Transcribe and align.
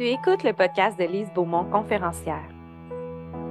Tu 0.00 0.06
écoutes 0.06 0.44
le 0.44 0.54
podcast 0.54 0.98
de 0.98 1.04
Lise 1.04 1.30
Beaumont, 1.34 1.64
conférencière. 1.64 2.48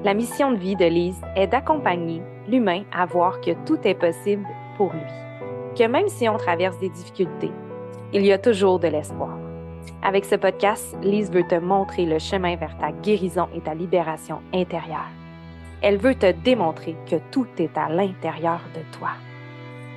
La 0.03 0.15
mission 0.15 0.51
de 0.51 0.57
vie 0.57 0.75
de 0.75 0.85
Lise 0.85 1.21
est 1.35 1.45
d'accompagner 1.45 2.23
l'humain 2.47 2.85
à 2.91 3.05
voir 3.05 3.39
que 3.39 3.51
tout 3.67 3.77
est 3.83 3.93
possible 3.93 4.47
pour 4.75 4.91
lui. 4.91 5.12
Que 5.77 5.83
même 5.83 6.07
si 6.07 6.27
on 6.27 6.38
traverse 6.38 6.79
des 6.79 6.89
difficultés, 6.89 7.51
il 8.13 8.25
y 8.25 8.31
a 8.31 8.39
toujours 8.39 8.79
de 8.79 8.88
l'espoir. 8.88 9.38
Avec 10.01 10.25
ce 10.25 10.33
podcast, 10.33 10.97
Lise 11.04 11.29
veut 11.29 11.46
te 11.47 11.54
montrer 11.54 12.07
le 12.07 12.17
chemin 12.17 12.56
vers 12.56 12.76
ta 12.79 12.94
guérison 12.94 13.47
et 13.54 13.62
ta 13.62 13.76
libération 13.76 14.42
intérieure. 14.52 15.12
Elle 15.84 15.97
veut 15.97 16.16
te 16.16 16.31
démontrer 16.31 16.95
que 17.08 17.18
tout 17.30 17.45
est 17.59 17.77
à 17.77 17.90
l'intérieur 17.90 18.62
de 18.73 18.81
toi. 18.98 19.09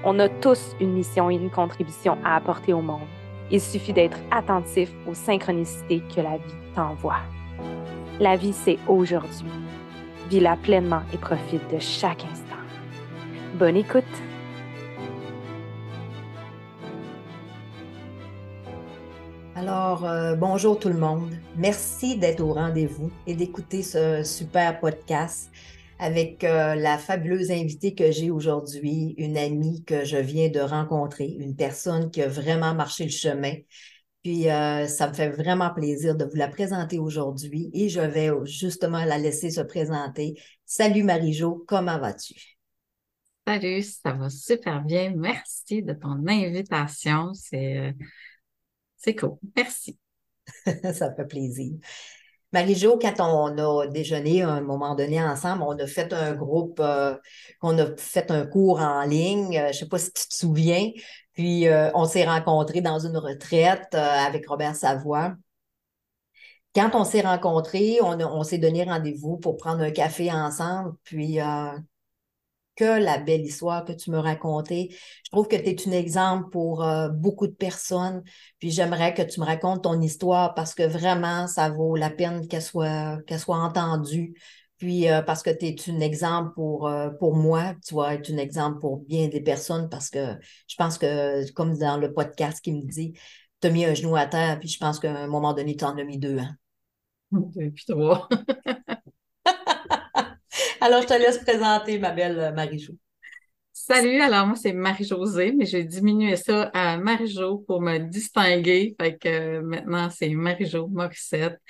On 0.05 0.19
a 0.19 0.29
tous 0.29 0.77
une 0.83 0.93
mission 0.93 1.31
et 1.31 1.37
une 1.37 1.51
contribution 1.51 2.19
à 2.23 2.37
apporter 2.37 2.75
au 2.75 2.83
monde. 2.83 3.09
Il 3.55 3.61
suffit 3.61 3.93
d'être 3.93 4.17
attentif 4.31 4.91
aux 5.07 5.13
synchronicités 5.13 6.03
que 6.15 6.23
la 6.23 6.39
vie 6.39 6.55
t'envoie. 6.75 7.21
La 8.19 8.35
vie, 8.35 8.55
c'est 8.55 8.79
aujourd'hui. 8.89 9.45
Vis-la 10.31 10.57
pleinement 10.57 11.03
et 11.13 11.19
profite 11.19 11.61
de 11.71 11.79
chaque 11.79 12.25
instant. 12.25 12.57
Bonne 13.59 13.77
écoute! 13.77 14.05
Alors, 19.55 20.07
euh, 20.07 20.35
bonjour 20.35 20.79
tout 20.79 20.89
le 20.89 20.99
monde. 20.99 21.31
Merci 21.57 22.17
d'être 22.17 22.41
au 22.41 22.55
rendez-vous 22.55 23.11
et 23.27 23.35
d'écouter 23.35 23.83
ce 23.83 24.23
super 24.25 24.81
podcast 24.81 25.51
avec 26.03 26.43
euh, 26.43 26.75
la 26.75 26.99
fabuleuse 26.99 27.53
invitée 27.53 27.95
que 27.95 28.11
j'ai 28.11 28.33
aujourd'hui, 28.33 29.15
une 29.19 29.37
amie 29.37 29.85
que 29.85 30.05
je 30.05 30.17
viens 30.17 30.49
de 30.49 30.59
rencontrer, 30.59 31.29
une 31.39 31.55
personne 31.55 32.11
qui 32.11 32.21
a 32.23 32.29
vraiment 32.29 32.75
marché 32.75 33.05
le 33.05 33.11
chemin. 33.11 33.55
Puis 34.25 34.51
euh, 34.51 34.89
ça 34.89 35.09
me 35.09 35.15
fait 35.15 35.31
vraiment 35.31 35.73
plaisir 35.73 36.17
de 36.17 36.25
vous 36.25 36.35
la 36.35 36.49
présenter 36.49 36.99
aujourd'hui 36.99 37.71
et 37.73 37.89
je 37.89 38.01
vais 38.01 38.31
justement 38.43 39.05
la 39.05 39.17
laisser 39.17 39.51
se 39.51 39.61
présenter. 39.61 40.35
Salut 40.67 41.05
Marie-Jo, 41.05 41.65
comment 41.69 42.01
vas-tu? 42.01 42.35
Salut, 43.47 43.83
ça 43.83 44.13
va 44.13 44.29
super 44.29 44.83
bien. 44.83 45.13
Merci 45.15 45.85
de 45.85 45.93
ton 45.93 46.27
invitation. 46.27 47.33
C'est 47.33 47.79
euh, 47.79 47.93
c'est 48.97 49.15
cool. 49.15 49.39
Merci. 49.57 49.97
ça 50.67 51.15
fait 51.15 51.29
plaisir. 51.29 51.75
Marie-Jo, 52.53 52.99
quand 52.99 53.15
on 53.21 53.57
a 53.59 53.87
déjeuné 53.87 54.43
à 54.43 54.51
un 54.51 54.61
moment 54.61 54.95
donné 54.95 55.23
ensemble, 55.23 55.63
on 55.63 55.79
a 55.79 55.87
fait 55.87 56.13
un 56.13 56.35
groupe, 56.35 56.81
euh, 56.81 57.17
on 57.63 57.79
a 57.79 57.97
fait 57.97 58.31
un 58.31 58.47
cours 58.47 58.81
en 58.81 59.03
ligne, 59.05 59.57
euh, 59.59 59.63
je 59.65 59.69
ne 59.69 59.73
sais 59.73 59.89
pas 59.89 59.99
si 59.99 60.13
tu 60.13 60.29
te 60.29 60.35
souviens, 60.35 60.91
puis 61.33 61.67
euh, 61.69 61.91
on 61.95 62.05
s'est 62.05 62.25
rencontrés 62.27 62.83
dans 62.83 62.99
une 62.99 63.17
retraite 63.17 63.95
avec 63.95 64.47
Robert 64.49 64.77
Savoie. 64.77 65.35
Quand 66.75 66.91
on 66.95 67.05
s'est 67.05 67.21
rencontrés, 67.23 67.99
on, 68.03 68.19
on 68.21 68.43
s'est 68.45 68.59
donné 68.59 68.85
rendez-vous 68.85 69.37
pour 69.39 69.57
prendre 69.57 69.83
un 69.83 69.91
café 69.91 70.31
ensemble, 70.33 70.95
puis 71.05 71.39
la 72.85 73.19
belle 73.19 73.43
histoire 73.43 73.85
que 73.85 73.93
tu 73.93 74.11
me 74.11 74.19
racontais. 74.19 74.89
Je 75.25 75.31
trouve 75.31 75.49
que 75.49 75.57
tu 75.57 75.63
es 75.63 75.89
un 75.89 75.93
exemple 75.93 76.51
pour 76.51 76.85
euh, 76.85 77.09
beaucoup 77.09 77.47
de 77.47 77.53
personnes. 77.55 78.23
Puis 78.59 78.71
j'aimerais 78.71 79.15
que 79.15 79.23
tu 79.23 79.41
me 79.41 79.45
racontes 79.45 79.85
ton 79.85 80.01
histoire 80.01 80.55
parce 80.55 80.75
que 80.75 80.83
vraiment, 80.83 81.47
ça 81.47 81.71
vaut 81.71 81.97
la 81.97 82.11
peine 82.11 82.47
qu'elle 82.49 82.63
soit, 82.63 83.19
qu'elle 83.27 83.41
soit 83.41 83.59
entendue. 83.59 84.35
Puis 84.79 85.09
euh, 85.09 85.23
parce 85.23 85.43
que 85.43 85.51
tu 85.51 85.67
es 85.67 85.77
un 85.91 86.01
exemple 86.01 86.55
pour, 86.55 86.89
euh, 86.89 87.11
pour 87.11 87.37
moi, 87.37 87.75
tu 87.87 87.95
vas 87.95 88.15
être 88.15 88.33
un 88.33 88.39
exemple 88.39 88.81
pour 88.81 88.99
bien 88.99 89.29
des 89.29 89.41
personnes 89.41 89.89
parce 89.89 90.11
que 90.11 90.35
je 90.67 90.75
pense 90.77 90.99
que, 90.99 91.51
comme 91.53 91.79
dans 91.79 91.97
le 91.97 92.13
podcast 92.13 92.61
qui 92.61 92.73
me 92.73 92.83
dit, 92.83 93.13
tu 93.61 93.69
as 93.69 93.71
mis 93.71 93.85
un 93.85 93.95
genou 93.95 94.17
à 94.17 94.27
terre, 94.27 94.59
puis 94.59 94.69
je 94.69 94.79
pense 94.79 94.99
qu'à 94.99 95.17
un 95.17 95.29
moment 95.29 95.55
donné, 95.55 95.77
tu 95.77 95.85
en 95.85 95.97
as 95.97 96.05
mis 96.05 96.19
deux. 96.19 96.39
Hein? 96.39 96.57
Alors, 100.83 101.01
je 101.03 101.07
te 101.07 101.15
laisse 101.15 101.39
présenter 101.39 102.01
ma 102.01 102.11
belle 102.11 102.41
euh, 102.41 102.51
Marie-Jo. 102.51 102.95
Salut, 103.73 104.21
alors 104.21 104.49
moi 104.49 104.57
c'est 104.57 104.73
Marie-Josée, 104.73 105.53
mais 105.53 105.65
j'ai 105.65 105.85
diminué 105.85 106.35
ça 106.35 106.65
à 106.75 106.97
Marie-Jo 106.97 107.59
pour 107.69 107.81
me 107.81 107.99
distinguer. 107.99 108.97
Fait 109.01 109.17
que 109.17 109.29
euh, 109.29 109.63
maintenant 109.63 110.11
c'est 110.11 110.29
Marie-Jo 110.31 110.89
Morissette. 110.89 111.61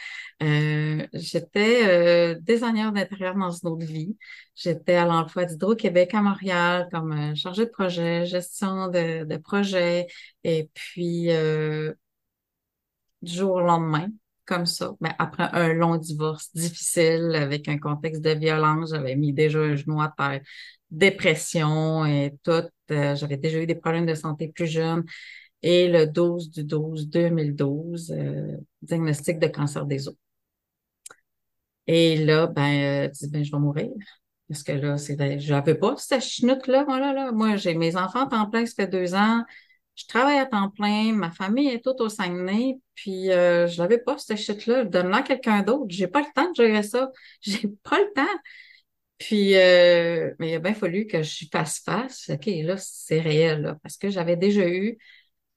Euh, 0.42 1.06
j'étais 1.12 1.86
euh, 1.86 2.34
designer 2.40 2.90
d'intérieur 2.90 3.34
dans 3.34 3.50
une 3.50 3.68
autre 3.68 3.84
vie. 3.84 4.16
J'étais 4.54 4.94
à 4.94 5.04
l'emploi 5.04 5.44
d'Hydro-Québec 5.44 6.14
à 6.14 6.22
Montréal 6.22 6.88
comme 6.90 7.36
chargée 7.36 7.66
de 7.66 7.70
projet, 7.70 8.24
gestion 8.24 8.88
de, 8.88 9.24
de 9.24 9.36
projet. 9.36 10.06
Et 10.42 10.70
puis 10.72 11.28
du 13.22 13.32
jour 13.32 13.56
au 13.56 13.60
lendemain, 13.60 14.08
comme 14.44 14.66
ça. 14.66 14.92
Après 15.18 15.48
un 15.52 15.72
long 15.72 15.96
divorce 15.96 16.50
difficile 16.54 17.32
avec 17.34 17.68
un 17.68 17.78
contexte 17.78 18.22
de 18.22 18.30
violence, 18.30 18.90
j'avais 18.90 19.16
mis 19.16 19.32
déjà 19.32 19.60
un 19.60 19.76
genou 19.76 20.00
à 20.00 20.12
terre, 20.16 20.40
dépression 20.90 22.04
et 22.06 22.34
tout. 22.42 22.62
Euh, 22.90 23.14
j'avais 23.14 23.36
déjà 23.36 23.60
eu 23.60 23.66
des 23.66 23.74
problèmes 23.74 24.06
de 24.06 24.14
santé 24.14 24.48
plus 24.48 24.66
jeunes. 24.66 25.04
Et 25.62 25.88
le 25.88 26.06
12 26.06 26.50
du 26.50 26.64
12 26.64 27.08
2012, 27.08 28.12
euh, 28.12 28.56
diagnostic 28.82 29.38
de 29.38 29.46
cancer 29.46 29.86
des 29.86 30.08
os. 30.08 30.16
Et 31.86 32.24
là, 32.24 32.46
ben, 32.46 33.08
euh, 33.08 33.28
ben, 33.30 33.44
je 33.44 33.50
vais 33.50 33.58
mourir. 33.58 33.90
Parce 34.48 34.62
que 34.62 34.72
là, 34.72 34.98
c'est, 34.98 35.40
je 35.40 35.52
n'avais 35.52 35.74
pas 35.74 35.94
cette 35.96 36.22
chenoute-là. 36.22 36.84
Moi, 36.84 36.98
là, 37.00 37.32
moi, 37.32 37.56
j'ai 37.56 37.74
mes 37.74 37.96
enfants 37.96 38.28
en 38.30 38.50
plein, 38.50 38.66
ça 38.66 38.74
fait 38.74 38.86
deux 38.88 39.14
ans 39.14 39.44
je 39.94 40.06
travaille 40.06 40.38
à 40.38 40.46
temps 40.46 40.70
plein, 40.70 41.12
ma 41.12 41.30
famille 41.30 41.68
est 41.68 41.84
toute 41.84 42.00
au 42.00 42.08
Saguenay, 42.08 42.78
puis 42.94 43.30
euh, 43.30 43.66
je 43.66 43.80
n'avais 43.82 43.98
pas 43.98 44.16
cette 44.18 44.38
shit-là. 44.38 44.84
Donne-la 44.84 45.18
à 45.18 45.22
quelqu'un 45.22 45.62
d'autre. 45.62 45.86
J'ai 45.88 46.08
pas 46.08 46.20
le 46.20 46.32
temps 46.34 46.50
de 46.50 46.54
gérer 46.56 46.82
ça. 46.82 47.10
J'ai 47.42 47.68
pas 47.82 47.98
le 47.98 48.12
temps. 48.14 48.40
Puis, 49.18 49.54
euh, 49.56 50.34
mais 50.38 50.50
il 50.50 50.54
a 50.56 50.58
bien 50.58 50.74
fallu 50.74 51.06
que 51.06 51.22
je 51.22 51.44
fasse 51.52 51.80
face. 51.80 52.30
OK, 52.30 52.46
là, 52.46 52.76
c'est 52.76 53.20
réel, 53.20 53.76
parce 53.82 53.96
que 53.96 54.10
j'avais 54.10 54.36
déjà 54.36 54.68
eu, 54.68 54.98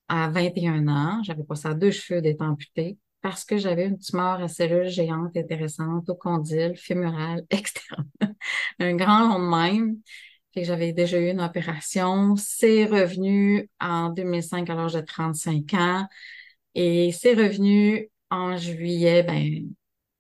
à 0.08 0.30
21 0.30 0.88
ans, 0.88 1.24
j'avais 1.24 1.44
passé 1.44 1.68
à 1.68 1.74
deux 1.74 1.92
cheveux 1.92 2.22
d'être 2.22 2.42
amputée 2.42 2.98
parce 3.22 3.44
que 3.44 3.58
j'avais 3.58 3.86
une 3.88 3.98
tumeur 3.98 4.42
à 4.44 4.48
cellules 4.48 4.88
géantes 4.88 5.36
intéressantes 5.36 6.08
au 6.10 6.16
condyle, 6.16 6.78
fémural, 6.78 7.44
externe. 7.50 8.08
Un 8.80 8.96
grand 8.96 9.28
long 9.28 9.40
de 9.40 9.74
même 9.74 9.98
j'avais 10.64 10.94
déjà 10.94 11.20
eu 11.20 11.30
une 11.30 11.42
opération. 11.42 12.36
C'est 12.38 12.86
revenu 12.86 13.70
en 13.80 14.10
2005 14.10 14.70
à 14.70 14.76
l'âge 14.76 14.94
de 14.94 15.02
35 15.02 15.74
ans. 15.74 16.08
Et 16.76 17.12
c'est 17.12 17.34
revenu 17.34 18.10
en 18.30 18.58
juillet, 18.58 19.24
ben, 19.24 19.70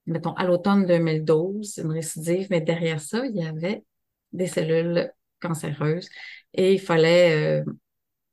mettons, 0.06 0.34
à 0.34 0.45
l'automne 0.45 0.85
2012, 0.85 1.79
une 1.84 1.91
récidive, 1.91 2.47
mais 2.50 2.62
derrière 2.62 3.00
ça, 3.01 3.25
il 3.25 3.35
y 3.35 3.45
avait 3.45 3.84
des 4.34 4.47
cellules 4.47 5.12
cancéreuses 5.41 6.09
et 6.53 6.74
il 6.74 6.79
fallait 6.79 7.62
euh, 7.62 7.66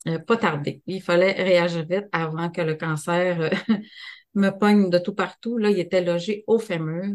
euh, 0.09 0.19
pas 0.19 0.37
tarder. 0.37 0.83
Il 0.87 1.03
fallait 1.03 1.33
réagir 1.33 1.87
vite 1.87 2.07
avant 2.13 2.51
que 2.51 2.61
le 2.63 2.75
cancer 2.75 3.41
euh, 3.41 3.51
me 4.35 4.51
pogne 4.51 4.91
de 4.91 4.99
tout 4.99 5.15
partout. 5.15 5.59
Là, 5.59 5.71
il 5.71 5.79
était 5.79 6.03
logé 6.05 6.45
au 6.47 6.59
fémur. 6.59 7.15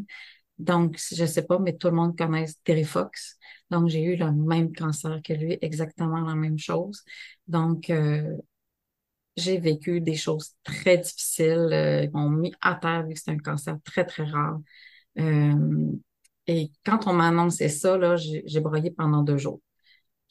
Donc, 0.57 0.97
je 0.97 1.25
sais 1.25 1.45
pas, 1.45 1.59
mais 1.59 1.77
tout 1.77 1.87
le 1.87 1.95
monde 1.95 2.17
connaît 2.17 2.45
Terry 2.63 2.83
Fox. 2.83 3.37
Donc, 3.69 3.89
j'ai 3.89 4.03
eu 4.03 4.15
le 4.15 4.31
même 4.31 4.73
cancer 4.73 5.19
que 5.23 5.33
lui, 5.33 5.57
exactement 5.61 6.21
la 6.21 6.35
même 6.35 6.57
chose. 6.57 7.03
Donc, 7.47 7.89
euh, 7.89 8.37
j'ai 9.35 9.59
vécu 9.59 10.01
des 10.01 10.15
choses 10.15 10.51
très 10.63 10.97
difficiles. 10.97 11.69
Euh, 11.71 12.07
m'ont 12.13 12.29
mis 12.29 12.53
à 12.61 12.75
terre 12.75 13.05
vu 13.05 13.13
que 13.13 13.19
c'est 13.19 13.31
un 13.31 13.37
cancer 13.37 13.77
très, 13.83 14.05
très 14.05 14.23
rare. 14.23 14.59
Euh, 15.19 15.91
et 16.47 16.71
quand 16.85 17.07
on 17.07 17.13
m'a 17.13 17.27
annoncé 17.27 17.69
ça, 17.69 17.97
là, 17.97 18.15
j'ai 18.15 18.59
broyé 18.61 18.91
pendant 18.91 19.21
deux 19.23 19.37
jours. 19.37 19.61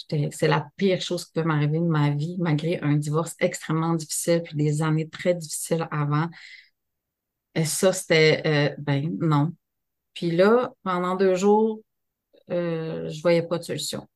C'est 0.08 0.48
la 0.48 0.68
pire 0.76 1.00
chose 1.00 1.24
qui 1.26 1.32
peut 1.32 1.42
m'arriver 1.42 1.78
de 1.78 1.84
ma 1.84 2.10
vie, 2.10 2.36
malgré 2.38 2.80
un 2.80 2.97
divorce 2.97 3.34
extrêmement 3.41 3.94
difficile, 3.94 4.42
puis 4.42 4.56
des 4.56 4.82
années 4.82 5.08
très 5.08 5.34
difficiles 5.34 5.88
avant. 5.91 6.28
Et 7.54 7.64
ça, 7.64 7.92
c'était, 7.92 8.74
ben 8.78 9.16
non. 9.21 9.53
Puis 10.15 10.30
là, 10.30 10.72
pendant 10.82 11.16
deux 11.16 11.34
jours, 11.34 11.80
euh, 12.51 13.09
je 13.09 13.22
voyais 13.22 13.43
pas 13.43 13.59
de 13.59 13.65
solution. 13.65 14.07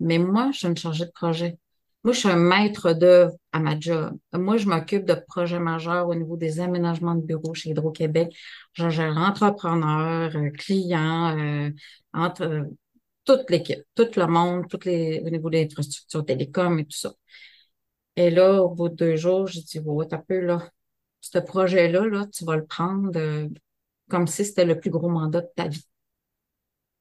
Mais 0.00 0.18
moi, 0.18 0.50
je 0.52 0.58
suis 0.58 0.68
une 0.68 0.76
chargée 0.76 1.06
de 1.06 1.10
projet. 1.10 1.58
Moi, 2.04 2.12
je 2.14 2.20
suis 2.20 2.28
un 2.28 2.36
maître 2.36 2.92
d'œuvre 2.92 3.34
à 3.52 3.58
ma 3.60 3.78
job. 3.78 4.16
Moi, 4.32 4.56
je 4.56 4.66
m'occupe 4.66 5.04
de 5.04 5.14
projets 5.14 5.58
majeurs 5.58 6.08
au 6.08 6.14
niveau 6.14 6.36
des 6.36 6.60
aménagements 6.60 7.14
de 7.16 7.22
bureaux 7.22 7.54
chez 7.54 7.70
Hydro-Québec. 7.70 8.34
Je 8.72 8.88
gère 8.88 9.16
entrepreneurs, 9.16 10.34
euh, 10.36 10.50
clients, 10.50 11.36
euh, 11.38 11.70
entre 12.12 12.42
euh, 12.44 12.64
toute 13.24 13.50
l'équipe, 13.50 13.80
tout 13.94 14.08
le 14.16 14.26
monde, 14.26 14.66
les, 14.84 15.20
au 15.24 15.30
niveau 15.30 15.50
des 15.50 15.64
infrastructures 15.64 16.24
télécom 16.24 16.78
et 16.78 16.84
tout 16.84 16.96
ça. 16.96 17.12
Et 18.16 18.30
là, 18.30 18.62
au 18.62 18.70
bout 18.70 18.88
de 18.88 18.94
deux 18.94 19.16
jours, 19.16 19.46
j'ai 19.46 19.62
dit, 19.62 19.78
ouais, 19.80 20.12
un 20.12 20.18
peu, 20.18 20.40
là, 20.40 20.70
ce 21.20 21.38
projet-là, 21.38 22.06
là, 22.06 22.26
tu 22.32 22.44
vas 22.44 22.56
le 22.56 22.66
prendre 22.66 23.10
comme 24.08 24.26
si 24.26 24.44
c'était 24.44 24.64
le 24.64 24.78
plus 24.80 24.90
gros 24.90 25.08
mandat 25.08 25.42
de 25.42 25.48
ta 25.54 25.68
vie 25.68 25.84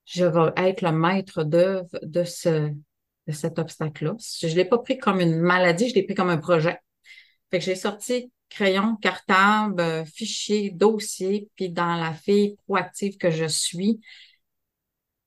je 0.07 0.25
vais 0.25 0.51
être 0.57 0.81
le 0.81 0.91
maître 0.91 1.43
d'œuvre 1.43 1.99
de 2.01 2.23
ce 2.23 2.71
de 3.27 3.33
cet 3.33 3.59
obstacle-là. 3.59 4.15
Je 4.41 4.47
ne 4.47 4.53
l'ai 4.53 4.65
pas 4.65 4.77
pris 4.77 4.97
comme 4.97 5.19
une 5.19 5.39
maladie, 5.39 5.89
je 5.89 5.95
l'ai 5.95 6.03
pris 6.03 6.15
comme 6.15 6.29
un 6.29 6.37
projet. 6.37 6.79
Fait 7.51 7.59
que 7.59 7.65
j'ai 7.65 7.75
sorti 7.75 8.31
crayon, 8.49 8.95
cartable, 8.95 9.81
euh, 9.81 10.05
fichier, 10.05 10.71
dossier, 10.71 11.49
puis 11.55 11.69
dans 11.69 11.95
la 11.95 12.13
fille 12.13 12.55
proactive 12.65 13.17
que 13.17 13.29
je 13.29 13.45
suis, 13.45 13.99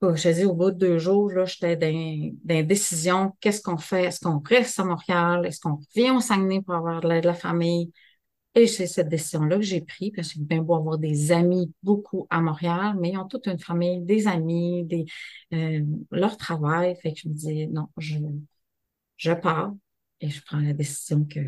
oh, 0.00 0.17
je 0.17 0.31
dis 0.31 0.44
au 0.44 0.55
bout 0.55 0.71
de 0.71 0.79
deux 0.79 0.99
jours, 0.99 1.31
là, 1.31 1.44
j'étais 1.44 1.77
dans, 1.77 2.31
dans 2.44 2.67
décision, 2.67 3.37
qu'est-ce 3.41 3.62
qu'on 3.62 3.77
fait? 3.77 4.05
Est-ce 4.05 4.21
qu'on 4.21 4.41
reste 4.41 4.81
à 4.81 4.85
Montréal? 4.85 5.47
Est-ce 5.47 5.61
qu'on 5.61 5.77
revient 5.77 6.11
au 6.12 6.21
Saguenay 6.21 6.62
pour 6.62 6.75
avoir 6.75 7.00
de 7.00 7.09
l'aide 7.09 7.25
de 7.25 7.29
la 7.29 7.35
famille? 7.35 7.93
Et 8.55 8.67
c'est 8.67 8.87
cette 8.88 9.08
décision-là 9.08 9.56
que 9.56 9.62
j'ai 9.62 9.81
prise 9.81 10.11
parce 10.14 10.29
que 10.29 10.35
c'est 10.35 10.44
bien 10.44 10.61
beau 10.62 10.75
avoir 10.75 10.99
des 10.99 11.31
amis 11.31 11.73
beaucoup 11.82 12.26
à 12.31 12.41
Montréal, 12.41 12.97
mais 12.99 13.11
ils 13.11 13.19
ont 13.19 13.29
toute 13.29 13.47
une 13.47 13.61
famille, 13.61 14.00
des 14.00 14.26
amis, 14.26 14.85
des, 14.85 15.05
euh, 15.52 15.85
leur 16.11 16.37
travail. 16.37 16.97
Fait 17.00 17.12
que 17.12 17.20
je 17.20 17.29
me 17.29 17.35
dis, 17.35 17.69
non, 17.69 17.88
je, 17.97 18.19
je 19.17 19.32
pars 19.32 19.73
et 20.20 20.31
je 20.31 20.43
prends 20.44 20.58
la 20.58 20.73
décision 20.73 21.25
que 21.25 21.41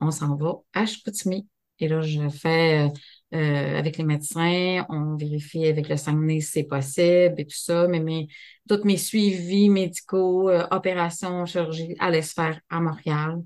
on 0.00 0.10
s'en 0.10 0.36
va 0.36 0.56
à 0.72 0.86
Chicoutimi. 0.86 1.48
Et 1.80 1.88
là, 1.88 2.00
je 2.02 2.28
fais 2.28 2.86
euh, 2.86 2.90
euh, 3.34 3.78
avec 3.78 3.96
les 3.98 4.04
médecins, 4.04 4.86
on 4.88 5.16
vérifie 5.16 5.66
avec 5.66 5.88
le 5.88 5.96
Saguenay 5.96 6.40
si 6.40 6.52
c'est 6.52 6.64
possible 6.64 7.34
et 7.38 7.46
tout 7.46 7.56
ça, 7.56 7.88
mais 7.88 7.98
mes, 8.00 8.28
tous 8.68 8.84
mes 8.84 8.96
suivis 8.96 9.68
médicaux, 9.70 10.50
opérations, 10.70 11.44
chirurgie 11.46 11.96
allaient 11.98 12.22
se 12.22 12.34
faire 12.34 12.60
à 12.70 12.80
Montréal. 12.80 13.42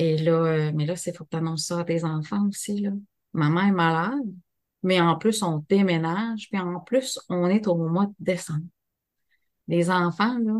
Et 0.00 0.16
là, 0.16 0.32
euh, 0.32 0.72
mais 0.74 0.86
là, 0.86 0.96
c'est 0.96 1.14
faut 1.14 1.24
que 1.24 1.30
tu 1.30 1.36
annonces 1.36 1.66
ça 1.66 1.80
à 1.80 1.84
tes 1.84 2.04
enfants 2.04 2.48
aussi, 2.48 2.80
là. 2.80 2.90
Maman 3.34 3.60
est 3.68 3.70
malade, 3.70 4.32
mais 4.82 4.98
en 4.98 5.16
plus, 5.18 5.42
on 5.42 5.62
déménage, 5.68 6.48
puis 6.50 6.58
en 6.58 6.80
plus, 6.80 7.20
on 7.28 7.50
est 7.50 7.66
au 7.66 7.76
mois 7.76 8.06
de 8.06 8.14
décembre. 8.18 8.64
Les 9.68 9.90
enfants, 9.90 10.38
là, 10.38 10.58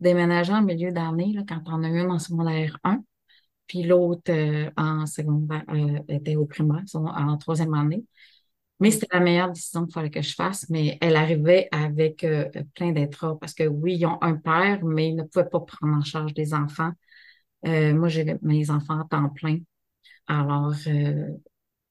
déménageant 0.00 0.60
en 0.60 0.62
milieu 0.62 0.90
d'année, 0.90 1.36
quand 1.46 1.60
on 1.66 1.82
a 1.84 1.88
une 1.88 2.10
en 2.10 2.18
secondaire 2.18 2.78
1, 2.82 3.02
puis 3.66 3.82
l'autre 3.82 4.32
euh, 4.32 4.70
en 4.78 5.04
secondaire 5.04 5.64
euh, 5.68 6.00
était 6.08 6.36
au 6.36 6.46
primaire, 6.46 6.84
en 6.94 7.36
troisième 7.36 7.74
année. 7.74 8.06
Mais 8.80 8.90
c'était 8.90 9.08
la 9.12 9.20
meilleure 9.20 9.52
décision 9.52 9.84
qu'il 9.84 9.92
fallait 9.92 10.10
que 10.10 10.22
je 10.22 10.34
fasse, 10.34 10.70
mais 10.70 10.96
elle 11.02 11.16
arrivait 11.16 11.68
avec 11.72 12.24
plein 12.74 12.92
d'êtres 12.92 13.36
parce 13.38 13.52
que 13.52 13.64
oui, 13.64 13.96
ils 13.96 14.06
ont 14.06 14.22
un 14.22 14.36
père, 14.36 14.82
mais 14.82 15.08
ils 15.10 15.16
ne 15.16 15.24
pouvaient 15.24 15.48
pas 15.50 15.60
prendre 15.60 15.94
en 15.94 16.02
charge 16.02 16.32
des 16.32 16.54
enfants 16.54 16.92
euh, 17.66 17.94
moi, 17.94 18.08
j'ai 18.08 18.36
mes 18.42 18.70
enfants 18.70 19.00
à 19.00 19.06
temps 19.08 19.28
plein. 19.30 19.58
Alors, 20.26 20.74
euh, 20.86 21.28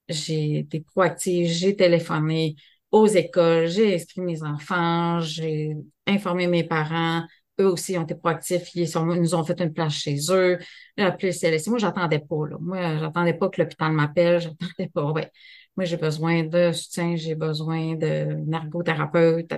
j'ai 0.08 0.60
été 0.60 0.80
proactive, 0.80 1.48
j'ai 1.48 1.76
téléphoné 1.76 2.56
aux 2.90 3.06
écoles, 3.06 3.66
j'ai 3.68 3.94
inscrit 3.96 4.22
mes 4.22 4.42
enfants, 4.42 5.20
j'ai 5.20 5.76
informé 6.06 6.46
mes 6.46 6.64
parents. 6.64 7.24
Eux 7.60 7.66
aussi 7.66 7.98
ont 7.98 8.04
été 8.04 8.14
proactifs. 8.14 8.74
Ils, 8.74 8.88
nous 9.20 9.34
ont 9.34 9.44
fait 9.44 9.60
une 9.60 9.72
place 9.72 9.94
chez 9.94 10.16
eux. 10.30 10.58
J'ai 10.96 11.04
appelé 11.04 11.32
CLSC. 11.32 11.68
Moi, 11.68 11.78
j'attendais 11.78 12.20
pas. 12.20 12.46
Là. 12.48 12.56
Moi, 12.60 12.98
j'attendais 12.98 13.34
pas 13.34 13.48
que 13.48 13.60
l'hôpital 13.60 13.92
m'appelle. 13.92 14.40
J'attendais 14.40 14.88
pas. 14.94 15.10
Ouais. 15.12 15.30
Moi, 15.76 15.84
j'ai 15.84 15.96
besoin 15.96 16.44
de 16.44 16.72
soutien, 16.72 17.16
j'ai 17.16 17.34
besoin 17.34 17.94
d'un 17.96 18.50
ergothérapeute, 18.52 19.52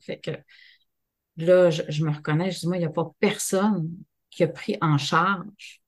Fait 0.00 0.18
que 0.18 0.30
là, 1.36 1.70
je, 1.70 1.82
je 1.88 2.04
me 2.04 2.10
reconnais. 2.10 2.50
Je 2.50 2.60
dis, 2.60 2.66
moi, 2.68 2.76
il 2.76 2.80
n'y 2.80 2.86
a 2.86 2.90
pas 2.90 3.10
personne 3.20 3.90
qui 4.36 4.44
a 4.44 4.48
pris 4.48 4.76
en 4.82 4.98
charge 4.98 5.80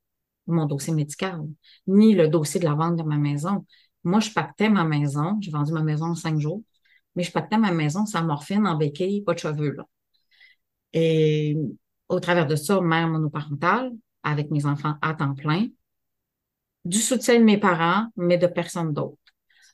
mon 0.47 0.67
dossier 0.67 0.95
médical, 0.95 1.43
ni 1.87 2.15
le 2.15 2.29
dossier 2.29 2.59
de 2.61 2.65
la 2.65 2.75
vente 2.75 2.97
de 2.97 3.03
ma 3.03 3.19
maison. 3.19 3.67
Moi, 4.05 4.21
je 4.21 4.31
pactais 4.31 4.71
ma 4.71 4.85
maison, 4.85 5.37
j'ai 5.41 5.51
vendu 5.51 5.73
ma 5.73 5.83
maison 5.83 6.07
en 6.07 6.15
cinq 6.15 6.41
jours, 6.41 6.63
mais 7.15 7.23
je 7.23 7.33
pactais 7.33 7.59
ma 7.59 7.73
maison 7.73 8.07
sans 8.07 8.25
morphine, 8.25 8.67
en 8.67 8.77
béquille, 8.77 9.23
pas 9.23 9.35
de 9.35 9.39
cheveux. 9.41 9.73
Là. 9.73 9.85
Et 10.95 11.57
au 12.09 12.21
travers 12.21 12.47
de 12.47 12.57
ça, 12.57 12.81
mère 12.81 13.09
monoparentale, 13.09 13.93
avec 14.23 14.51
mes 14.51 14.65
enfants 14.65 14.95
à 15.03 15.13
temps 15.15 15.35
plein, 15.35 15.67
du 16.87 16.99
soutien 16.99 17.39
de 17.39 17.45
mes 17.45 17.59
parents, 17.59 18.07
mais 18.17 18.39
de 18.39 18.47
personne 18.47 18.95
d'autre. 18.95 19.19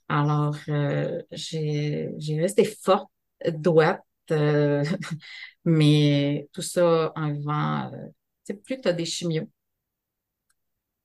Alors, 0.08 0.56
euh, 0.68 1.22
j'ai 1.30 2.10
resté 2.40 2.64
forte, 2.64 3.10
douette, 3.48 4.00
euh, 4.32 4.84
mais 5.64 6.48
tout 6.52 6.62
ça 6.62 7.12
en 7.14 7.32
vivant 7.32 7.90
euh, 7.92 8.08
plus 8.52 8.80
tu 8.80 8.88
as 8.88 8.92
des 8.92 9.06
chimios, 9.06 9.48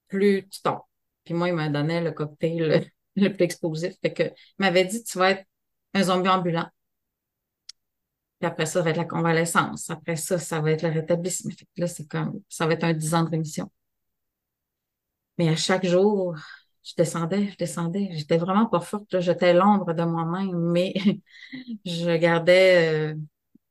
plus 0.07 0.47
tu 0.50 0.62
tombes. 0.62 0.81
Puis 1.24 1.33
moi, 1.33 1.47
il 1.50 1.56
m'a 1.56 1.69
donné 1.69 2.01
le 2.01 2.12
cocktail 2.12 2.91
le, 3.15 3.30
plus 3.30 3.44
explosif. 3.45 3.94
Fait 4.01 4.13
que, 4.13 4.24
il 4.24 4.33
m'avait 4.59 4.86
dit, 4.86 5.03
tu 5.03 5.18
vas 5.18 5.31
être 5.31 5.45
un 5.94 6.03
zombie 6.03 6.30
ambulant. 6.30 6.68
Puis 8.39 8.47
après 8.47 8.65
ça, 8.65 8.74
ça 8.74 8.81
va 8.83 8.89
être 8.91 8.97
la 8.97 9.06
convalescence. 9.06 9.89
Après 9.89 10.15
ça, 10.15 10.39
ça 10.39 10.62
va 10.62 10.71
être 10.71 10.83
le 10.83 10.89
rétablissement. 10.89 11.51
Fait 11.51 11.65
que 11.65 11.81
là, 11.81 11.88
c'est 11.88 12.07
comme, 12.07 12.41
ça 12.50 12.68
va 12.68 12.74
être 12.74 12.83
un 12.83 12.94
10 12.94 13.13
ans 13.15 13.24
de 13.24 13.30
rémission. 13.30 13.69
Mais 15.38 15.50
à 15.50 15.56
chaque 15.56 15.85
jour, 15.85 16.35
je 16.83 16.94
descendais, 16.97 17.50
je 17.51 17.57
descendais. 17.57 18.09
J'étais 18.13 18.38
vraiment 18.38 18.65
pas 18.65 18.80
forte. 18.81 19.19
J'étais 19.19 19.53
l'ombre 19.53 19.94
de 19.94 20.03
moi-même, 20.03 20.57
mais 20.71 20.94
je 21.85 22.18
gardais, 22.18 23.13
euh, 23.13 23.15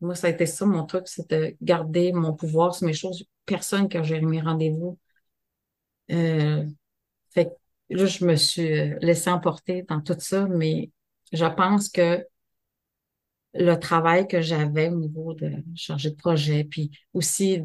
moi, 0.01 0.15
ça 0.15 0.29
a 0.29 0.31
été 0.31 0.47
ça, 0.47 0.67
mon 0.67 0.85
truc, 0.87 1.09
c'est 1.09 1.29
de 1.31 1.57
garder 1.63 2.13
mon 2.13 2.35
pouvoir 2.35 2.75
sur 2.75 2.87
mes 2.87 2.93
choses 2.93 3.25
personne 3.49 3.89
a 3.95 4.03
géré 4.03 4.21
mes 4.27 4.41
rendez-vous. 4.41 4.99
Euh, 6.11 6.65
fait 7.31 7.53
là, 7.91 8.07
je 8.07 8.25
me 8.25 8.37
suis 8.37 8.73
euh, 8.81 8.99
laissée 9.01 9.31
emporter 9.31 9.83
dans 9.83 10.01
tout 10.01 10.17
ça, 10.19 10.47
mais 10.47 10.91
je 11.33 11.47
pense 11.47 11.89
que 11.89 12.25
le 13.55 13.75
travail 13.77 14.29
que 14.29 14.41
j'avais 14.41 14.89
au 14.89 14.97
niveau 14.97 15.35
de 15.35 15.51
charger 15.75 16.11
de 16.11 16.17
projet, 16.17 16.65
puis 16.65 16.91
aussi 17.15 17.61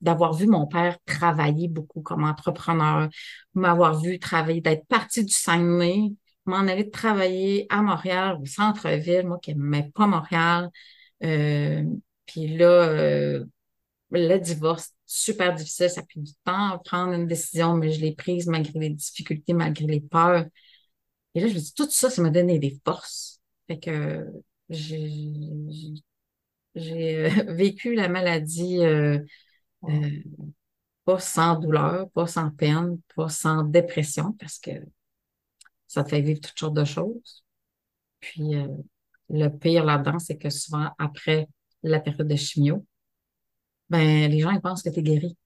d'avoir 0.00 0.34
vu 0.34 0.46
mon 0.46 0.66
père 0.66 0.98
travailler 1.06 1.68
beaucoup 1.68 2.02
comme 2.02 2.24
entrepreneur, 2.24 3.08
m'avoir 3.54 3.98
vu 4.00 4.18
travailler, 4.18 4.60
d'être 4.60 4.86
parti 4.86 5.24
du 5.24 5.32
Saguenay, 5.32 6.12
m'en 6.44 6.58
aller 6.58 6.90
travailler 6.90 7.66
à 7.70 7.82
Montréal, 7.82 8.38
au 8.40 8.46
centre-ville, 8.46 9.26
moi 9.26 9.38
qui 9.42 9.54
n'aimais 9.54 9.90
pas 9.94 10.06
Montréal. 10.06 10.70
Euh, 11.22 11.84
puis 12.26 12.56
là, 12.56 12.88
euh, 12.88 13.44
le 14.10 14.38
divorce, 14.38 14.92
super 15.06 15.54
difficile, 15.54 15.90
ça 15.90 16.00
a 16.00 16.04
pris 16.04 16.20
du 16.20 16.32
temps 16.44 16.72
à 16.72 16.78
prendre 16.84 17.12
une 17.12 17.26
décision, 17.26 17.74
mais 17.74 17.90
je 17.90 18.00
l'ai 18.00 18.14
prise 18.14 18.46
malgré 18.46 18.78
les 18.78 18.90
difficultés, 18.90 19.52
malgré 19.52 19.86
les 19.86 20.00
peurs. 20.00 20.46
Et 21.34 21.40
là, 21.40 21.48
je 21.48 21.54
me 21.54 21.58
dis, 21.58 21.74
tout 21.74 21.88
ça, 21.90 22.10
ça 22.10 22.22
m'a 22.22 22.30
donné 22.30 22.58
des 22.58 22.80
forces. 22.84 23.40
Fait 23.66 23.78
que 23.78 24.26
j'ai 24.68 25.94
euh, 26.76 27.28
vécu 27.54 27.94
la 27.94 28.08
maladie 28.08 28.78
euh, 28.80 29.18
euh, 29.84 30.10
pas 31.04 31.20
sans 31.20 31.58
douleur, 31.58 32.10
pas 32.10 32.26
sans 32.26 32.50
peine, 32.50 32.98
pas 33.14 33.28
sans 33.28 33.62
dépression, 33.64 34.32
parce 34.34 34.58
que 34.58 34.70
ça 35.86 36.04
te 36.04 36.10
fait 36.10 36.20
vivre 36.20 36.40
toutes 36.40 36.58
sortes 36.58 36.74
de 36.74 36.84
choses. 36.84 37.44
Puis 38.20 38.54
le 39.30 39.48
pire 39.48 39.84
là-dedans, 39.84 40.18
c'est 40.18 40.36
que 40.36 40.50
souvent, 40.50 40.90
après 40.98 41.48
la 41.82 42.00
période 42.00 42.28
de 42.28 42.36
chimio, 42.36 42.84
ben, 43.88 44.30
les 44.30 44.40
gens, 44.40 44.50
ils 44.50 44.60
pensent 44.60 44.82
que 44.82 44.90
tu 44.90 45.02
guéri. 45.02 45.36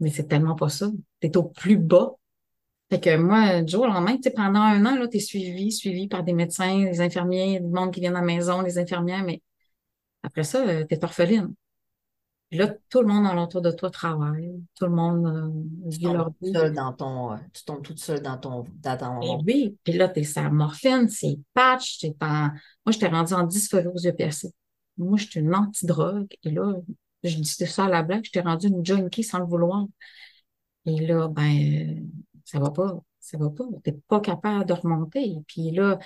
Mais 0.00 0.10
c'est 0.10 0.26
tellement 0.26 0.56
pas 0.56 0.68
ça. 0.68 0.90
Tu 1.20 1.30
au 1.36 1.44
plus 1.44 1.76
bas. 1.78 2.12
Fait 2.90 3.00
que 3.00 3.16
moi, 3.16 3.64
jour 3.66 3.82
au 3.82 3.86
lendemain, 3.86 4.16
pendant 4.34 4.60
un 4.60 4.84
an, 4.86 5.08
tu 5.08 5.16
es 5.16 5.20
suivi, 5.20 5.72
suivi 5.72 6.08
par 6.08 6.22
des 6.22 6.32
médecins, 6.32 6.84
des 6.84 7.00
infirmiers, 7.00 7.60
du 7.60 7.68
monde 7.68 7.92
qui 7.92 8.00
vient 8.00 8.14
à 8.14 8.20
la 8.20 8.22
maison, 8.22 8.60
les 8.60 8.78
infirmières, 8.78 9.24
mais 9.24 9.42
après 10.22 10.44
ça, 10.44 10.66
euh, 10.66 10.84
tu 10.88 10.94
es 10.94 11.04
orpheline. 11.04 11.54
Puis 12.54 12.60
là, 12.60 12.72
tout 12.88 13.00
le 13.00 13.08
monde 13.08 13.26
alentour 13.26 13.62
de 13.62 13.72
toi 13.72 13.90
travaille, 13.90 14.48
tout 14.76 14.84
le 14.84 14.92
monde 14.92 15.26
euh, 15.26 15.88
vit 15.88 16.04
leur 16.04 16.30
vie. 16.40 16.52
Seul 16.52 16.72
dans 16.72 16.92
ton, 16.92 17.32
euh, 17.32 17.36
tu 17.52 17.64
tombes 17.64 17.82
toute 17.82 17.98
seule 17.98 18.22
dans 18.22 18.38
ton, 18.38 18.64
dans 18.80 18.96
ton... 18.96 19.20
Et 19.22 19.30
eh 19.32 19.44
oui, 19.44 19.78
puis 19.82 19.94
là, 19.94 20.08
tu 20.08 20.20
es 20.20 20.22
sa 20.22 20.48
morphine, 20.50 21.08
c'est 21.08 21.36
patch, 21.52 21.98
t'es 21.98 22.14
en... 22.20 22.50
Moi, 22.86 22.92
je 22.92 22.98
t'ai 23.00 23.08
rendu 23.08 23.34
en 23.34 23.42
dysphorie 23.42 23.88
aux 23.88 23.98
yeux 23.98 24.14
Moi, 24.98 25.18
je 25.18 25.26
suis 25.26 25.40
une 25.40 25.52
antidrogue, 25.52 26.32
et 26.44 26.50
là, 26.52 26.74
je 27.24 27.38
dis 27.38 27.44
ça 27.44 27.86
à 27.86 27.88
la 27.88 28.04
blague, 28.04 28.24
je 28.24 28.30
t'ai 28.30 28.40
rendu 28.40 28.68
une 28.68 28.86
junkie 28.86 29.24
sans 29.24 29.40
le 29.40 29.46
vouloir. 29.46 29.86
Et 30.86 31.04
là, 31.04 31.26
ben, 31.26 32.08
ça 32.44 32.60
va 32.60 32.70
pas, 32.70 33.00
ça 33.18 33.36
va 33.36 33.50
pas. 33.50 33.64
T'es 33.82 33.96
pas 34.06 34.20
capable 34.20 34.64
de 34.64 34.74
remonter. 34.74 35.24
Et 35.24 35.42
puis 35.48 35.72
là, 35.72 35.98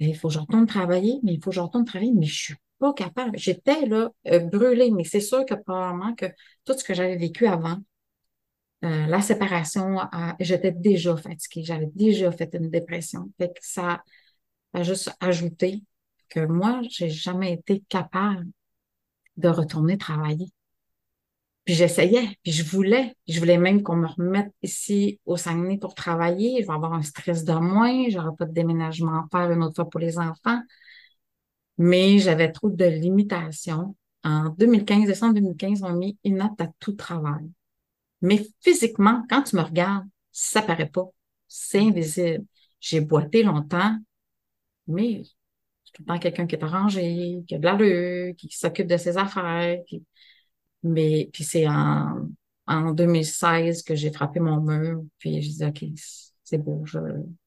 ben, 0.00 0.08
il 0.08 0.16
faut 0.16 0.26
que 0.26 0.34
je 0.34 0.40
retourne 0.40 0.66
travailler, 0.66 1.20
mais 1.22 1.34
il 1.34 1.40
faut 1.40 1.50
que 1.50 1.54
je 1.56 1.60
retourne 1.60 1.84
travailler, 1.84 2.12
mais 2.12 2.26
je 2.26 2.34
suis 2.34 2.54
pas 2.84 2.92
capable. 2.92 3.38
J'étais 3.38 3.86
là, 3.86 4.10
euh, 4.28 4.40
brûlée, 4.40 4.90
mais 4.90 5.04
c'est 5.04 5.20
sûr 5.20 5.46
que 5.46 5.54
probablement 5.54 6.14
que 6.14 6.26
tout 6.66 6.74
ce 6.78 6.84
que 6.84 6.92
j'avais 6.92 7.16
vécu 7.16 7.46
avant, 7.46 7.78
euh, 8.84 9.06
la 9.06 9.22
séparation, 9.22 9.98
j'étais 10.38 10.72
déjà 10.72 11.16
fatiguée, 11.16 11.64
j'avais 11.64 11.88
déjà 11.94 12.30
fait 12.30 12.50
une 12.54 12.68
dépression. 12.68 13.30
Ça 13.60 14.02
a 14.74 14.82
juste 14.82 15.10
ajouté 15.20 15.82
que 16.28 16.40
moi, 16.40 16.80
j'ai 16.90 17.08
jamais 17.08 17.54
été 17.54 17.82
capable 17.88 18.46
de 19.38 19.48
retourner 19.48 19.96
travailler. 19.96 20.52
Puis 21.64 21.74
j'essayais, 21.74 22.28
puis 22.42 22.52
je 22.52 22.62
voulais. 22.62 23.16
Je 23.26 23.38
voulais 23.40 23.56
même 23.56 23.82
qu'on 23.82 23.96
me 23.96 24.06
remette 24.06 24.52
ici 24.62 25.18
au 25.24 25.38
Saguenay 25.38 25.78
pour 25.78 25.94
travailler. 25.94 26.60
Je 26.60 26.66
vais 26.66 26.74
avoir 26.74 26.92
un 26.92 27.02
stress 27.02 27.44
de 27.44 27.54
moins, 27.54 28.10
j'aurai 28.10 28.36
pas 28.36 28.44
de 28.44 28.52
déménagement 28.52 29.24
à 29.24 29.28
faire 29.32 29.50
une 29.50 29.62
autre 29.62 29.76
fois 29.76 29.88
pour 29.88 30.00
les 30.00 30.18
enfants. 30.18 30.60
Mais 31.78 32.18
j'avais 32.18 32.52
trop 32.52 32.70
de 32.70 32.84
limitations. 32.84 33.96
En 34.22 34.50
2015, 34.50 35.06
décembre 35.06 35.34
2015, 35.34 35.82
on 35.82 35.88
m'a 35.90 35.94
mis 35.94 36.18
note 36.24 36.60
à 36.60 36.68
tout 36.78 36.92
travail. 36.94 37.50
Mais 38.22 38.46
physiquement, 38.60 39.24
quand 39.30 39.42
tu 39.42 39.56
me 39.56 39.62
regardes, 39.62 40.06
ça 40.32 40.62
paraît 40.62 40.88
pas. 40.88 41.06
C'est 41.48 41.80
invisible. 41.80 42.46
J'ai 42.80 43.00
boité 43.00 43.42
longtemps, 43.42 43.98
mais 44.88 45.22
tout 45.94 46.02
le 46.02 46.06
temps 46.06 46.18
quelqu'un 46.18 46.46
qui 46.46 46.56
est 46.56 46.64
arrangé, 46.64 47.44
qui 47.48 47.54
a 47.54 47.58
de 47.58 47.64
l'allure, 47.64 48.34
qui 48.36 48.48
s'occupe 48.50 48.88
de 48.88 48.96
ses 48.96 49.16
affaires. 49.18 49.78
Mais 50.82 51.30
puis 51.32 51.44
c'est 51.44 51.66
en, 51.68 52.28
en 52.66 52.92
2016 52.92 53.82
que 53.82 53.94
j'ai 53.94 54.12
frappé 54.12 54.40
mon 54.40 54.60
mur, 54.60 55.02
puis 55.18 55.40
j'ai 55.42 55.50
dit, 55.50 55.64
OK, 55.64 55.84
c'est 56.44 56.58
beau, 56.58 56.82
je, 56.84 56.98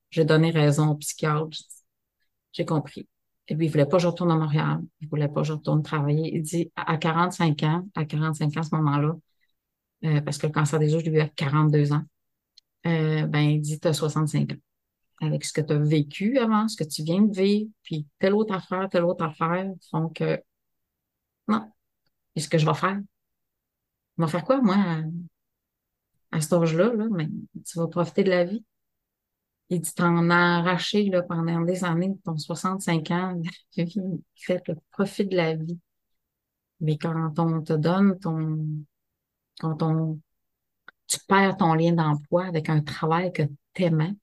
j'ai 0.09 0.25
donné 0.25 0.49
raison 0.51 0.89
au 0.91 0.95
psychiatre. 0.95 1.57
J'ai 2.51 2.65
compris. 2.65 3.07
Et 3.47 3.55
puis, 3.55 3.67
il 3.67 3.69
voulait 3.71 3.85
pas 3.85 3.97
que 3.97 4.03
je 4.03 4.07
retourne 4.07 4.31
à 4.31 4.35
Montréal. 4.35 4.81
Il 5.01 5.07
voulait 5.07 5.29
pas 5.29 5.41
que 5.41 5.47
je 5.47 5.53
retourne 5.53 5.81
travailler. 5.81 6.35
Il 6.35 6.41
dit, 6.41 6.71
à 6.75 6.97
45 6.97 7.63
ans, 7.63 7.87
à 7.95 8.05
45 8.05 8.57
ans, 8.57 8.59
à 8.59 8.63
ce 8.63 8.75
moment-là, 8.75 9.15
euh, 10.05 10.21
parce 10.21 10.37
que 10.37 10.47
le 10.47 10.53
cancer 10.53 10.79
des 10.79 10.93
os, 10.95 11.03
je 11.03 11.09
l'ai 11.09 11.17
eu 11.17 11.21
à 11.21 11.29
42 11.29 11.93
ans, 11.93 12.03
euh, 12.85 13.25
ben, 13.27 13.39
il 13.41 13.61
dit, 13.61 13.79
tu 13.79 13.87
as 13.87 13.93
65 13.93 14.53
ans. 14.53 14.55
Avec 15.21 15.45
ce 15.45 15.53
que 15.53 15.61
tu 15.61 15.73
as 15.73 15.79
vécu 15.79 16.37
avant, 16.37 16.67
ce 16.67 16.77
que 16.77 16.83
tu 16.83 17.03
viens 17.03 17.21
de 17.21 17.35
vivre, 17.35 17.71
puis 17.83 18.05
telle 18.19 18.33
autre 18.35 18.53
affaire, 18.53 18.87
telle 18.89 19.03
autre 19.03 19.23
affaire, 19.23 19.71
font 19.89 20.09
que, 20.09 20.41
non. 21.47 21.71
Et 22.35 22.39
ce 22.39 22.49
que 22.49 22.57
je 22.57 22.65
vais 22.65 22.73
faire? 22.75 22.99
Je 24.17 24.23
vais 24.23 24.29
faire 24.29 24.43
quoi, 24.43 24.61
moi, 24.61 24.75
à, 26.31 26.41
cet 26.41 26.53
âge-là, 26.53 26.93
là? 26.93 27.07
Mais 27.11 27.27
tu 27.65 27.79
vas 27.79 27.87
profiter 27.87 28.23
de 28.23 28.29
la 28.29 28.43
vie. 28.45 28.63
Il 29.69 29.81
dit, 29.81 29.93
t'en 29.93 30.29
as 30.29 30.59
arraché 30.59 31.09
là, 31.09 31.23
pendant 31.23 31.61
des 31.61 31.83
années, 31.83 32.17
ton 32.23 32.37
65 32.37 33.11
ans, 33.11 33.41
fait 34.35 34.67
le 34.67 34.75
profit 34.91 35.25
de 35.25 35.35
la 35.35 35.55
vie. 35.55 35.79
Mais 36.79 36.97
quand 36.97 37.37
on 37.39 37.61
te 37.61 37.73
donne 37.73 38.17
ton, 38.19 38.59
quand 39.59 39.81
on, 39.83 40.19
tu 41.07 41.17
perds 41.27 41.57
ton 41.57 41.73
lien 41.73 41.93
d'emploi 41.93 42.45
avec 42.45 42.69
un 42.69 42.81
travail 42.81 43.33
que 43.33 43.43
t'aimais, 43.73 44.13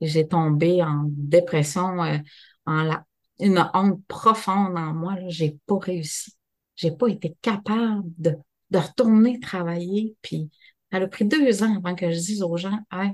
j'ai 0.00 0.28
tombé 0.28 0.82
en 0.82 1.04
dépression, 1.08 2.02
euh, 2.04 2.18
en 2.66 2.82
la, 2.82 3.04
une 3.40 3.68
honte 3.74 4.04
profonde 4.06 4.76
en 4.76 4.92
moi, 4.94 5.16
j'ai 5.28 5.58
pas 5.66 5.78
réussi. 5.78 6.32
J'ai 6.74 6.90
pas 6.90 7.08
été 7.08 7.36
capable 7.40 8.04
de, 8.18 8.36
de 8.70 8.78
retourner 8.78 9.40
travailler, 9.40 10.16
puis 10.22 10.50
elle 10.90 11.04
a 11.04 11.08
pris 11.08 11.24
deux 11.24 11.62
ans 11.62 11.76
avant 11.76 11.94
que 11.94 12.10
je 12.10 12.18
dise 12.18 12.42
aux 12.42 12.56
gens, 12.56 12.78
hey, 12.92 13.12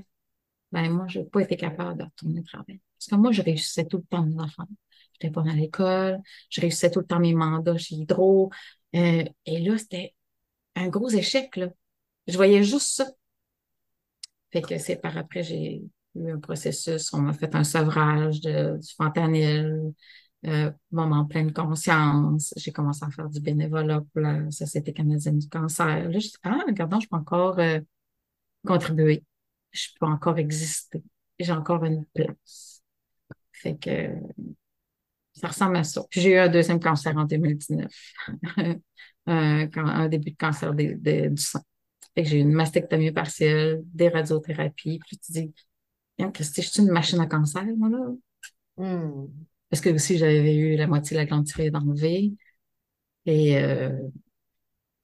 ben 0.73 0.89
moi, 0.91 1.05
je 1.07 1.19
n'ai 1.19 1.25
pas 1.25 1.41
été 1.41 1.55
capable 1.55 1.99
de 1.99 2.03
retourner 2.03 2.43
travailler. 2.43 2.81
Parce 2.97 3.07
que 3.07 3.15
moi, 3.15 3.31
je 3.31 3.43
réussissais 3.43 3.85
tout 3.85 3.97
le 3.97 4.03
temps 4.03 4.25
mes 4.25 4.39
enfants. 4.41 4.67
J'étais 5.13 5.31
pas 5.31 5.43
à 5.47 5.53
l'école, 5.53 6.19
je 6.49 6.61
réussissais 6.61 6.89
tout 6.89 6.99
le 6.99 7.05
temps 7.05 7.19
mes 7.19 7.35
mandats 7.35 7.77
chez 7.77 7.95
Hydro. 7.95 8.49
Euh, 8.95 9.23
et 9.45 9.59
là, 9.59 9.77
c'était 9.77 10.15
un 10.75 10.87
gros 10.87 11.09
échec, 11.09 11.55
là. 11.57 11.69
Je 12.27 12.35
voyais 12.37 12.63
juste 12.63 12.87
ça. 12.95 13.05
Fait 14.51 14.61
que 14.63 14.77
c'est 14.79 14.95
par 14.95 15.15
après, 15.15 15.43
j'ai 15.43 15.83
eu 16.15 16.31
un 16.31 16.39
processus, 16.39 17.13
on 17.13 17.19
m'a 17.19 17.33
fait 17.33 17.53
un 17.55 17.63
sevrage 17.63 18.41
de, 18.41 18.77
du 18.77 18.93
fentanyl, 18.95 19.93
euh, 20.47 20.71
moment 20.91 21.25
plein 21.25 21.45
de 21.45 21.51
conscience. 21.51 22.53
J'ai 22.57 22.71
commencé 22.71 23.05
à 23.05 23.11
faire 23.11 23.29
du 23.29 23.41
bénévolat 23.41 24.01
pour 24.11 24.21
la 24.21 24.49
Société 24.49 24.91
canadienne 24.91 25.37
du 25.37 25.49
cancer. 25.49 26.09
Là, 26.09 26.19
je 26.19 26.27
dis, 26.27 26.33
ah, 26.43 26.63
regardons, 26.65 26.99
je 26.99 27.07
peux 27.07 27.15
encore 27.15 27.59
euh, 27.59 27.79
contribuer 28.65 29.23
je 29.73 29.89
peux 29.99 30.05
encore 30.05 30.37
exister. 30.37 31.03
J'ai 31.39 31.51
encore 31.51 31.83
une 31.83 32.05
place. 32.13 32.83
Fait 33.51 33.77
que 33.77 34.09
ça 35.33 35.47
ressemble 35.47 35.77
à 35.77 35.83
ça. 35.83 36.03
Puis 36.09 36.21
j'ai 36.21 36.31
eu 36.33 36.37
un 36.37 36.47
deuxième 36.47 36.79
cancer 36.79 37.15
en 37.17 37.25
2019. 37.25 37.91
un, 38.57 38.79
un, 39.75 40.07
début 40.07 40.31
de 40.31 40.37
cancer 40.37 40.73
du 40.73 40.97
sein. 41.37 41.61
Fait 42.15 42.23
que 42.23 42.29
j'ai 42.29 42.37
eu 42.37 42.41
une 42.41 42.53
mastectomie 42.53 43.11
partielle, 43.11 43.81
des 43.85 44.09
radiothérapies. 44.09 44.99
Puis 45.07 45.17
tu 45.17 45.31
dis, 45.31 45.53
Christy, 46.33 46.61
je 46.61 46.69
suis 46.69 46.81
une 46.81 46.91
machine 46.91 47.19
à 47.19 47.25
cancer, 47.25 47.65
moi, 47.77 47.89
là? 47.89 47.97
Hmm. 48.77 49.27
Parce 49.69 49.81
que 49.81 49.89
aussi, 49.89 50.17
j'avais 50.17 50.55
eu 50.55 50.75
la 50.77 50.87
moitié 50.87 51.15
de 51.15 51.21
la 51.21 51.25
glande 51.25 51.45
thyroïde 51.45 51.75
enlevée. 51.75 52.33
Et 53.25 53.57
euh, 53.57 53.89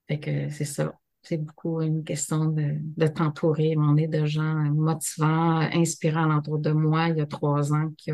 fait 0.08 0.20
que 0.20 0.50
c'est 0.50 0.66
ça 0.66 0.94
c'est 1.22 1.38
beaucoup 1.38 1.82
une 1.82 2.04
question 2.04 2.46
de, 2.46 2.78
de 2.80 3.08
t'entourer, 3.08 3.76
on 3.78 3.98
est 3.98 4.08
de 4.08 4.26
gens 4.26 4.56
motivants, 4.72 5.60
inspirants 5.74 6.38
autour 6.38 6.60
de 6.60 6.72
moi 6.72 7.10
il 7.10 7.18
y 7.18 7.22
a 7.22 7.26
trois 7.26 7.74
ans 7.74 7.90
qui, 7.98 8.12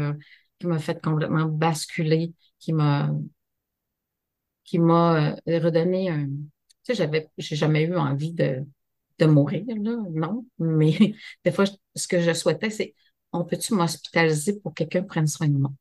qui 0.60 0.68
m'a 0.68 0.80
fait 0.80 1.02
complètement 1.02 1.46
basculer, 1.46 2.34
qui 2.60 2.74
m'a 2.74 3.12
qui 4.64 4.80
m'a 4.80 5.36
euh, 5.48 5.60
redonné 5.60 6.10
un. 6.10 6.26
Tu 6.28 6.94
sais, 6.94 6.96
j'avais, 6.96 7.30
j'ai 7.38 7.56
jamais 7.56 7.84
eu 7.84 7.96
envie 7.96 8.34
de, 8.34 8.66
de 9.20 9.26
mourir, 9.26 9.64
là, 9.68 9.98
non. 10.12 10.46
Mais 10.60 11.16
des 11.46 11.52
fois, 11.52 11.66
ce 11.96 12.08
que 12.08 12.22
je 12.22 12.34
souhaitais, 12.34 12.70
c'est 12.70 12.96
on 13.32 13.44
peut-tu 13.46 13.74
m'hospitaliser 13.74 14.60
pour 14.60 14.74
que 14.74 14.84
quelqu'un 14.84 15.04
prenne 15.04 15.28
soin 15.28 15.48
de 15.48 15.58
moi? 15.58 15.72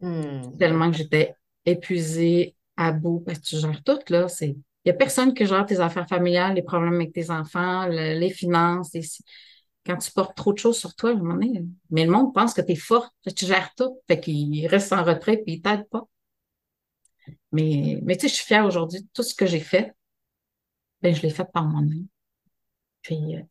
Hmm. 0.00 0.56
Tellement 0.58 0.90
que 0.90 0.96
j'étais 0.96 1.34
épuisée, 1.64 2.56
à 2.76 2.92
bout, 2.92 3.20
parce 3.20 3.38
que 3.38 3.44
tu 3.44 3.56
gères 3.58 3.82
tout, 3.84 3.98
là, 4.08 4.28
c'est 4.28 4.56
il 4.84 4.90
n'y 4.90 4.92
a 4.92 4.94
personne 4.98 5.34
qui 5.34 5.46
gère 5.46 5.66
tes 5.66 5.80
affaires 5.80 6.08
familiales, 6.08 6.54
les 6.54 6.62
problèmes 6.62 6.94
avec 6.94 7.12
tes 7.12 7.30
enfants, 7.30 7.86
les 7.86 8.30
finances. 8.30 8.92
Quand 9.86 9.96
tu 9.96 10.10
portes 10.12 10.36
trop 10.36 10.52
de 10.52 10.58
choses 10.58 10.78
sur 10.78 10.94
toi, 10.94 11.10
à 11.10 11.12
un 11.14 11.16
moment 11.16 11.40
mais 11.90 12.04
le 12.04 12.10
monde 12.10 12.32
pense 12.34 12.54
que 12.54 12.60
tu 12.62 12.72
es 12.72 12.76
forte, 12.76 13.12
que 13.24 13.30
tu 13.30 13.46
gères 13.46 13.72
tout, 13.76 13.98
fait 14.08 14.20
qu'il 14.20 14.66
reste 14.68 14.92
en 14.92 15.02
retrait 15.04 15.42
et 15.46 15.52
il 15.54 15.62
t'aide 15.62 15.88
pas. 15.88 16.06
Mais, 17.52 17.98
mais 18.02 18.16
tu 18.16 18.22
sais, 18.22 18.28
je 18.28 18.34
suis 18.34 18.44
fière 18.46 18.64
aujourd'hui 18.66 19.00
de 19.02 19.06
tout 19.12 19.22
ce 19.22 19.34
que 19.34 19.46
j'ai 19.46 19.60
fait. 19.60 19.94
Ben, 21.02 21.14
je 21.14 21.22
l'ai 21.22 21.30
fait 21.30 21.44
par 21.52 21.64
moi-même. 21.64 22.06
Puis, 23.02 23.36
euh, 23.36 23.42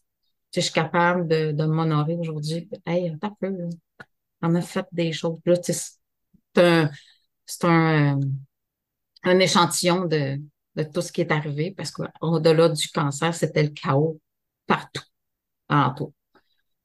je 0.56 0.62
suis 0.62 0.74
capable 0.74 1.28
de, 1.28 1.54
de 1.54 1.66
m'honorer 1.66 2.16
aujourd'hui. 2.16 2.70
Hey, 2.86 3.18
t'as 3.22 3.32
peu, 3.40 3.54
on 4.42 4.56
a 4.56 4.62
fait 4.62 4.88
des 4.94 5.14
choses. 5.14 5.40
Là, 5.46 5.56
c'est 5.64 6.00
un, 6.58 6.92
c'est 7.46 7.66
un, 7.66 8.20
euh, 8.20 8.26
un 9.24 9.40
échantillon 9.40 10.06
de, 10.06 10.40
de 10.76 10.84
tout 10.84 11.02
ce 11.02 11.12
qui 11.12 11.22
est 11.22 11.32
arrivé 11.32 11.72
parce 11.72 11.92
qu'au-delà 11.92 12.70
du 12.70 12.88
cancer, 12.90 13.34
c'était 13.34 13.64
le 13.64 13.70
chaos 13.70 14.20
partout, 14.68 15.04
alentour. 15.70 16.14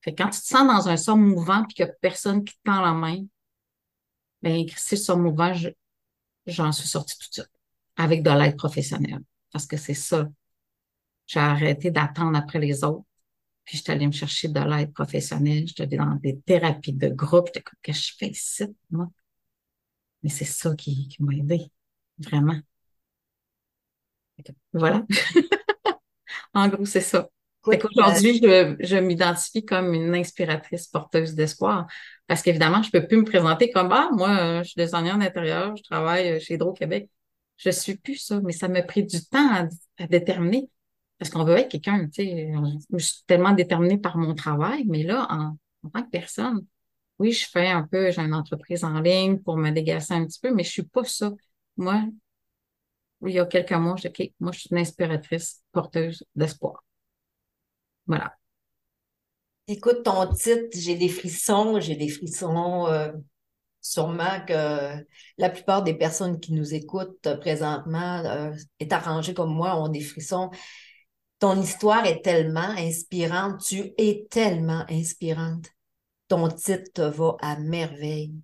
Fait 0.00 0.14
quand 0.14 0.30
tu 0.30 0.40
te 0.40 0.46
sens 0.46 0.66
dans 0.66 0.88
un 0.88 0.96
son 0.96 1.16
mouvant 1.16 1.64
puis 1.64 1.74
qu'il 1.74 1.84
n'y 1.84 1.90
a 1.90 1.94
personne 2.00 2.44
qui 2.44 2.54
te 2.54 2.60
tend 2.64 2.80
la 2.80 2.92
main, 2.92 3.24
ben, 4.42 4.66
si 4.76 4.96
son 4.96 5.18
mouvant, 5.18 5.52
j'en 6.46 6.72
suis 6.72 6.88
sortie 6.88 7.18
tout 7.18 7.28
de 7.28 7.34
suite 7.34 7.50
avec 7.96 8.22
de 8.22 8.30
l'aide 8.30 8.56
professionnelle 8.56 9.22
parce 9.52 9.66
que 9.66 9.76
c'est 9.76 9.94
ça. 9.94 10.28
J'ai 11.26 11.40
arrêté 11.40 11.90
d'attendre 11.90 12.38
après 12.38 12.58
les 12.58 12.84
autres. 12.84 13.04
Puis, 13.64 13.78
je 13.78 13.82
suis 13.82 13.92
allée 13.92 14.06
me 14.06 14.12
chercher 14.12 14.48
de 14.48 14.60
l'aide 14.60 14.92
professionnelle. 14.92 15.66
J'étais 15.66 15.96
dans 15.96 16.14
des 16.16 16.38
thérapies 16.40 16.92
de 16.92 17.08
groupe. 17.08 17.48
J'étais 17.48 17.62
comme, 17.62 17.78
que 17.82 17.92
je 17.92 18.12
fais 18.16 18.28
ici, 18.28 18.64
moi? 18.90 19.08
Mais 20.22 20.30
c'est 20.30 20.44
ça 20.44 20.74
qui, 20.76 21.08
qui 21.08 21.22
m'a 21.22 21.34
aidé, 21.34 21.70
vraiment. 22.18 22.60
Voilà. 24.72 25.04
en 26.54 26.68
gros, 26.68 26.84
c'est 26.84 27.00
ça. 27.00 27.28
Aujourd'hui, 27.64 28.40
je, 28.40 28.76
je 28.78 28.96
m'identifie 28.96 29.64
comme 29.64 29.92
une 29.92 30.14
inspiratrice 30.14 30.86
porteuse 30.86 31.34
d'espoir 31.34 31.86
parce 32.28 32.42
qu'évidemment, 32.42 32.82
je 32.82 32.90
peux 32.90 33.06
plus 33.06 33.16
me 33.16 33.24
présenter 33.24 33.70
comme 33.70 33.90
ah 33.92 34.08
moi, 34.12 34.62
je 34.62 34.68
suis 34.68 34.80
designer 34.80 35.18
d'intérieur, 35.18 35.76
je 35.76 35.82
travaille 35.82 36.40
chez 36.40 36.54
Hydro-Québec. 36.54 37.10
Je 37.56 37.70
suis 37.70 37.96
plus 37.96 38.16
ça, 38.16 38.40
mais 38.40 38.52
ça 38.52 38.68
m'a 38.68 38.82
pris 38.82 39.04
du 39.04 39.24
temps 39.24 39.66
à, 39.98 40.06
déterminer 40.06 40.68
parce 41.18 41.30
qu'on 41.30 41.44
veut 41.44 41.56
être 41.56 41.70
quelqu'un, 41.70 42.06
tu 42.08 42.24
sais, 42.24 42.52
je 42.92 42.98
suis 42.98 43.22
tellement 43.26 43.52
déterminée 43.52 43.96
par 43.96 44.18
mon 44.18 44.34
travail, 44.34 44.84
mais 44.86 45.02
là, 45.02 45.26
en, 45.30 45.56
en 45.82 45.88
tant 45.88 46.02
que 46.02 46.10
personne, 46.10 46.66
oui, 47.18 47.32
je 47.32 47.48
fais 47.48 47.68
un 47.68 47.86
peu, 47.86 48.10
j'ai 48.10 48.20
une 48.20 48.34
entreprise 48.34 48.84
en 48.84 49.00
ligne 49.00 49.38
pour 49.38 49.56
me 49.56 49.70
dégager 49.70 50.12
un 50.12 50.26
petit 50.26 50.38
peu, 50.40 50.52
mais 50.52 50.64
je 50.64 50.70
suis 50.70 50.82
pas 50.82 51.04
ça. 51.04 51.32
Moi, 51.78 52.04
il 53.24 53.32
y 53.32 53.38
a 53.38 53.46
quelques 53.46 53.72
mois, 53.72 53.96
je 53.96 54.08
dis, 54.08 54.22
OK, 54.22 54.32
moi, 54.40 54.52
je 54.52 54.60
suis 54.60 54.68
une 54.70 54.78
inspiratrice 54.78 55.62
porteuse 55.72 56.24
d'espoir. 56.34 56.84
Voilà. 58.06 58.34
Écoute, 59.68 60.04
ton 60.04 60.32
titre, 60.32 60.68
j'ai 60.74 60.96
des 60.96 61.08
frissons, 61.08 61.80
j'ai 61.80 61.96
des 61.96 62.08
frissons. 62.08 62.86
Euh, 62.86 63.12
sûrement 63.80 64.44
que 64.46 65.04
la 65.38 65.50
plupart 65.50 65.82
des 65.82 65.94
personnes 65.94 66.40
qui 66.40 66.52
nous 66.52 66.74
écoutent 66.74 67.28
présentement, 67.40 68.24
euh, 68.24 68.52
est 68.80 68.92
arrangées 68.92 69.34
comme 69.34 69.54
moi, 69.54 69.80
ont 69.80 69.88
des 69.88 70.00
frissons. 70.00 70.50
Ton 71.38 71.60
histoire 71.60 72.06
est 72.06 72.22
tellement 72.22 72.70
inspirante, 72.78 73.60
tu 73.64 73.92
es 73.98 74.26
tellement 74.30 74.84
inspirante. 74.88 75.66
Ton 76.28 76.48
titre 76.48 76.90
te 76.94 77.02
va 77.02 77.36
à 77.40 77.58
merveille 77.58 78.34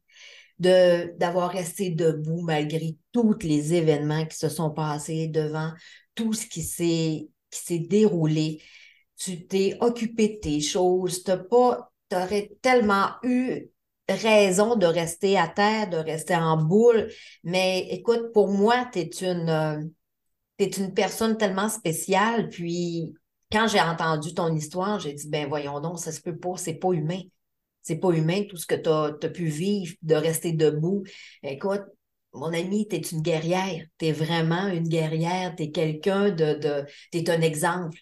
d'avoir 0.62 1.50
resté 1.50 1.90
debout 1.90 2.42
malgré 2.42 2.97
tous 3.12 3.37
les 3.42 3.75
événements 3.75 4.26
qui 4.26 4.37
se 4.37 4.49
sont 4.49 4.71
passés 4.71 5.28
devant 5.28 5.73
tout 6.14 6.33
ce 6.33 6.47
qui 6.47 6.62
s'est 6.62 7.28
qui 7.50 7.61
s'est 7.61 7.78
déroulé. 7.81 8.62
Tu 9.16 9.47
t'es 9.47 9.76
occupé 9.81 10.28
de 10.28 10.40
tes 10.40 10.61
choses, 10.61 11.23
tu 11.23 11.33
pas 11.50 11.92
aurais 12.12 12.50
tellement 12.62 13.11
eu 13.23 13.69
raison 14.09 14.76
de 14.76 14.87
rester 14.87 15.38
à 15.38 15.49
terre, 15.49 15.88
de 15.90 15.97
rester 15.97 16.35
en 16.35 16.57
boule, 16.57 17.09
mais 17.45 17.88
écoute, 17.90 18.33
pour 18.33 18.49
moi, 18.49 18.87
tu 18.92 19.00
es 19.00 19.11
une, 19.23 19.92
es 20.59 20.66
une 20.78 20.95
personne 20.95 21.37
tellement 21.37 21.69
spéciale, 21.69 22.49
puis 22.49 23.14
quand 23.50 23.66
j'ai 23.69 23.81
entendu 23.81 24.35
ton 24.35 24.54
histoire, 24.54 24.99
j'ai 25.00 25.12
dit, 25.12 25.28
ben 25.28 25.49
voyons 25.49 25.81
donc, 25.81 25.99
ça 25.99 26.12
se 26.12 26.21
peut 26.21 26.37
pas, 26.37 26.57
c'est 26.57 26.75
pas 26.75 26.92
humain. 26.92 27.21
C'est 27.82 27.98
pas 27.98 28.10
humain 28.10 28.44
tout 28.48 28.56
ce 28.56 28.66
que 28.66 28.74
tu 28.74 28.88
as, 28.88 29.30
pu 29.30 29.46
vivre, 29.46 29.94
de 30.02 30.14
rester 30.14 30.52
debout. 30.52 31.04
Écoute, 31.42 31.82
mon 32.32 32.52
ami, 32.52 32.86
tu 32.88 32.96
es 32.96 33.00
une 33.00 33.22
guerrière. 33.22 33.84
Tu 33.98 34.06
es 34.06 34.12
vraiment 34.12 34.68
une 34.68 34.88
guerrière. 34.88 35.54
Tu 35.56 35.64
es 35.64 35.70
quelqu'un 35.70 36.30
de, 36.30 36.54
de 36.54 36.84
tu 37.10 37.18
es 37.18 37.30
un 37.30 37.40
exemple. 37.40 37.98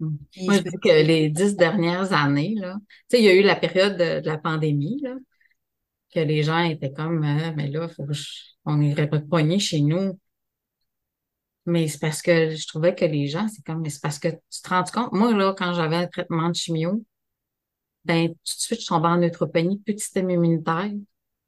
Moi, 0.00 0.54
je 0.54 0.62
dis 0.62 0.76
que 0.82 1.06
les 1.06 1.28
dix 1.28 1.56
dernières 1.56 2.12
années, 2.12 2.54
là, 2.56 2.76
il 3.12 3.20
y 3.20 3.28
a 3.28 3.34
eu 3.34 3.42
la 3.42 3.56
période 3.56 3.96
de, 3.96 4.24
la 4.24 4.38
pandémie, 4.38 5.00
là, 5.02 5.16
que 6.14 6.20
les 6.20 6.42
gens 6.42 6.60
étaient 6.60 6.92
comme, 6.92 7.22
ah, 7.24 7.52
mais 7.52 7.68
là, 7.68 7.88
faut 7.88 8.06
on 8.64 8.80
irait 8.80 9.08
pas 9.08 9.20
poigner 9.20 9.58
chez 9.58 9.80
nous. 9.80 10.18
Mais 11.66 11.88
c'est 11.88 11.98
parce 11.98 12.22
que 12.22 12.54
je 12.54 12.66
trouvais 12.66 12.94
que 12.94 13.04
les 13.04 13.26
gens, 13.26 13.46
c'est 13.48 13.62
comme, 13.64 13.82
mais 13.82 13.90
c'est 13.90 14.00
parce 14.00 14.18
que 14.18 14.28
tu 14.28 14.62
te 14.62 14.68
rends 14.68 14.84
compte, 14.84 15.12
moi, 15.12 15.34
là, 15.34 15.54
quand 15.56 15.74
j'avais 15.74 15.96
un 15.96 16.06
traitement 16.06 16.48
de 16.48 16.54
chimio, 16.54 17.04
ben, 18.04 18.28
tout 18.28 18.34
de 18.34 18.60
suite, 18.60 18.80
je 18.80 18.86
tombais 18.86 19.08
en 19.08 19.18
neutropénie, 19.18 19.78
petit 19.80 19.98
système 19.98 20.30
immunitaire. 20.30 20.90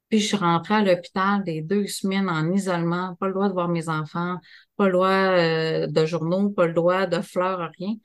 Puis 0.09 0.19
je 0.19 0.27
suis 0.27 0.37
rentrée 0.37 0.75
à 0.75 0.83
l'hôpital 0.83 1.43
des 1.43 1.61
deux 1.61 1.87
semaines 1.87 2.29
en 2.29 2.51
isolement, 2.51 3.15
pas 3.15 3.27
le 3.27 3.33
droit 3.33 3.47
de 3.47 3.53
voir 3.53 3.69
mes 3.69 3.87
enfants, 3.87 4.37
pas 4.75 4.87
le 4.87 4.91
droit 4.91 5.09
euh, 5.09 5.87
de 5.87 6.05
journaux, 6.05 6.49
pas 6.49 6.67
le 6.67 6.73
droit 6.73 7.07
de 7.07 7.21
fleurs, 7.21 7.71
rien. 7.79 7.95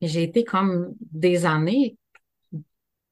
J'ai 0.00 0.22
été 0.22 0.44
comme 0.44 0.94
des 1.12 1.44
années 1.44 1.96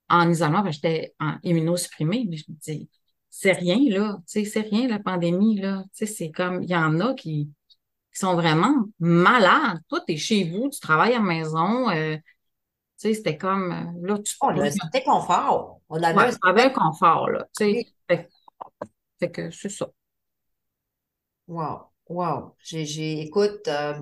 en 0.08 0.30
isolement, 0.30 0.64
j'étais 0.70 1.14
immunosupprimée, 1.42 2.26
mais 2.28 2.38
je 2.38 2.44
me 2.48 2.56
dis, 2.56 2.88
c'est 3.28 3.52
rien, 3.52 3.78
là, 3.90 4.18
c'est 4.24 4.60
rien, 4.60 4.88
la 4.88 4.98
pandémie, 4.98 5.60
là, 5.60 5.84
c'est 5.92 6.30
comme, 6.30 6.62
il 6.62 6.70
y 6.70 6.76
en 6.76 6.98
a 7.00 7.14
qui, 7.14 7.50
sont 8.18 8.34
vraiment 8.34 8.74
malades. 8.98 9.78
Toi, 9.88 10.00
tu 10.04 10.14
es 10.14 10.16
chez 10.16 10.44
vous, 10.44 10.68
tu 10.70 10.80
travailles 10.80 11.14
à 11.14 11.18
la 11.18 11.24
maison, 11.24 11.88
euh, 11.90 12.16
sais, 12.98 13.14
c'était 13.14 13.38
comme, 13.38 13.72
euh, 13.72 14.06
là, 14.08 14.18
tu... 14.18 14.34
On 14.40 14.48
a 14.48 14.66
un 14.66 15.00
confort. 15.04 15.80
On 15.88 16.02
avait, 16.02 16.32
un... 16.64 16.70
confort, 16.70 17.30
là, 17.30 17.46
tu 17.56 17.72
sais, 17.72 17.86
fait, 19.20 19.30
que 19.30 19.50
c'est 19.50 19.68
ça. 19.68 19.88
Wow, 21.46 21.90
wow. 22.08 22.54
J'ai, 22.62 23.20
écoute, 23.20 23.66
euh, 23.68 23.94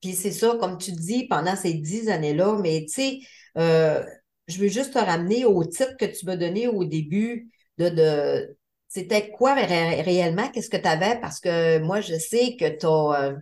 puis 0.00 0.14
c'est 0.14 0.32
ça, 0.32 0.56
comme 0.60 0.78
tu 0.78 0.92
dis, 0.92 1.26
pendant 1.26 1.56
ces 1.56 1.74
dix 1.74 2.08
années-là, 2.08 2.58
mais 2.60 2.86
tu 2.86 2.92
sais, 2.92 3.18
euh, 3.58 4.04
je 4.48 4.58
veux 4.58 4.68
juste 4.68 4.94
te 4.94 4.98
ramener 4.98 5.44
au 5.44 5.64
titre 5.64 5.96
que 5.98 6.06
tu 6.06 6.24
m'as 6.26 6.36
donné 6.36 6.68
au 6.68 6.84
début 6.84 7.50
de, 7.78 7.88
de 7.88 8.56
c'était 8.88 9.30
quoi 9.30 9.54
réellement, 9.54 10.48
qu'est-ce 10.50 10.68
que 10.68 10.76
tu 10.76 10.88
avais? 10.88 11.20
Parce 11.20 11.38
que 11.38 11.78
moi, 11.78 12.00
je 12.00 12.14
sais 12.14 12.56
que 12.58 12.68
tu 12.68 12.86
as, 12.86 13.36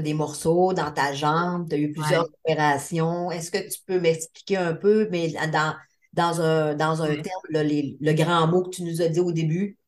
des 0.00 0.14
morceaux 0.14 0.72
dans 0.72 0.90
ta 0.90 1.12
jambe, 1.12 1.68
tu 1.68 1.74
as 1.74 1.78
eu 1.78 1.92
plusieurs 1.92 2.28
opérations. 2.44 3.30
Est-ce 3.30 3.50
que 3.50 3.58
tu 3.58 3.80
peux 3.86 4.00
m'expliquer 4.00 4.56
un 4.56 4.74
peu, 4.74 5.08
mais 5.10 5.28
dans, 5.52 5.74
dans 6.12 6.40
un, 6.40 6.74
dans 6.74 7.02
un 7.02 7.14
terme, 7.14 7.42
le 7.50 8.12
grand 8.12 8.46
mot 8.46 8.62
que 8.62 8.70
tu 8.70 8.82
nous 8.82 9.02
as 9.02 9.08
dit 9.08 9.20
au 9.20 9.32
début? 9.32 9.78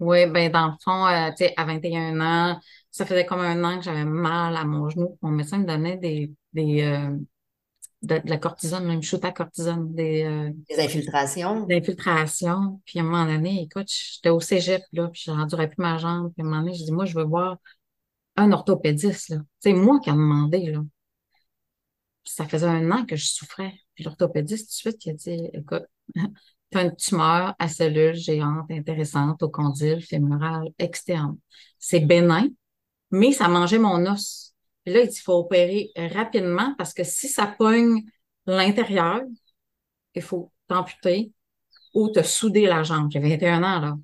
Oui, 0.00 0.26
ben 0.26 0.50
dans 0.50 0.68
le 0.68 0.74
fond, 0.82 1.06
euh, 1.06 1.30
tu 1.30 1.44
sais, 1.44 1.54
à 1.56 1.64
21 1.64 2.20
ans, 2.20 2.60
ça 2.90 3.04
faisait 3.04 3.26
comme 3.26 3.40
un 3.40 3.64
an 3.64 3.78
que 3.78 3.84
j'avais 3.84 4.04
mal 4.04 4.56
à 4.56 4.64
mon 4.64 4.88
genou. 4.88 5.18
Mon 5.22 5.30
médecin 5.30 5.58
me 5.58 5.66
donnait 5.66 5.96
des, 5.96 6.32
des 6.52 6.82
euh, 6.82 7.16
de, 8.02 8.20
la 8.24 8.36
cortisone, 8.38 8.86
même 8.86 9.02
shoot 9.02 9.24
à 9.24 9.32
cortisone, 9.32 9.92
des, 9.94 10.22
euh, 10.22 10.50
des 10.68 10.80
infiltrations? 10.80 11.66
Des 11.66 11.76
infiltrations. 11.78 12.80
Puis 12.84 13.00
à 13.00 13.02
un 13.02 13.06
moment 13.06 13.26
donné, 13.26 13.62
écoute, 13.62 13.88
j'étais 13.88 14.30
au 14.30 14.40
cégep, 14.40 14.82
là, 14.92 15.08
puis 15.08 15.22
j'endurais 15.26 15.68
plus 15.68 15.82
ma 15.82 15.98
jambe. 15.98 16.32
Puis 16.32 16.42
à 16.42 16.46
un 16.46 16.48
moment 16.48 16.62
donné, 16.62 16.74
je 16.74 16.84
dis, 16.84 16.92
moi, 16.92 17.04
je 17.04 17.14
veux 17.14 17.24
voir 17.24 17.56
un 18.38 18.52
orthopédiste, 18.52 19.30
là. 19.30 19.38
C'est 19.60 19.72
moi 19.72 20.00
qui 20.00 20.10
ai 20.10 20.12
demandé, 20.12 20.70
là. 20.70 20.80
ça 22.24 22.46
faisait 22.46 22.66
un 22.66 22.90
an 22.90 23.04
que 23.04 23.16
je 23.16 23.26
souffrais. 23.26 23.74
Puis 23.94 24.04
l'orthopédiste, 24.04 24.70
tout 24.70 24.88
de 24.88 24.92
suite, 24.92 25.06
il 25.06 25.10
a 25.10 25.14
dit, 25.14 25.50
écoute, 25.52 25.84
tu 26.14 26.78
as 26.78 26.82
une 26.82 26.96
tumeur 26.96 27.54
à 27.58 27.68
cellules 27.68 28.14
géantes 28.14 28.70
intéressantes 28.70 29.42
au 29.42 29.48
condyle 29.48 30.02
fémoral 30.02 30.68
externe. 30.78 31.36
C'est 31.78 32.00
bénin, 32.00 32.48
mais 33.10 33.32
ça 33.32 33.48
mangeait 33.48 33.78
mon 33.78 34.06
os. 34.06 34.54
Puis 34.84 34.94
là, 34.94 35.02
il 35.02 35.12
faut 35.12 35.38
opérer 35.38 35.90
rapidement 35.96 36.74
parce 36.76 36.94
que 36.94 37.04
si 37.04 37.28
ça 37.28 37.46
pogne 37.46 38.04
l'intérieur, 38.46 39.20
il 40.14 40.22
faut 40.22 40.52
t'amputer 40.66 41.32
ou 41.94 42.10
te 42.10 42.22
souder 42.22 42.66
la 42.66 42.82
jambe. 42.82 43.10
J'ai 43.10 43.20
21 43.20 43.62
ans, 43.62 43.80
là. 43.80 43.96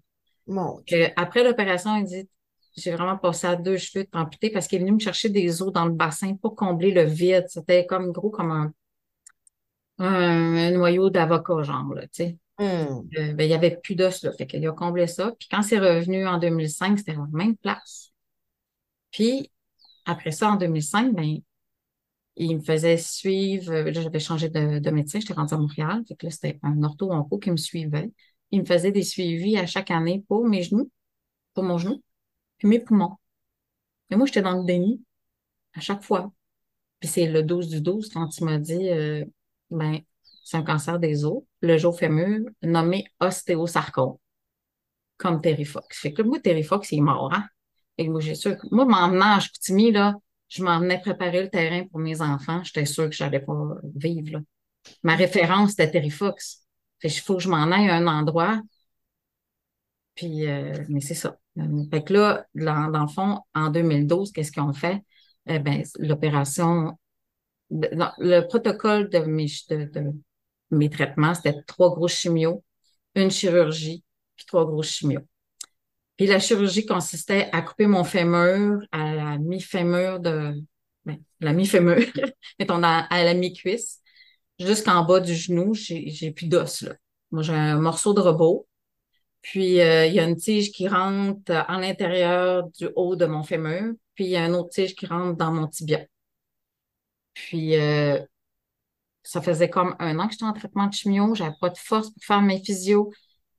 Bon. 0.47 0.83
après 1.17 1.43
l'opération, 1.43 1.97
il 1.97 2.05
dit, 2.05 2.29
j'ai 2.77 2.93
vraiment 2.93 3.17
passé 3.17 3.47
à 3.47 3.57
deux 3.57 3.77
cheveux 3.77 4.05
de 4.05 4.51
parce 4.53 4.67
qu'il 4.67 4.79
est 4.79 4.81
venu 4.81 4.93
me 4.93 4.99
chercher 4.99 5.29
des 5.29 5.63
os 5.63 5.73
dans 5.73 5.87
le 5.87 5.93
bassin 5.93 6.35
pour 6.37 6.57
combler 6.57 6.91
le 6.93 7.05
vide. 7.05 7.47
C'était 7.49 7.87
comme 7.87 8.13
gros 8.13 8.31
comme 8.31 8.51
un, 8.51 8.73
un, 9.99 10.71
noyau 10.73 11.11
d'avocat, 11.11 11.63
genre, 11.63 11.95
là, 11.95 12.03
tu 12.03 12.09
sais. 12.13 12.39
Hmm. 12.59 12.65
Euh, 13.19 13.33
ben, 13.35 13.45
il 13.45 13.49
n'y 13.49 13.55
avait 13.55 13.77
plus 13.77 13.95
d'os, 13.95 14.23
là. 14.23 14.33
Fait 14.33 14.47
qu'il 14.47 14.67
a 14.67 14.73
comblé 14.73 15.07
ça. 15.07 15.33
Puis 15.39 15.49
quand 15.51 15.63
c'est 15.63 15.79
revenu 15.79 16.27
en 16.27 16.39
2005, 16.39 16.99
c'était 16.99 17.15
la 17.15 17.27
même 17.33 17.57
place. 17.57 18.13
Puis 19.11 19.51
après 20.07 20.33
ça, 20.33 20.51
en 20.51 20.57
2005, 20.57 21.15
ben, 21.15 21.39
il 22.37 22.57
me 22.57 22.63
faisait 22.63 22.97
suivre. 22.97 23.73
Là, 23.73 23.93
j'avais 23.93 24.19
changé 24.21 24.49
de, 24.49 24.79
de 24.81 24.91
médecin, 24.91 25.21
j'étais 25.21 25.35
rendue 25.35 25.55
à 25.55 25.59
Montréal. 25.59 26.03
Fait 26.09 26.17
que 26.17 26.27
là, 26.27 26.31
c'était 26.33 26.59
un 26.63 26.83
ortho-onco 26.83 27.39
qui 27.39 27.51
me 27.51 27.57
suivait. 27.57 28.11
Il 28.51 28.61
me 28.61 28.67
faisait 28.67 28.93
des 28.93 29.03
suivis 29.03 29.59
à 29.59 29.67
chaque 29.67 29.91
année 29.91 30.25
pour 30.29 30.47
mes 30.47 30.63
genoux, 30.63 30.91
pour 31.55 31.65
mon 31.65 31.79
genou, 31.79 32.03
mes 32.67 32.81
poumons. 32.81 33.17
Et 34.11 34.17
moi, 34.17 34.27
j'étais 34.27 34.43
dans 34.43 34.59
le 34.59 34.65
déni 34.65 35.03
à 35.75 35.81
chaque 35.81 36.03
fois. 36.03 36.33
Puis 37.01 37.09
c'est 37.09 37.27
le 37.27 37.43
12 37.43 37.69
du 37.69 37.81
12 37.81 38.11
quand 38.11 38.37
il 38.39 38.45
m'a 38.45 38.59
dit, 38.59 38.91
euh, 38.91 39.25
ben, 39.71 40.01
c'est 40.45 40.57
un 40.57 40.63
cancer 40.63 40.99
des 40.99 41.25
os, 41.25 41.43
le 41.61 41.79
jour 41.79 41.99
fémur, 41.99 42.47
nommé 42.63 43.07
ostéosarcome, 43.21 44.17
comme 45.17 45.41
Terrifox. 45.41 45.99
Fait 45.99 46.13
que 46.13 46.23
moi, 46.23 46.39
Terrifox, 46.41 46.93
il 46.93 46.99
est 46.99 47.01
mort, 47.03 47.33
hein? 47.33 47.47
Et 47.99 48.09
moi, 48.09 48.21
j'ai 48.21 48.35
sûr 48.35 48.57
moi, 48.71 48.85
m'emmenant 48.85 49.37
à 49.37 49.41
Chicoutimi, 49.41 49.93
là, 49.93 50.15
je 50.49 50.63
m'en 50.63 50.81
venais 50.81 51.01
préparer 51.01 51.43
le 51.43 51.49
terrain 51.49 51.87
pour 51.87 52.01
mes 52.01 52.21
enfants. 52.21 52.63
J'étais 52.65 52.87
sûre 52.87 53.09
que 53.09 53.15
j'allais 53.15 53.41
pas 53.41 53.55
vivre, 53.95 54.33
là. 54.33 54.41
Ma 55.03 55.17
référence, 55.17 55.71
c'était 55.71 55.91
Terrifox. 55.91 56.67
Fait 57.01 57.09
il 57.09 57.21
faut 57.21 57.37
que 57.37 57.43
je 57.43 57.49
m'en 57.49 57.71
aille 57.71 57.89
à 57.89 57.97
un 57.97 58.07
endroit. 58.07 58.61
Puis, 60.15 60.47
euh, 60.47 60.73
mais 60.89 61.01
c'est 61.01 61.15
ça. 61.15 61.39
Fait 61.91 62.05
que 62.05 62.13
là, 62.13 62.47
dans, 62.55 63.03
le 63.03 63.09
fond, 63.09 63.41
en 63.55 63.71
2012, 63.71 64.33
qu'est-ce 64.33 64.53
qu'ils 64.53 64.63
ont 64.63 64.73
fait? 64.73 65.03
Eh 65.47 65.59
ben, 65.59 65.83
l'opération, 65.99 66.99
le 67.71 68.41
protocole 68.47 69.09
de 69.11 69.19
mes, 69.19 69.47
de, 69.69 70.13
mes 70.71 70.91
traitements, 70.91 71.35
c'était 71.35 71.63
trois 71.67 71.95
gros 71.95 72.09
chimios, 72.09 72.65
une 73.15 73.31
chirurgie, 73.31 74.05
puis 74.37 74.47
trois 74.47 74.65
gros 74.65 74.83
chimios. 74.83 75.23
Puis 76.17 76.27
la 76.27 76.39
chirurgie 76.39 76.87
consistait 76.87 77.49
à 77.53 77.63
couper 77.63 77.87
mon 77.87 78.05
fémur 78.05 78.81
à 78.93 79.15
la 79.15 79.39
mi-fémur 79.39 80.21
de, 80.21 80.55
ben, 81.05 81.19
la 81.41 81.53
mi-fémur, 81.53 81.97
mettons 82.59 82.83
à, 82.83 83.07
à 83.11 83.25
la 83.25 83.35
mi-cuisse, 83.35 84.01
jusqu'en 84.59 85.05
bas 85.05 85.21
du 85.21 85.35
genou, 85.35 85.75
j'ai 85.75 86.33
plus 86.33 86.47
d'os, 86.47 86.83
là. 86.83 86.95
Moi, 87.31 87.43
j'ai 87.43 87.53
un 87.53 87.81
morceau 87.81 88.15
de 88.15 88.21
robot. 88.21 88.69
Puis, 89.45 89.79
euh, 89.81 90.07
il 90.07 90.15
y 90.15 90.21
a 90.21 90.25
une 90.25 90.37
tige 90.37 90.73
qui 90.73 90.89
rentre 90.89 91.53
à 91.53 91.79
l'intérieur 91.79 92.67
du 92.71 92.89
haut 92.97 93.15
de 93.15 93.27
mon 93.27 93.43
fémur. 93.43 93.93
Puis, 94.15 94.25
il 94.25 94.31
y 94.31 94.37
a 94.37 94.47
une 94.47 94.55
autre 94.55 94.71
tige 94.71 94.95
qui 94.95 95.05
rentre 95.07 95.37
dans 95.37 95.53
mon 95.53 95.69
tibia. 95.69 96.01
Puis, 97.35 97.77
euh, 97.77 98.19
ça 99.23 99.43
faisait 99.43 99.69
comme 99.69 99.97
un 99.99 100.19
an 100.19 100.29
que 100.29 100.33
j'étais 100.33 100.45
en 100.47 100.55
traitement 100.55 100.87
de 100.87 100.95
chimio, 100.95 101.35
j'avais 101.35 101.55
pas 101.61 101.69
de 101.69 101.77
force 101.77 102.11
pour 102.11 102.25
faire 102.25 102.41
mes 102.41 102.59
physios. 102.63 103.11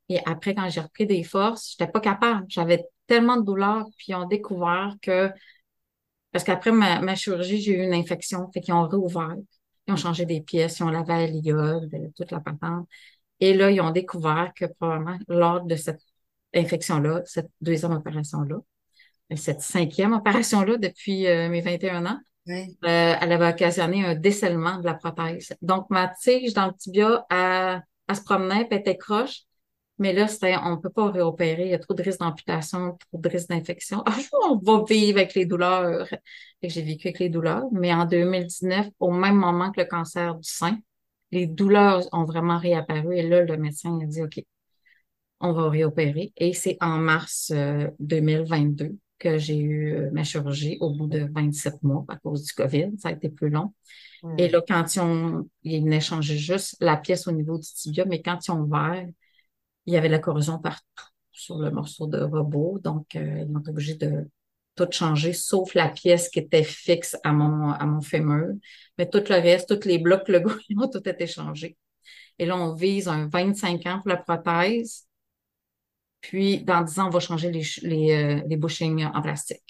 Et 0.10 0.20
après, 0.26 0.56
quand 0.56 0.68
j'ai 0.70 0.82
repris 0.82 1.06
des 1.06 1.24
forces, 1.24 1.72
j'étais 1.72 1.92
pas 1.92 2.00
capable. 2.00 2.46
J'avais 2.50 2.84
tellement 3.06 3.38
de 3.38 3.44
douleurs, 3.44 3.86
puis 3.98 4.08
ils 4.10 4.16
ont 4.16 4.28
découvert 4.28 4.96
que, 5.04 5.32
parce 6.32 6.44
qu'après 6.44 6.72
ma, 6.72 7.16
chirurgie, 7.16 7.62
j'ai 7.62 7.74
eu 7.74 7.84
une 7.84 7.94
infection, 7.94 8.50
fait 8.52 8.62
qu'ils 8.62 8.74
ont 8.74 8.88
réouvert. 8.88 9.36
Ils 9.88 9.94
ont 9.94 9.98
changé 9.98 10.26
des 10.26 10.42
pièces, 10.42 10.80
ils 10.80 10.84
ont 10.84 10.90
lavé 10.90 11.28
l'iode, 11.28 11.92
toute 12.16 12.32
la 12.32 12.40
patente. 12.40 12.88
Et 13.40 13.54
là, 13.54 13.72
ils 13.72 13.82
ont 13.82 13.92
découvert 13.92 14.52
que 14.56 14.66
probablement 14.66 15.18
lors 15.28 15.64
de 15.64 15.76
cette 15.76 16.02
infection-là, 16.54 17.22
cette 17.26 17.50
deuxième 17.62 17.92
opération-là, 17.92 18.58
cette 19.36 19.62
cinquième 19.62 20.14
opération-là 20.14 20.78
depuis 20.78 21.28
euh, 21.28 21.50
mes 21.50 21.62
21 21.62 22.06
ans, 22.06 22.20
euh, 22.48 22.64
elle 22.84 23.32
avait 23.32 23.50
occasionné 23.50 24.06
un 24.06 24.16
décellement 24.16 24.78
de 24.78 24.86
la 24.86 24.94
prothèse. 24.94 25.56
Donc, 25.62 25.90
ma 25.90 26.08
tige 26.08 26.54
dans 26.54 26.68
le 26.68 26.74
tibia, 26.74 27.26
elle, 27.30 27.82
se 28.16 28.22
promenait, 28.22 28.66
puis 28.66 28.76
elle 28.76 28.80
était 28.82 28.98
croche. 28.98 29.42
Mais 29.98 30.14
là, 30.14 30.28
c'était, 30.28 30.56
on 30.58 30.72
ne 30.72 30.76
peut 30.76 30.90
pas 30.90 31.10
réopérer. 31.10 31.64
Il 31.64 31.72
y 31.72 31.74
a 31.74 31.80
trop 31.80 31.94
de 31.94 32.04
risques 32.04 32.20
d'amputation, 32.20 32.98
trop 33.00 33.18
de 33.18 33.30
risques 33.30 33.50
d'infection. 33.50 34.04
On 34.50 34.58
va 34.58 34.84
vivre 34.88 35.18
avec 35.20 35.34
les 35.36 35.46
douleurs. 35.46 36.08
j'ai 36.62 36.82
vécu 36.82 37.08
avec 37.08 37.20
les 37.20 37.30
douleurs. 37.30 37.64
Mais 37.72 37.94
en 37.94 38.06
2019, 38.06 38.88
au 39.00 39.12
même 39.12 39.36
moment 39.36 39.72
que 39.72 39.80
le 39.80 39.88
cancer 39.88 40.36
du 40.36 40.48
sein, 40.48 40.78
les 41.36 41.48
douleurs 41.48 42.08
ont 42.14 42.24
vraiment 42.24 42.58
réapparu. 42.58 43.18
Et 43.18 43.28
là, 43.28 43.44
le 43.44 43.58
médecin 43.58 44.00
a 44.02 44.06
dit, 44.06 44.24
OK, 44.24 44.42
on 45.42 45.52
va 45.52 45.70
réopérer. 45.70 46.32
Et 46.38 46.54
c'est 46.54 46.78
en 46.82 46.98
mars 46.98 47.52
2022 48.00 48.86
euh, 48.86 48.90
que 49.20 49.38
j'ai 49.38 49.58
eu 49.58 49.94
euh, 49.94 50.10
ma 50.12 50.24
chirurgie 50.24 50.78
au 50.80 50.92
bout 50.92 51.08
de 51.08 51.30
27 51.34 51.84
mois 51.84 52.06
à 52.08 52.16
cause 52.18 52.44
du 52.44 52.54
COVID. 52.54 52.94
Ça 52.98 53.10
a 53.10 53.12
été 53.12 53.30
plus 53.30 53.50
long. 53.50 53.74
Et 54.40 54.48
là, 54.48 54.62
quand 54.68 54.96
ils 54.96 55.00
ont, 55.02 55.48
ils 55.62 55.84
venaient 55.84 56.00
changer 56.00 56.38
juste 56.38 56.78
la 56.80 56.98
pièce 56.98 57.28
au 57.28 57.32
niveau 57.32 57.60
du 57.60 57.68
tibia, 57.68 58.06
mais 58.06 58.24
quand 58.24 58.48
ils 58.48 58.52
ont 58.52 58.62
ouvert, 58.62 59.06
il 59.86 59.94
y 59.94 59.98
avait 59.98 60.08
de 60.08 60.14
la 60.14 60.20
corrosion 60.20 60.58
partout 60.58 60.84
sur 61.32 61.60
le 61.60 61.70
morceau 61.70 62.08
de 62.08 62.20
robot. 62.24 62.80
Donc, 62.84 63.16
euh, 63.16 63.46
ils 63.48 63.56
ont 63.56 63.60
été 63.60 63.70
obligés 63.70 63.96
de 63.96 64.28
tout 64.76 64.88
changer, 64.92 65.34
sauf 65.34 65.74
la 65.74 65.90
pièce 65.90 66.30
qui 66.30 66.40
était 66.40 66.64
fixe 66.64 67.16
à 67.24 67.32
mon, 67.32 67.72
à 67.72 67.86
mon 67.86 68.02
fémur. 68.02 68.54
Mais 68.98 69.10
tout 69.10 69.24
le 69.30 69.36
reste, 69.36 69.80
tous 69.80 69.88
les 69.88 69.98
blocs, 70.00 70.28
le 70.30 70.44
ont 70.78 70.90
tout 70.90 71.08
été 71.08 71.28
changés. 71.28 71.78
Et 72.40 72.46
là, 72.46 72.58
on 72.58 72.74
vise 72.74 73.08
un 73.08 73.28
25 73.28 73.86
ans 73.88 74.00
pour 74.00 74.10
la 74.10 74.18
prothèse. 74.18 75.08
Puis, 76.22 76.64
dans 76.64 76.82
10 76.82 77.00
ans, 77.00 77.08
on 77.08 77.10
va 77.10 77.20
changer 77.20 77.52
les, 77.52 77.64
les, 77.84 78.12
euh, 78.12 78.42
les 78.48 78.58
bushings 78.58 79.06
en 79.06 79.22
plastique. 79.22 79.64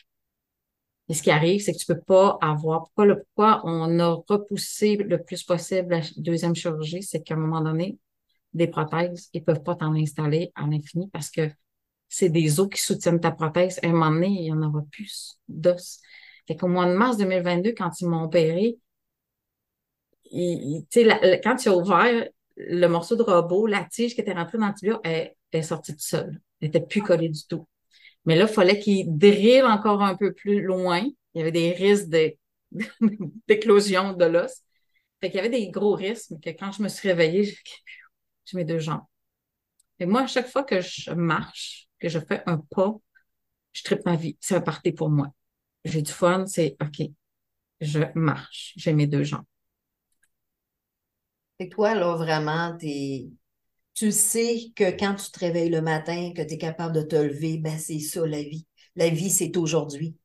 Et 1.08 1.13
ce 1.13 1.22
qui 1.22 1.30
arrive, 1.30 1.62
c'est 1.62 1.74
que 1.74 1.78
tu 1.78 1.86
peux 1.86 2.00
pas 2.00 2.38
avoir, 2.41 2.86
pourquoi, 2.86 3.06
le, 3.06 3.24
pourquoi 3.24 3.62
on 3.65 4.00
a 4.00 4.24
repoussé 4.28 4.96
le 4.98 5.22
plus 5.22 5.44
possible 5.44 5.89
la 5.89 6.02
deuxième 6.18 6.56
chirurgie, 6.56 7.04
c'est 7.04 7.22
qu'à 7.22 7.36
un 7.36 7.38
moment 7.38 7.62
donné, 7.62 8.00
des 8.54 8.68
prothèses, 8.68 9.30
ils 9.34 9.44
peuvent 9.44 9.62
pas 9.62 9.76
t'en 9.76 9.94
installer 9.94 10.52
à 10.56 10.65
l'infini 10.65 11.10
parce 11.12 11.30
que 11.30 11.50
c'est 12.08 12.30
des 12.30 12.60
os 12.60 12.70
qui 12.70 12.82
soutiennent 12.82 13.20
ta 13.20 13.32
prothèse. 13.32 13.80
À 13.84 13.88
un 13.88 13.91
moment 13.91 14.12
donné, 14.12 14.28
il 14.28 14.46
y 14.46 14.52
en 14.52 14.62
aura 14.62 14.82
plus 14.91 15.38
d'os. 15.48 16.00
Fait 16.48 16.56
qu'au 16.56 16.68
mois 16.68 16.86
de 16.86 16.94
mars 16.94 17.18
2022, 17.18 17.74
quand 17.74 18.00
ils 18.00 18.08
m'ont 18.08 18.24
opéré, 18.24 18.78
il, 20.32 20.86
la, 20.96 21.38
quand 21.38 21.56
tu 21.56 21.70
as 21.70 21.76
ouvert 21.76 22.28
le 22.58 22.88
morceau 22.88 23.15
de 23.15 23.24
robot, 23.24 23.68
la 23.68 23.84
tige 23.84 24.15
qui 24.15 24.22
était 24.22 24.34
rentrée 24.34 24.58
dans 24.58 24.68
le 24.68 24.74
tibia, 24.74 25.00
elle, 25.04 25.36
est 25.52 25.62
sortie 25.62 25.94
toute 25.94 26.02
seule. 26.02 26.41
Elle 26.62 26.68
n'était 26.68 26.86
plus 26.86 27.02
collée 27.02 27.30
du 27.30 27.46
tout. 27.48 27.68
Mais 28.26 28.36
là, 28.36 28.46
il 28.46 28.54
fallait 28.54 28.80
qu'il 28.80 29.18
drille 29.18 29.62
encore 29.62 30.02
un 30.02 30.15
peu 30.15 30.34
plus 30.34 30.62
loin. 30.62 31.02
Il 31.34 31.39
y 31.39 31.41
avait 31.41 31.52
des 31.52 31.72
risques 31.72 32.10
d'éclosion 33.48 34.13
de, 34.13 34.26
l'os. 34.26 34.62
Fait 35.22 35.30
qu'il 35.30 35.38
y 35.38 35.39
avait 35.39 35.50
des 35.50 35.70
gros 35.70 35.94
risques, 35.94 36.32
mais 36.32 36.39
que 36.39 36.58
quand 36.58 36.72
je 36.72 36.82
me 36.84 36.88
suis 36.89 37.08
réveillée, 37.08 37.44
j'ai 38.46 38.58
mes 38.58 38.65
deux 38.65 38.80
jambes. 38.80 39.04
Et 40.00 40.06
moi, 40.06 40.22
à 40.24 40.28
chaque 40.28 40.48
fois 40.48 40.63
que 40.63 40.82
je 40.82 41.12
marche, 41.12 41.85
que 41.99 42.10
je 42.10 42.19
fais 42.19 42.43
un 42.45 42.58
pas, 42.58 42.95
je 43.73 43.84
tripe 43.84 44.05
ma 44.05 44.15
vie. 44.15 44.38
C'est 44.39 44.55
un 44.55 44.62
parti 44.62 44.91
pour 44.91 45.10
moi. 45.10 45.27
J'ai 45.84 46.01
du 46.01 46.12
fun, 46.12 46.45
c'est 46.47 46.75
OK. 46.81 47.08
Je 47.81 47.99
marche. 48.15 48.73
J'ai 48.75 48.93
mes 48.93 49.08
deux 49.08 49.23
jambes. 49.23 49.45
Et 51.60 51.69
toi, 51.69 51.95
là, 51.95 52.15
vraiment, 52.15 52.75
t'es 52.77 53.29
tu 53.95 54.12
sais 54.12 54.73
que 54.75 54.91
quand 54.91 55.15
tu 55.15 55.31
te 55.31 55.39
réveilles 55.39 55.69
le 55.69 55.81
matin, 55.81 56.34
que 56.36 56.41
tu 56.41 56.55
es 56.55 56.58
capable 56.58 56.93
de 56.93 57.01
te 57.01 57.15
lever, 57.15 57.58
ben 57.58 57.79
c'est 57.79 57.99
ça 57.99 58.27
la 58.27 58.43
vie. 58.43 58.67
La 58.97 59.10
vie, 59.10 59.29
c'est 59.29 59.55
aujourd'hui. 59.55 60.17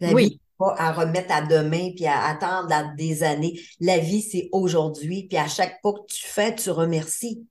La 0.00 0.12
oui. 0.12 0.28
vie, 0.28 0.40
pas 0.58 0.74
à 0.76 0.92
remettre 0.92 1.32
à 1.32 1.40
demain 1.40 1.92
puis 1.96 2.04
à 2.06 2.26
attendre 2.26 2.94
des 2.96 3.22
années. 3.22 3.58
La 3.80 3.98
vie, 3.98 4.20
c'est 4.20 4.50
aujourd'hui. 4.52 5.28
Puis 5.28 5.38
à 5.38 5.48
chaque 5.48 5.80
pas 5.82 5.92
que 5.92 6.12
tu 6.12 6.26
fais, 6.26 6.54
tu 6.54 6.70
remercies. 6.70 7.46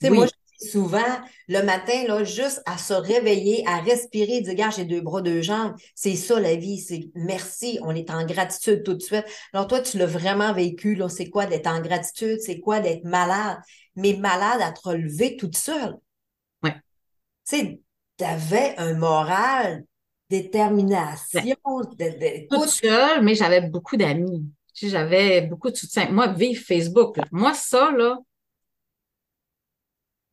Tu 0.00 0.06
sais, 0.06 0.10
moi, 0.10 0.26
souvent, 0.60 0.98
le 1.48 1.62
matin, 1.62 2.04
là, 2.06 2.24
juste 2.24 2.62
à 2.66 2.78
se 2.78 2.94
réveiller, 2.94 3.64
à 3.66 3.80
respirer, 3.80 4.40
dire, 4.40 4.54
gars, 4.54 4.70
j'ai 4.70 4.84
deux 4.84 5.00
bras, 5.00 5.22
deux 5.22 5.42
jambes. 5.42 5.74
C'est 5.94 6.16
ça, 6.16 6.40
la 6.40 6.56
vie. 6.56 6.78
C'est 6.78 7.10
merci. 7.14 7.78
On 7.82 7.94
est 7.94 8.10
en 8.10 8.24
gratitude 8.26 8.82
tout 8.82 8.94
de 8.94 9.02
suite. 9.02 9.24
Alors, 9.52 9.66
toi, 9.66 9.80
tu 9.80 9.98
l'as 9.98 10.06
vraiment 10.06 10.52
vécu, 10.52 10.94
là. 10.94 11.08
C'est 11.08 11.30
quoi 11.30 11.46
d'être 11.46 11.66
en 11.66 11.80
gratitude? 11.80 12.40
C'est 12.40 12.60
quoi 12.60 12.80
d'être 12.80 13.04
malade? 13.04 13.58
Mais 13.96 14.14
malade 14.14 14.60
à 14.60 14.72
te 14.72 14.88
relever 14.88 15.36
toute 15.36 15.56
seule. 15.56 15.96
Oui. 16.62 16.70
Tu 17.48 17.56
sais, 17.56 17.80
t'avais 18.16 18.74
un 18.78 18.94
moral, 18.94 19.84
détermination. 20.30 21.40
De, 21.98 22.48
toute 22.48 22.68
seule, 22.68 23.22
mais 23.22 23.34
j'avais 23.34 23.60
beaucoup 23.62 23.96
d'amis. 23.96 24.44
J'avais 24.74 25.42
beaucoup 25.42 25.70
de 25.70 25.76
soutien. 25.76 26.10
Moi, 26.10 26.28
vive 26.28 26.64
Facebook, 26.64 27.18
moi, 27.30 27.54
ça, 27.54 27.92
là, 27.92 28.18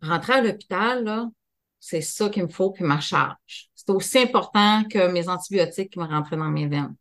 rentrer 0.01 0.33
à 0.33 0.41
l'hôpital, 0.41 1.03
là, 1.03 1.29
c'est 1.79 2.01
ça 2.01 2.29
qu'il 2.29 2.43
me 2.43 2.47
faut, 2.49 2.71
puis 2.71 2.83
ma 2.83 2.99
charge. 2.99 3.69
C'est 3.75 3.89
aussi 3.89 4.19
important 4.19 4.83
que 4.89 5.11
mes 5.11 5.27
antibiotiques 5.27 5.91
qui 5.93 5.99
me 5.99 6.05
rentraient 6.05 6.37
dans 6.37 6.51
mes 6.51 6.67
veines. 6.67 6.95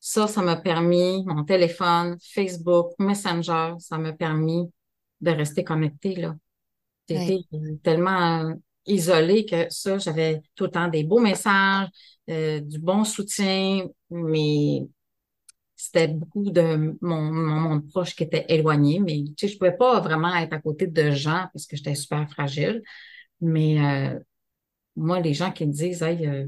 Ça, 0.00 0.26
ça 0.26 0.42
m'a 0.42 0.56
permis, 0.56 1.24
mon 1.26 1.44
téléphone, 1.44 2.16
Facebook, 2.20 2.92
Messenger, 2.98 3.74
ça 3.78 3.98
m'a 3.98 4.12
permis 4.12 4.70
de 5.20 5.30
rester 5.30 5.64
connecté, 5.64 6.16
là. 6.16 6.34
J'étais 7.08 7.38
tellement 7.84 8.52
isolée 8.86 9.46
que 9.46 9.66
ça, 9.70 9.98
j'avais 9.98 10.42
tout 10.54 10.64
le 10.64 10.70
temps 10.70 10.88
des 10.88 11.04
beaux 11.04 11.20
messages, 11.20 11.88
euh, 12.28 12.60
du 12.60 12.78
bon 12.78 13.04
soutien, 13.04 13.86
mais 14.10 14.86
c'était 15.86 16.08
beaucoup 16.08 16.50
de 16.50 16.96
mon, 17.00 17.22
mon 17.22 17.60
monde 17.60 17.88
proche 17.88 18.14
qui 18.14 18.24
était 18.24 18.44
éloigné, 18.48 19.00
mais 19.00 19.24
tu 19.36 19.46
sais, 19.46 19.48
je 19.48 19.58
pouvais 19.58 19.76
pas 19.76 20.00
vraiment 20.00 20.34
être 20.36 20.52
à 20.52 20.60
côté 20.60 20.86
de 20.86 21.10
gens 21.10 21.48
parce 21.52 21.66
que 21.66 21.76
j'étais 21.76 21.94
super 21.94 22.28
fragile. 22.30 22.82
Mais 23.40 23.80
euh, 23.80 24.18
moi, 24.96 25.20
les 25.20 25.34
gens 25.34 25.52
qui 25.52 25.66
me 25.66 25.72
disent 25.72 26.02
Hey, 26.02 26.26
euh, 26.26 26.46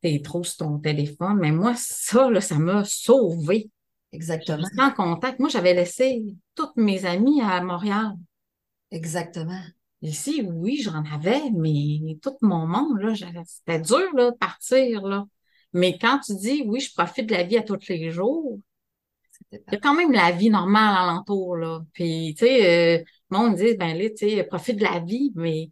t'es 0.00 0.20
trop 0.22 0.44
sur 0.44 0.58
ton 0.58 0.78
téléphone, 0.78 1.38
mais 1.40 1.52
moi, 1.52 1.74
ça, 1.76 2.30
là, 2.30 2.40
ça 2.40 2.58
m'a 2.58 2.84
sauvé. 2.84 3.70
Exactement. 4.12 4.68
en 4.78 4.92
contact. 4.92 5.40
Moi, 5.40 5.48
j'avais 5.48 5.74
laissé 5.74 6.22
toutes 6.54 6.76
mes 6.76 7.04
amies 7.04 7.40
à 7.42 7.60
Montréal. 7.62 8.12
Exactement. 8.92 9.62
Ici, 10.02 10.46
oui, 10.46 10.80
j'en 10.82 11.02
avais, 11.12 11.50
mais 11.50 12.18
tout 12.22 12.36
mon 12.42 12.66
monde, 12.66 13.00
là, 13.00 13.14
c'était 13.44 13.80
dur 13.80 14.14
là, 14.14 14.30
de 14.30 14.36
partir. 14.36 15.02
Là. 15.02 15.26
Mais 15.72 15.98
quand 15.98 16.20
tu 16.20 16.34
dis 16.36 16.62
oui, 16.66 16.80
je 16.80 16.92
profite 16.94 17.26
de 17.26 17.34
la 17.34 17.42
vie 17.42 17.58
à 17.58 17.62
tous 17.62 17.88
les 17.88 18.10
jours, 18.10 18.60
il 19.68 19.72
y 19.72 19.76
a 19.76 19.78
quand 19.80 19.94
même 19.94 20.12
la 20.12 20.30
vie 20.32 20.50
normale 20.50 20.96
alentour, 20.96 21.56
là. 21.56 21.80
Puis, 21.92 22.34
tu 22.38 22.46
sais, 22.46 22.98
euh, 23.00 23.04
le 23.30 23.36
monde 23.38 23.56
dit, 23.56 23.74
ben 23.76 23.96
là, 23.96 24.08
tu 24.10 24.28
sais, 24.28 24.44
profite 24.44 24.76
de 24.78 24.84
la 24.84 25.00
vie, 25.00 25.32
mais 25.34 25.70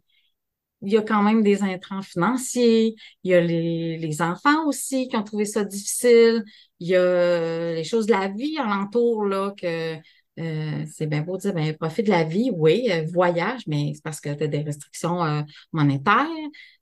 il 0.81 0.91
y 0.91 0.97
a 0.97 1.01
quand 1.01 1.23
même 1.23 1.43
des 1.43 1.63
intrants 1.63 2.01
financiers, 2.01 2.95
il 3.23 3.31
y 3.31 3.33
a 3.35 3.41
les, 3.41 3.97
les 3.97 4.21
enfants 4.21 4.67
aussi 4.67 5.07
qui 5.07 5.15
ont 5.15 5.23
trouvé 5.23 5.45
ça 5.45 5.63
difficile, 5.63 6.43
il 6.79 6.89
y 6.89 6.95
a 6.95 7.73
les 7.73 7.83
choses 7.85 8.05
de 8.05 8.11
la 8.11 8.27
vie 8.27 8.57
alentour, 8.57 9.25
là, 9.25 9.53
que 9.57 9.97
euh, 10.39 10.85
c'est 10.91 11.05
bien 11.07 11.21
beau 11.21 11.37
de 11.37 11.41
dire, 11.41 11.53
ben, 11.53 11.75
profite 11.77 12.07
de 12.07 12.11
la 12.11 12.23
vie, 12.23 12.51
oui, 12.53 12.87
euh, 12.91 13.05
voyage, 13.11 13.61
mais 13.67 13.91
c'est 13.95 14.03
parce 14.03 14.19
que 14.19 14.33
tu 14.33 14.43
as 14.43 14.47
des 14.47 14.61
restrictions 14.61 15.23
euh, 15.23 15.41
monétaires, 15.71 16.27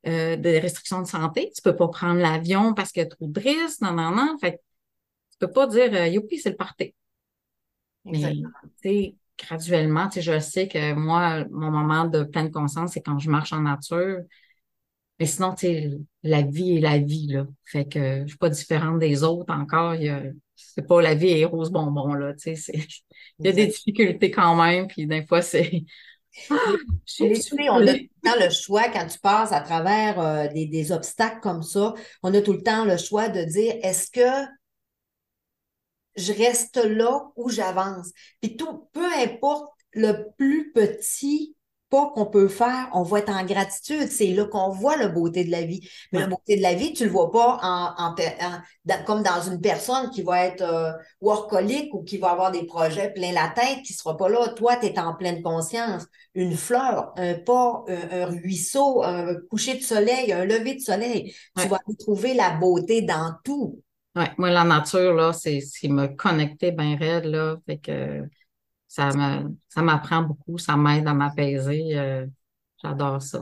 des 0.03 0.59
restrictions 0.59 1.01
de 1.01 1.07
santé. 1.07 1.51
Tu 1.55 1.61
peux 1.61 1.75
pas 1.75 1.87
prendre 1.89 2.19
l'avion 2.19 2.73
parce 2.73 2.91
qu'il 2.91 3.03
y 3.03 3.05
a 3.05 3.09
trop 3.09 3.27
de 3.27 3.39
risques, 3.39 3.81
non, 3.81 3.93
non, 3.93 4.11
non. 4.11 4.37
Fait 4.39 4.59
peux 5.45 5.51
pas 5.51 5.67
dire, 5.67 6.07
youpi, 6.07 6.39
c'est 6.39 6.51
le 6.51 6.55
party. 6.55 6.93
Mais, 8.05 8.33
tu 8.33 8.43
sais, 8.83 9.15
graduellement, 9.37 10.07
tu 10.07 10.15
sais, 10.15 10.21
je 10.21 10.39
sais 10.39 10.67
que 10.67 10.93
moi, 10.93 11.45
mon 11.51 11.71
moment 11.71 12.05
de 12.05 12.23
pleine 12.23 12.51
conscience, 12.51 12.93
c'est 12.93 13.01
quand 13.01 13.19
je 13.19 13.29
marche 13.29 13.53
en 13.53 13.61
nature. 13.61 14.19
Mais 15.19 15.27
sinon, 15.27 15.53
tu 15.53 15.67
sais, 15.67 15.91
la 16.23 16.41
vie 16.41 16.77
est 16.77 16.81
la 16.81 16.97
vie, 16.97 17.27
là. 17.27 17.45
Fait 17.65 17.85
que 17.87 18.21
je 18.23 18.27
suis 18.27 18.37
pas 18.37 18.49
différente 18.49 18.99
des 18.99 19.23
autres 19.23 19.53
encore. 19.53 19.93
Il 19.95 20.03
y 20.03 20.09
a, 20.09 20.23
c'est 20.55 20.87
pas 20.87 21.01
la 21.01 21.13
vie 21.13 21.29
est 21.29 21.45
rose 21.45 21.71
bonbon, 21.71 22.13
là. 22.13 22.33
Tu 22.33 22.55
sais, 22.55 22.73
il 23.39 23.45
y 23.45 23.49
a 23.49 23.51
des 23.51 23.67
difficultés 23.67 24.31
quand 24.31 24.55
même, 24.55 24.87
puis 24.87 25.05
des 25.05 25.25
fois, 25.25 25.41
c'est. 25.41 25.83
Ah, 26.49 26.55
on 27.19 27.25
a 27.25 27.33
tout 27.35 27.57
le 27.57 28.29
temps 28.29 28.39
le 28.39 28.49
choix 28.49 28.87
quand 28.87 29.05
tu 29.05 29.19
passes 29.19 29.51
à 29.51 29.59
travers 29.59 30.19
euh, 30.19 30.47
des, 30.47 30.65
des, 30.65 30.91
obstacles 30.93 31.41
comme 31.41 31.61
ça, 31.61 31.93
on 32.23 32.33
a 32.33 32.41
tout 32.41 32.53
le 32.53 32.63
temps 32.63 32.85
le 32.85 32.95
choix 32.95 33.27
de 33.27 33.43
dire 33.43 33.75
est-ce 33.83 34.09
que 34.09 34.47
je 36.15 36.33
reste 36.33 36.77
là 36.77 37.31
ou 37.35 37.49
j'avance? 37.49 38.11
Puis 38.41 38.57
tout, 38.57 38.89
peu 38.93 39.05
importe 39.13 39.71
le 39.93 40.27
plus 40.37 40.71
petit 40.73 41.55
pas 41.91 42.09
qu'on 42.15 42.25
peut 42.25 42.47
faire, 42.47 42.89
on 42.93 43.03
va 43.03 43.19
être 43.19 43.29
en 43.29 43.45
gratitude. 43.45 44.07
C'est 44.07 44.27
là 44.27 44.45
qu'on 44.45 44.69
voit 44.69 44.95
la 44.95 45.09
beauté 45.09 45.43
de 45.43 45.51
la 45.51 45.63
vie. 45.63 45.87
Mais 46.11 46.19
la 46.19 46.27
beauté 46.27 46.55
de 46.55 46.61
la 46.61 46.73
vie, 46.73 46.93
tu 46.93 47.03
le 47.03 47.11
vois 47.11 47.31
pas 47.31 47.59
en, 47.61 48.15
comme 49.05 49.21
dans 49.21 49.41
une 49.41 49.59
personne 49.59 50.09
qui 50.09 50.23
va 50.23 50.45
être 50.45 50.61
euh, 50.61 50.93
workaholic 51.19 51.93
ou 51.93 52.01
qui 52.03 52.17
va 52.17 52.31
avoir 52.31 52.51
des 52.51 52.65
projets 52.65 53.11
plein 53.11 53.33
la 53.33 53.49
tête, 53.49 53.83
qui 53.83 53.93
sera 53.93 54.15
pas 54.15 54.29
là. 54.29 54.47
Toi, 54.55 54.77
tu 54.77 54.87
es 54.87 54.97
en 54.97 55.13
pleine 55.13 55.43
conscience. 55.43 56.05
Une 56.33 56.55
fleur, 56.55 57.11
un 57.17 57.33
pas, 57.33 57.83
un, 57.89 58.25
ruisseau, 58.25 59.03
un 59.03 59.35
coucher 59.49 59.75
de 59.75 59.83
soleil, 59.83 60.31
un 60.31 60.45
lever 60.45 60.75
de 60.75 60.79
soleil. 60.81 61.35
Tu 61.59 61.67
vas 61.67 61.79
trouver 61.99 62.33
la 62.33 62.51
beauté 62.51 63.01
dans 63.01 63.33
tout. 63.43 63.81
Oui, 64.15 64.25
moi, 64.37 64.49
la 64.49 64.63
nature, 64.63 65.13
là, 65.13 65.31
c'est 65.33 65.61
ce 65.61 65.79
qui 65.79 65.89
me 65.89 66.07
connectait 66.07 66.71
bien 66.71 66.97
raide, 66.97 67.25
là. 67.25 67.57
Fait 67.65 67.77
que 67.77 68.23
ça 68.87 69.07
me, 69.09 69.55
ça 69.69 69.81
m'apprend 69.81 70.23
beaucoup, 70.23 70.57
ça 70.57 70.75
m'aide 70.75 71.07
à 71.07 71.13
m'apaiser. 71.13 71.97
Euh, 71.97 72.25
j'adore 72.81 73.21
ça. 73.21 73.41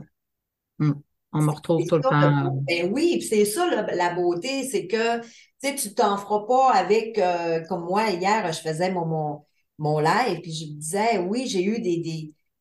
Hum. 0.79 1.01
On 1.32 1.41
me 1.41 1.51
retrouve 1.51 1.86
tout 1.86 1.95
le 1.97 2.01
temps. 2.01 2.63
Ben 2.67 2.91
oui, 2.91 3.21
c'est 3.21 3.45
ça 3.45 3.67
la 3.67 4.13
beauté, 4.13 4.63
c'est 4.63 4.88
que 4.88 5.21
tu 5.62 5.93
t'en 5.93 6.17
feras 6.17 6.45
pas 6.47 6.73
avec, 6.73 7.17
euh, 7.19 7.62
comme 7.67 7.86
moi, 7.86 8.10
hier, 8.10 8.51
je 8.51 8.62
faisais 8.62 8.91
mon, 8.91 9.05
mon, 9.05 9.45
mon 9.77 9.99
live, 9.99 10.41
puis 10.41 10.51
je 10.51 10.65
me 10.65 10.79
disais, 10.79 11.19
oui, 11.19 11.47
j'ai 11.47 11.63
eu 11.63 11.79
des, 11.79 11.97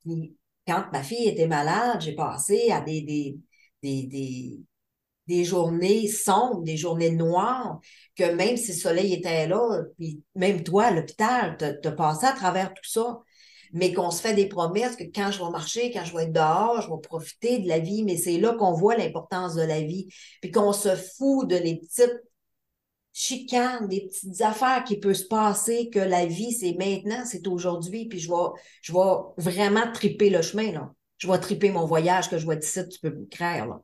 des, 0.04 0.34
Quand 0.66 0.84
ma 0.92 1.02
fille 1.02 1.28
était 1.28 1.46
malade, 1.46 2.00
j'ai 2.00 2.14
passé 2.14 2.70
à 2.70 2.80
des, 2.80 3.00
des, 3.02 3.38
des, 3.82 4.06
des 4.06 4.60
journées 5.44 6.08
sombres, 6.08 6.62
des 6.62 6.76
journées 6.76 7.10
noires, 7.10 7.80
que 8.16 8.32
même 8.32 8.56
si 8.56 8.72
le 8.72 8.78
soleil 8.78 9.14
était 9.14 9.46
là, 9.46 9.82
puis 9.98 10.22
même 10.34 10.62
toi, 10.62 10.86
à 10.86 10.90
l'hôpital, 10.90 11.56
tu 11.58 11.88
as 11.88 11.92
passé 11.92 12.26
à 12.26 12.32
travers 12.32 12.72
tout 12.72 12.88
ça, 12.88 13.20
mais 13.72 13.92
qu'on 13.92 14.10
se 14.10 14.20
fait 14.20 14.34
des 14.34 14.46
promesses 14.46 14.96
que 14.96 15.04
quand 15.04 15.30
je 15.30 15.42
vais 15.42 15.50
marcher, 15.50 15.90
quand 15.90 16.04
je 16.04 16.16
vais 16.16 16.24
être 16.24 16.32
dehors, 16.32 16.80
je 16.80 16.88
vais 16.88 17.00
profiter 17.02 17.58
de 17.58 17.68
la 17.68 17.78
vie, 17.78 18.02
mais 18.02 18.16
c'est 18.16 18.38
là 18.38 18.54
qu'on 18.54 18.72
voit 18.72 18.96
l'importance 18.96 19.54
de 19.54 19.62
la 19.62 19.80
vie, 19.80 20.08
puis 20.40 20.50
qu'on 20.50 20.72
se 20.72 20.96
fout 20.96 21.48
de 21.48 21.56
les 21.56 21.76
petites 21.76 22.22
chicanes, 23.12 23.88
des 23.88 24.06
petites 24.06 24.40
affaires 24.42 24.84
qui 24.84 24.98
peuvent 24.98 25.14
se 25.14 25.26
passer, 25.26 25.90
que 25.90 25.98
la 25.98 26.24
vie, 26.24 26.52
c'est 26.52 26.74
maintenant, 26.78 27.24
c'est 27.24 27.46
aujourd'hui, 27.48 28.06
puis 28.06 28.20
je 28.20 28.28
vais, 28.30 28.48
je 28.80 28.92
vais 28.92 29.16
vraiment 29.36 29.90
triper 29.92 30.30
le 30.30 30.40
chemin, 30.40 30.72
là. 30.72 30.94
Je 31.16 31.26
vais 31.26 31.38
triper 31.38 31.70
mon 31.70 31.84
voyage 31.84 32.30
que 32.30 32.38
je 32.38 32.44
vois 32.44 32.54
d'ici, 32.54 32.88
tu 32.88 33.00
peux 33.00 33.10
me 33.10 33.26
créer, 33.26 33.58
là. 33.58 33.82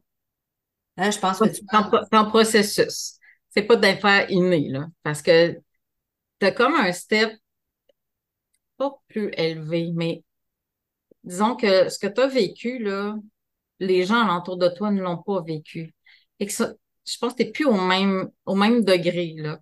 Hein, 0.96 1.11
je 1.11 1.18
pense 1.18 1.38
que 1.40 1.48
tu 1.48 1.64
ton, 2.11 2.28
processus. 2.28 3.18
C'est 3.50 3.62
pas 3.62 3.76
d'affaires 3.76 4.30
innées, 4.30 4.68
là. 4.68 4.87
Parce 5.02 5.22
que 5.22 5.52
tu 6.40 6.46
as 6.46 6.52
comme 6.52 6.74
un 6.74 6.92
step 6.92 7.33
pas 8.76 8.92
plus 9.09 9.30
élevé, 9.37 9.90
mais 9.94 10.24
disons 11.24 11.57
que 11.57 11.88
ce 11.88 11.98
que 11.98 12.07
tu 12.07 12.20
as 12.20 12.26
vécu, 12.26 12.78
là, 12.78 13.16
les 13.80 14.04
gens 14.04 14.22
alentour 14.22 14.57
de 14.57 14.68
toi 14.68 14.90
ne 14.90 15.02
l'ont 15.02 15.22
pas 15.22 15.42
vécu. 15.42 15.94
Et 16.40 16.46
que 16.46 16.52
je 16.52 17.18
pense 17.18 17.35
que 17.35 17.38
tu 17.38 17.44
n'es 17.44 17.52
plus 17.52 17.66
au 17.66 17.74
même, 17.80 18.30
au 18.46 18.54
même 18.54 18.85
degré, 18.85 19.35
là. 19.37 19.61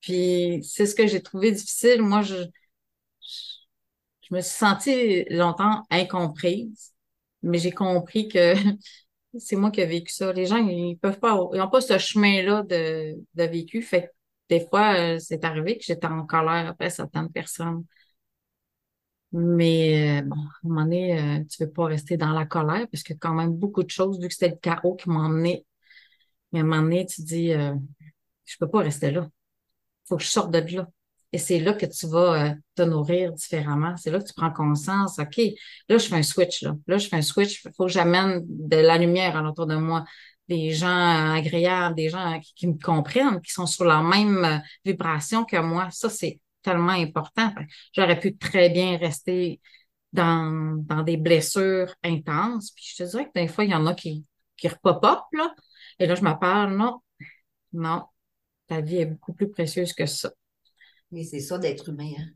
Puis 0.00 0.62
c'est 0.64 0.86
ce 0.86 0.94
que 0.94 1.06
j'ai 1.06 1.22
trouvé 1.22 1.52
difficile. 1.52 2.02
Moi, 2.02 2.22
je, 2.22 2.36
je 4.22 4.34
me 4.34 4.40
suis 4.40 4.56
sentie 4.56 5.24
longtemps 5.30 5.82
incomprise, 5.90 6.94
mais 7.42 7.58
j'ai 7.58 7.72
compris 7.72 8.28
que 8.28 8.54
c'est 9.38 9.56
moi 9.56 9.70
qui 9.70 9.80
ai 9.80 9.86
vécu 9.86 10.12
ça. 10.12 10.32
Les 10.32 10.46
gens, 10.46 10.56
ils 10.58 10.96
peuvent 10.98 11.20
pas, 11.20 11.38
ils 11.52 11.58
n'ont 11.58 11.70
pas 11.70 11.80
ce 11.80 11.98
chemin-là 11.98 12.62
de, 12.64 13.14
de 13.34 13.44
vécu. 13.44 13.82
Fait 13.82 14.10
des 14.48 14.66
fois, 14.66 14.94
euh, 14.98 15.18
c'est 15.18 15.44
arrivé 15.44 15.78
que 15.78 15.84
j'étais 15.84 16.06
en 16.06 16.26
colère 16.26 16.68
après 16.68 16.90
certaines 16.90 17.30
personnes. 17.30 17.84
Mais 19.32 20.20
euh, 20.20 20.22
bon, 20.22 20.36
à 20.36 20.38
un 20.40 20.68
moment 20.68 20.82
donné, 20.84 21.20
euh, 21.40 21.44
tu 21.48 21.62
veux 21.64 21.70
pas 21.70 21.84
rester 21.86 22.16
dans 22.16 22.32
la 22.32 22.46
colère 22.46 22.86
parce 22.90 23.04
que 23.04 23.12
quand 23.14 23.34
même 23.34 23.52
beaucoup 23.52 23.82
de 23.84 23.90
choses, 23.90 24.18
vu 24.20 24.26
que 24.28 24.34
c'était 24.34 24.50
le 24.50 24.56
chaos 24.56 24.96
qui 24.96 25.08
m'a 25.08 25.20
emmené. 25.20 25.66
Mais 26.52 26.60
à 26.60 26.62
un 26.62 26.66
moment 26.66 26.82
donné, 26.82 27.06
tu 27.06 27.22
dis, 27.22 27.52
euh, 27.52 27.74
je 28.46 28.56
peux 28.58 28.68
pas 28.70 28.80
rester 28.80 29.10
là. 29.12 29.28
faut 30.06 30.16
que 30.18 30.24
je 30.24 30.28
sorte 30.28 30.52
de 30.52 30.60
là. 30.76 30.88
Et 31.32 31.38
c'est 31.38 31.60
là 31.60 31.72
que 31.74 31.86
tu 31.86 32.06
vas 32.08 32.54
te 32.74 32.82
nourrir 32.82 33.32
différemment. 33.32 33.96
C'est 33.96 34.10
là 34.10 34.18
que 34.18 34.26
tu 34.26 34.34
prends 34.34 34.52
conscience. 34.52 35.18
OK, 35.18 35.38
là, 35.88 35.98
je 35.98 36.06
fais 36.08 36.16
un 36.16 36.22
switch. 36.22 36.62
Là, 36.62 36.74
là 36.86 36.98
je 36.98 37.08
fais 37.08 37.16
un 37.16 37.22
switch. 37.22 37.64
Il 37.64 37.72
faut 37.76 37.86
que 37.86 37.92
j'amène 37.92 38.42
de 38.46 38.76
la 38.76 38.98
lumière 38.98 39.36
à 39.36 39.42
l'entour 39.42 39.66
de 39.66 39.76
moi. 39.76 40.04
Des 40.48 40.72
gens 40.72 41.32
agréables, 41.32 41.94
des 41.94 42.08
gens 42.08 42.40
qui, 42.40 42.54
qui, 42.54 42.66
me 42.66 42.78
comprennent, 42.78 43.40
qui 43.40 43.52
sont 43.52 43.66
sur 43.66 43.84
la 43.84 44.02
même 44.02 44.60
vibration 44.84 45.44
que 45.44 45.56
moi. 45.58 45.88
Ça, 45.92 46.10
c'est 46.10 46.40
tellement 46.62 46.92
important. 46.92 47.54
J'aurais 47.92 48.18
pu 48.18 48.36
très 48.36 48.68
bien 48.68 48.96
rester 48.98 49.60
dans, 50.12 50.76
dans 50.82 51.02
des 51.02 51.16
blessures 51.16 51.94
intenses. 52.02 52.72
Puis 52.72 52.92
je 52.96 53.04
te 53.04 53.08
dirais 53.10 53.26
que 53.26 53.40
des 53.40 53.48
fois, 53.48 53.64
il 53.64 53.70
y 53.70 53.74
en 53.74 53.86
a 53.86 53.94
qui, 53.94 54.26
qui 54.56 54.68
repop 54.68 55.24
là. 55.32 55.54
Et 55.98 56.06
là, 56.06 56.14
je 56.14 56.22
me 56.22 56.38
parle, 56.38 56.76
non, 56.76 57.00
non, 57.72 58.04
ta 58.66 58.80
vie 58.80 58.98
est 58.98 59.06
beaucoup 59.06 59.34
plus 59.34 59.50
précieuse 59.50 59.92
que 59.92 60.06
ça. 60.06 60.30
Mais 61.10 61.24
c'est 61.24 61.40
ça 61.40 61.58
d'être 61.58 61.88
humain, 61.88 62.12
hein? 62.18 62.26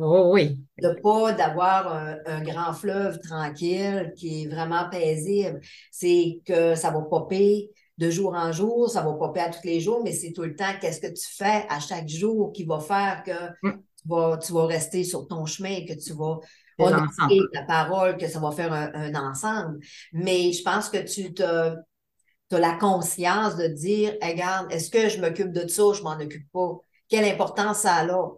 Oh, 0.00 0.30
oui. 0.32 0.58
De 0.82 0.90
pas 1.00 1.32
d'avoir 1.32 1.92
un, 2.26 2.42
grand 2.42 2.72
fleuve 2.72 3.20
tranquille 3.20 4.12
qui 4.16 4.42
est 4.42 4.48
vraiment 4.48 4.88
paisible. 4.90 5.60
C'est 5.92 6.40
que 6.44 6.74
ça 6.74 6.90
va 6.90 7.02
popper, 7.02 7.70
de 7.98 8.10
jour 8.10 8.34
en 8.34 8.50
jour, 8.50 8.90
ça 8.90 9.02
va 9.02 9.12
popper 9.12 9.40
à 9.40 9.50
tous 9.50 9.64
les 9.64 9.80
jours, 9.80 10.02
mais 10.02 10.12
c'est 10.12 10.32
tout 10.32 10.42
le 10.42 10.56
temps 10.56 10.72
qu'est-ce 10.80 11.00
que 11.00 11.06
tu 11.06 11.32
fais 11.36 11.64
à 11.68 11.78
chaque 11.78 12.08
jour 12.08 12.52
qui 12.52 12.64
va 12.64 12.80
faire 12.80 13.22
que 13.24 13.68
mm. 13.68 13.72
tu, 13.72 14.08
vas, 14.08 14.38
tu 14.38 14.52
vas 14.52 14.66
rester 14.66 15.04
sur 15.04 15.28
ton 15.28 15.46
chemin, 15.46 15.84
que 15.86 15.92
tu 15.92 16.12
vas 16.12 16.40
honorer 16.78 17.40
la 17.52 17.62
parole, 17.62 18.16
que 18.16 18.26
ça 18.26 18.40
va 18.40 18.50
faire 18.50 18.72
un, 18.72 19.14
ensemble. 19.14 19.78
Mais 20.12 20.52
je 20.52 20.62
pense 20.62 20.88
que 20.88 20.98
tu 20.98 21.32
te, 21.34 21.42
as 21.42 22.58
la 22.58 22.74
conscience 22.74 23.56
de 23.56 23.68
dire, 23.68 24.14
regarde, 24.20 24.72
est-ce 24.72 24.90
que 24.90 25.08
je 25.08 25.20
m'occupe 25.20 25.52
de 25.52 25.68
ça? 25.68 25.84
Ou 25.84 25.94
je 25.94 26.02
m'en 26.02 26.18
occupe 26.18 26.50
pas? 26.52 26.80
Quelle 27.14 27.32
importance 27.32 27.78
ça 27.78 27.94
a 27.94 28.04
là? 28.04 28.28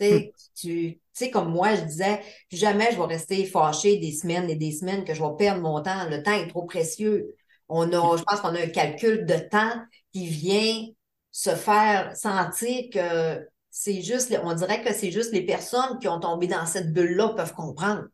Mm. 0.00 0.30
Tu 0.54 1.00
sais, 1.12 1.30
comme 1.30 1.50
moi, 1.50 1.74
je 1.74 1.80
disais, 1.82 2.20
jamais 2.52 2.92
je 2.92 2.96
vais 2.96 3.06
rester 3.06 3.44
fâché 3.46 3.98
des 3.98 4.12
semaines 4.12 4.48
et 4.48 4.54
des 4.54 4.70
semaines 4.70 5.04
que 5.04 5.12
je 5.12 5.20
vais 5.20 5.36
perdre 5.36 5.60
mon 5.60 5.82
temps. 5.82 6.08
Le 6.08 6.22
temps 6.22 6.34
est 6.34 6.46
trop 6.46 6.62
précieux. 6.66 7.34
On 7.68 7.92
a, 7.92 8.16
je 8.16 8.22
pense 8.22 8.40
qu'on 8.40 8.54
a 8.54 8.60
un 8.62 8.68
calcul 8.68 9.26
de 9.26 9.34
temps 9.34 9.82
qui 10.12 10.26
vient 10.28 10.86
se 11.32 11.50
faire 11.50 12.16
sentir 12.16 12.84
que 12.92 13.44
c'est 13.70 14.02
juste, 14.02 14.38
on 14.44 14.54
dirait 14.54 14.84
que 14.84 14.94
c'est 14.94 15.10
juste 15.10 15.32
les 15.32 15.44
personnes 15.44 15.98
qui 16.00 16.06
ont 16.06 16.20
tombé 16.20 16.46
dans 16.46 16.66
cette 16.66 16.92
bulle-là 16.92 17.30
peuvent 17.30 17.54
comprendre. 17.54 18.04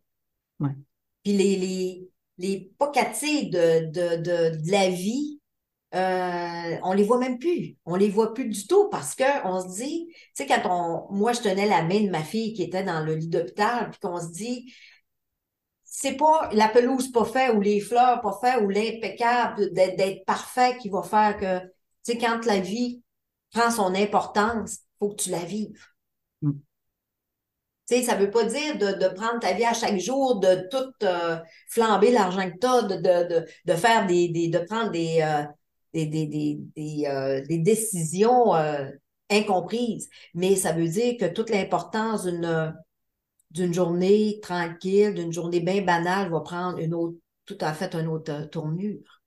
Puis 1.23 1.37
les, 1.37 1.57
les, 1.57 2.09
les 2.39 2.73
de, 2.81 3.91
de, 3.91 4.17
de, 4.23 4.57
de 4.57 4.71
la 4.71 4.89
vie, 4.89 5.36
euh, 5.97 6.77
on 6.83 6.93
les 6.93 7.05
voit 7.05 7.19
même 7.19 7.39
plus. 7.39 7.77
On 7.87 7.97
les 7.97 8.11
voit 8.11 8.35
plus 8.35 8.49
du 8.49 8.67
tout 8.67 8.89
parce 8.91 9.17
qu'on 9.17 9.61
se 9.63 9.77
dit, 9.77 10.09
tu 10.09 10.17
sais, 10.35 10.47
quand 10.47 10.61
on, 11.11 11.15
moi, 11.15 11.33
je 11.33 11.41
tenais 11.41 11.67
la 11.67 11.83
main 11.83 12.03
de 12.03 12.11
ma 12.11 12.23
fille 12.23 12.53
qui 12.53 12.63
était 12.63 12.85
dans 12.85 13.03
le 13.03 13.15
lit 13.15 13.29
d'hôpital, 13.29 13.91
puis 13.91 14.01
qu'on 14.01 14.21
se 14.21 14.31
dit, 14.31 14.73
c'est 15.85 16.17
pas 16.17 16.51
la 16.53 16.69
pelouse 16.69 17.11
pas 17.11 17.25
faite 17.25 17.55
ou 17.55 17.61
les 17.61 17.81
fleurs 17.81 18.21
pas 18.21 18.39
faites 18.43 18.63
ou 18.63 18.69
l'impeccable 18.69 19.73
d'être 19.73 20.25
parfait 20.27 20.77
qui 20.79 20.91
va 20.91 21.03
faire 21.03 21.39
que, 21.39 21.61
tu 21.61 22.13
sais, 22.13 22.19
quand 22.19 22.45
la 22.45 22.61
vie 22.61 23.03
prend 23.53 23.71
son 23.71 23.95
importance, 23.95 24.81
faut 24.99 25.11
que 25.11 25.23
tu 25.23 25.31
la 25.31 25.45
vives. 25.45 25.83
Mm. 26.43 26.53
Tu 27.89 27.97
sais, 27.97 28.03
ça 28.03 28.17
veut 28.17 28.31
pas 28.31 28.45
dire 28.45 28.77
de, 28.77 29.09
prendre 29.15 29.39
ta 29.41 29.55
vie 29.55 29.65
à 29.65 29.73
chaque 29.73 29.99
jour, 29.99 30.41
de 30.41 30.69
tout 30.71 30.93
euh, 31.05 31.39
flamber 31.69 32.11
l'argent 32.11 32.51
que 32.51 32.59
tu 32.59 32.67
as, 32.67 32.83
de, 32.83 33.47
de, 33.65 33.75
faire 33.75 34.07
des, 34.07 34.29
de 34.29 34.59
prendre 34.59 34.91
des, 34.91 35.21
euh, 35.23 35.45
des, 35.93 36.07
des, 36.07 37.07
euh, 37.07 37.45
des, 37.47 37.59
décisions 37.59 38.53
incomprises. 39.31 40.09
Mais 40.35 40.57
ça 40.57 40.73
veut 40.73 40.89
dire 40.89 41.17
que 41.19 41.27
toute 41.27 41.51
l'importance 41.51 42.25
d'une 42.25 42.75
d'une 43.51 43.73
journée 43.73 44.39
tranquille, 44.41 45.15
d'une 45.15 45.33
journée 45.33 45.61
bien 45.61 45.83
banale, 45.83 46.31
va 46.31 46.41
prendre 46.41 46.79
une 46.79 46.95
autre, 46.95 47.17
tout 47.47 47.59
à 47.61 47.73
fait 47.73 47.95
une 47.95 48.09
autre 48.09 48.33
euh, 48.33 48.47
tournure. 48.47 49.23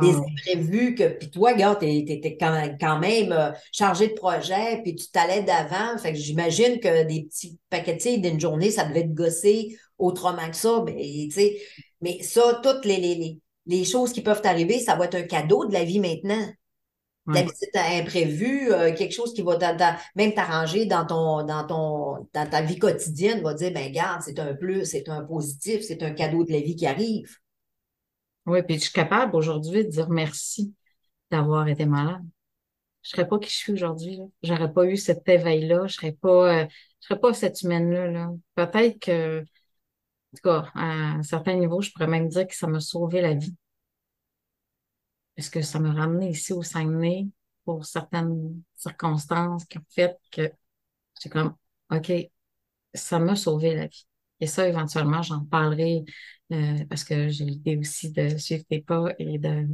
Des 0.00 0.14
ah. 0.14 0.20
imprévus 0.20 0.94
que, 0.94 1.08
puis 1.08 1.30
toi, 1.30 1.52
regarde, 1.52 1.80
t'étais 1.80 2.36
quand, 2.38 3.00
même 3.00 3.32
euh, 3.32 3.50
chargé 3.72 4.06
de 4.08 4.14
projet, 4.14 4.80
puis 4.82 4.94
tu 4.94 5.10
t'allais 5.10 5.42
d'avant. 5.42 5.98
Fait 5.98 6.12
que 6.12 6.18
j'imagine 6.18 6.78
que 6.78 7.02
des 7.04 7.24
petits 7.24 7.58
paquets 7.70 8.18
d'une 8.18 8.38
journée, 8.38 8.70
ça 8.70 8.84
devait 8.84 9.02
te 9.02 9.12
gosser 9.12 9.76
autrement 9.98 10.48
que 10.48 10.56
ça. 10.56 10.84
Mais, 10.86 11.28
mais 12.00 12.22
ça, 12.22 12.60
toutes 12.62 12.84
les, 12.84 12.98
les, 12.98 13.38
les 13.70 13.84
choses 13.84 14.12
qui 14.12 14.20
peuvent 14.20 14.42
t'arriver, 14.42 14.80
ça 14.80 14.96
va 14.96 15.04
être 15.04 15.14
un 15.14 15.22
cadeau 15.22 15.64
de 15.64 15.72
la 15.72 15.84
vie 15.84 16.00
maintenant. 16.00 16.44
La 17.26 17.42
visite 17.42 17.76
imprévue, 17.76 18.72
euh, 18.72 18.92
quelque 18.92 19.14
chose 19.14 19.32
qui 19.34 19.42
va 19.42 19.56
même 20.16 20.34
t'arranger 20.34 20.86
dans 20.86 21.06
ton, 21.06 21.44
dans 21.44 21.64
ton 21.64 22.28
dans 22.34 22.50
ta 22.50 22.60
vie 22.60 22.78
quotidienne, 22.78 23.40
va 23.40 23.54
dire, 23.54 23.72
ben 23.72 23.92
garde, 23.92 24.22
c'est 24.22 24.40
un 24.40 24.52
plus, 24.54 24.84
c'est 24.84 25.08
un 25.08 25.22
positif, 25.22 25.82
c'est 25.82 26.02
un 26.02 26.10
cadeau 26.10 26.42
de 26.42 26.50
la 26.50 26.58
vie 26.58 26.74
qui 26.74 26.86
arrive. 26.86 27.36
Oui, 28.46 28.64
puis 28.64 28.76
je 28.76 28.80
suis 28.80 28.92
capable 28.92 29.36
aujourd'hui 29.36 29.84
de 29.84 29.90
dire 29.90 30.08
merci 30.08 30.74
d'avoir 31.30 31.68
été 31.68 31.86
malade. 31.86 32.24
Je 33.02 33.10
ne 33.10 33.10
serais 33.10 33.28
pas 33.28 33.38
qui 33.38 33.50
je 33.50 33.54
suis 33.54 33.72
aujourd'hui. 33.72 34.18
Je 34.42 34.52
n'aurais 34.52 34.72
pas 34.72 34.84
eu 34.86 34.96
cet 34.96 35.28
éveil-là. 35.28 35.86
Je 35.86 35.94
serais 35.94 36.12
pas, 36.12 36.62
euh, 36.62 36.66
je 37.00 37.06
serais 37.06 37.20
pas 37.20 37.32
cette 37.32 37.62
humaine-là. 37.62 38.08
Là. 38.08 38.30
Peut-être 38.56 38.98
que, 38.98 39.44
en 40.32 40.36
tout 40.36 40.42
cas, 40.42 40.70
à 40.74 40.84
un 40.84 41.22
certain 41.22 41.56
niveau, 41.56 41.80
je 41.82 41.90
pourrais 41.90 42.06
même 42.06 42.28
dire 42.28 42.46
que 42.46 42.54
ça 42.54 42.66
m'a 42.66 42.80
sauvé 42.80 43.20
la 43.20 43.34
vie. 43.34 43.54
Est-ce 45.36 45.50
que 45.50 45.62
ça 45.62 45.80
m'a 45.80 45.92
ramené 45.92 46.30
ici 46.30 46.52
au 46.52 46.62
Saguenay 46.62 47.26
pour 47.64 47.84
certaines 47.84 48.62
circonstances 48.76 49.64
qui 49.64 49.78
ont 49.78 49.84
fait 49.88 50.16
que 50.30 50.52
j'ai 51.22 51.30
comme, 51.30 51.56
OK, 51.90 52.12
ça 52.94 53.18
m'a 53.18 53.36
sauvé 53.36 53.74
la 53.74 53.86
vie. 53.86 54.06
Et 54.40 54.46
ça, 54.46 54.68
éventuellement, 54.68 55.22
j'en 55.22 55.44
parlerai 55.44 56.04
euh, 56.52 56.84
parce 56.88 57.04
que 57.04 57.28
j'ai 57.28 57.44
l'idée 57.44 57.76
aussi 57.76 58.10
de 58.12 58.36
suivre 58.38 58.64
tes 58.68 58.80
pas 58.80 59.12
et 59.18 59.38
de 59.38 59.68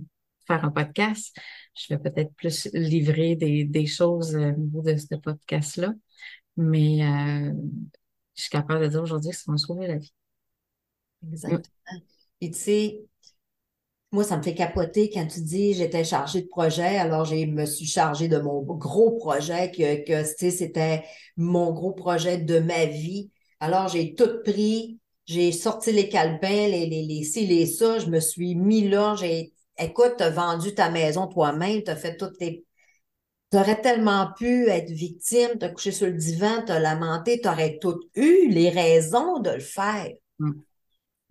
faire 0.47 0.64
un 0.64 0.71
podcast. 0.71 1.37
Je 1.75 1.95
vais 1.95 2.01
peut-être 2.01 2.35
plus 2.35 2.69
livrer 2.73 3.37
des, 3.37 3.64
des 3.64 3.87
choses 3.87 4.35
au 4.37 4.53
niveau 4.53 4.83
de 4.83 4.97
ce 4.97 5.14
podcast-là. 5.16 5.92
Mais 6.57 7.05
euh, 7.05 7.53
je 8.35 8.42
suis 8.42 8.51
capable 8.51 8.83
de 8.85 8.88
dire 8.88 9.03
aujourd'hui 9.03 9.31
que 9.31 9.37
ça 9.37 9.51
m'a 9.53 9.59
sauvé 9.59 9.87
la 9.87 9.99
vie. 9.99 10.12
Exactement. 11.33 11.62
Et 12.41 12.51
tu 12.51 12.59
sais, 12.59 13.01
moi, 14.12 14.25
ça 14.25 14.37
me 14.37 14.43
fait 14.43 14.55
capoter 14.55 15.11
quand 15.11 15.27
tu 15.27 15.41
dis 15.41 15.75
j'étais 15.75 16.05
chargée 16.05 16.43
de 16.43 16.47
projet. 16.49 16.97
Alors, 16.99 17.25
je 17.25 17.35
me 17.47 17.67
suis 17.67 17.87
chargée 17.87 18.29
de 18.29 18.39
mon 18.39 18.62
gros 18.62 19.12
projet, 19.19 19.71
que, 19.71 20.05
que 20.07 20.25
c'était 20.25 21.05
mon 21.37 21.73
gros 21.73 21.93
projet 21.93 22.39
de 22.39 22.59
ma 22.61 22.87
vie. 22.87 23.31
Alors, 23.61 23.89
j'ai 23.89 24.15
tout 24.15 24.43
pris, 24.45 25.01
j'ai 25.27 25.53
sorti 25.53 25.93
les 25.93 26.09
calepins, 26.09 26.49
les, 26.69 26.87
les, 26.87 27.03
les 27.03 27.25
ci, 27.25 27.47
les 27.47 27.67
ça, 27.67 27.99
je 27.99 28.07
me 28.07 28.21
suis 28.21 28.55
mis 28.55 28.89
là, 28.89 29.17
j'ai 29.19 29.53
écoute, 29.79 30.15
tu 30.19 30.25
as 30.25 30.31
vendu 30.31 30.75
ta 30.75 30.89
maison 30.91 31.27
toi-même, 31.27 31.83
tu 31.83 31.91
as 31.91 31.97
fait 31.97 32.17
toutes 32.17 32.39
tes. 32.39 32.65
Tu 33.53 33.59
aurais 33.59 33.81
tellement 33.81 34.33
pu 34.39 34.69
être 34.69 34.91
victime, 34.91 35.59
tu 35.59 35.65
as 35.67 35.71
couché 35.71 35.93
sur 35.93 36.07
le 36.07 36.15
divan, 36.15 36.65
tu 36.67 36.73
as 36.73 36.81
lamenté, 36.81 37.41
tu 37.41 37.49
aurais 37.49 37.79
toutes 37.81 38.05
eu 38.15 38.49
les 38.51 38.71
raisons 38.71 39.41
de 39.41 39.51
le 39.51 39.61
faire. 39.61 40.09
Mm. 40.39 40.53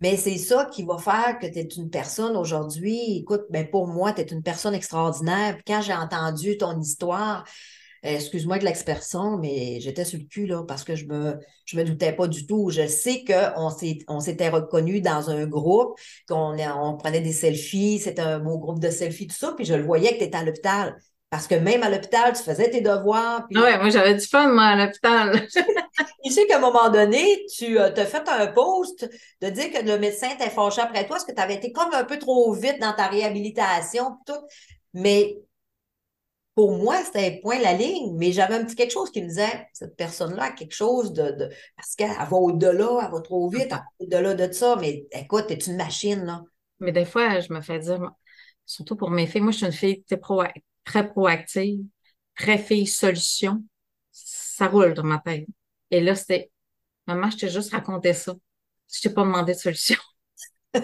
Mais 0.00 0.16
c'est 0.16 0.36
ça 0.36 0.66
qui 0.66 0.82
va 0.82 0.98
faire 0.98 1.38
que 1.40 1.46
tu 1.46 1.58
es 1.58 1.62
une 1.62 1.88
personne 1.88 2.36
aujourd'hui. 2.36 3.18
Écoute, 3.18 3.42
ben 3.50 3.68
pour 3.68 3.86
moi, 3.86 4.12
tu 4.12 4.20
es 4.20 4.24
une 4.26 4.42
personne 4.42 4.74
extraordinaire. 4.74 5.54
Puis 5.54 5.64
quand 5.66 5.80
j'ai 5.80 5.94
entendu 5.94 6.58
ton 6.58 6.78
histoire, 6.78 7.44
euh, 8.04 8.14
excuse-moi 8.14 8.58
de 8.58 8.64
l'expression, 8.64 9.38
mais 9.38 9.80
j'étais 9.80 10.04
sur 10.04 10.18
le 10.18 10.26
cul 10.26 10.52
parce 10.68 10.84
que 10.84 10.94
je 10.94 11.06
me, 11.06 11.40
me 11.74 11.82
doutais 11.82 12.12
pas 12.12 12.28
du 12.28 12.46
tout. 12.46 12.70
Je 12.70 12.86
sais 12.86 13.24
qu'on 13.24 13.70
on 14.08 14.20
s'était 14.20 14.48
reconnus 14.50 15.00
dans 15.02 15.30
un 15.30 15.46
groupe, 15.46 15.98
qu'on 16.28 16.56
on 16.58 16.96
prenait 16.98 17.20
des 17.20 17.32
selfies, 17.32 17.98
c'était 17.98 18.22
un 18.22 18.38
beau 18.38 18.58
groupe 18.58 18.80
de 18.80 18.90
selfies, 18.90 19.26
tout 19.28 19.36
ça, 19.36 19.54
puis 19.56 19.64
je 19.64 19.74
le 19.74 19.82
voyais 19.82 20.12
que 20.12 20.18
tu 20.18 20.24
étais 20.24 20.36
à 20.36 20.44
l'hôpital. 20.44 20.96
Parce 21.30 21.48
que 21.48 21.56
même 21.56 21.82
à 21.82 21.90
l'hôpital, 21.90 22.32
tu 22.34 22.42
faisais 22.42 22.70
tes 22.70 22.80
devoirs. 22.80 23.46
Puis... 23.48 23.60
Ouais, 23.60 23.76
moi 23.78 23.90
j'avais 23.90 24.14
du 24.14 24.24
fun, 24.24 24.48
moi, 24.48 24.64
à 24.64 24.76
l'hôpital. 24.86 25.46
tu 26.24 26.30
sais 26.30 26.46
qu'à 26.46 26.58
un 26.58 26.60
moment 26.60 26.88
donné, 26.88 27.44
tu 27.56 27.78
euh, 27.78 27.92
as 27.94 28.06
fait 28.06 28.28
un 28.28 28.46
post 28.48 29.10
de 29.40 29.50
dire 29.50 29.72
que 29.72 29.84
le 29.84 29.98
médecin 29.98 30.28
t'est 30.38 30.50
fâché 30.50 30.80
après 30.80 31.00
toi 31.06 31.16
parce 31.16 31.24
que 31.24 31.32
tu 31.32 31.40
avais 31.40 31.54
été 31.54 31.72
comme 31.72 31.92
un 31.92 32.04
peu 32.04 32.18
trop 32.18 32.52
vite 32.52 32.80
dans 32.80 32.92
ta 32.92 33.08
réhabilitation, 33.08 34.18
tout. 34.24 34.34
Mais 34.94 35.36
pour 36.54 36.78
moi, 36.78 37.02
c'était 37.04 37.36
un 37.36 37.40
point 37.42 37.58
la 37.58 37.74
ligne, 37.74 38.16
mais 38.16 38.32
j'avais 38.32 38.54
un 38.54 38.64
petit 38.64 38.76
quelque 38.76 38.92
chose 38.92 39.10
qui 39.10 39.20
me 39.20 39.28
disait, 39.28 39.68
cette 39.74 39.94
personne-là 39.94 40.44
a 40.44 40.50
quelque 40.52 40.74
chose 40.74 41.12
de, 41.12 41.50
parce 41.76 41.94
qu'elle 41.96 42.08
va 42.08 42.32
au-delà, 42.36 43.00
elle 43.04 43.12
va 43.12 43.20
trop 43.20 43.48
vite, 43.50 43.74
au-delà 43.98 44.32
de 44.34 44.50
ça, 44.52 44.76
mais 44.80 45.06
écoute, 45.12 45.48
t'es 45.48 45.56
une 45.56 45.76
machine, 45.76 46.24
là. 46.24 46.42
Mais 46.80 46.92
des 46.92 47.04
fois, 47.04 47.40
je 47.40 47.52
me 47.52 47.60
fais 47.60 47.78
dire, 47.78 48.10
surtout 48.64 48.96
pour 48.96 49.10
mes 49.10 49.26
filles, 49.26 49.42
moi, 49.42 49.52
je 49.52 49.58
suis 49.58 49.66
une 49.66 49.72
fille 49.72 50.02
très 50.04 50.16
proactive, 50.86 51.84
très 52.36 52.58
fille 52.58 52.86
solution. 52.86 53.62
Ça 54.12 54.68
roule 54.68 54.94
dans 54.94 55.04
ma 55.04 55.18
tête. 55.18 55.46
Et 55.90 56.00
là, 56.00 56.14
c'était, 56.14 56.50
maman, 57.06 57.30
je 57.30 57.36
t'ai 57.36 57.48
juste 57.48 57.72
raconté 57.72 58.12
ça. 58.12 58.34
Je 58.92 59.00
t'ai 59.00 59.10
pas 59.10 59.22
demandé 59.22 59.52
de 59.52 59.58
solution. 59.58 59.98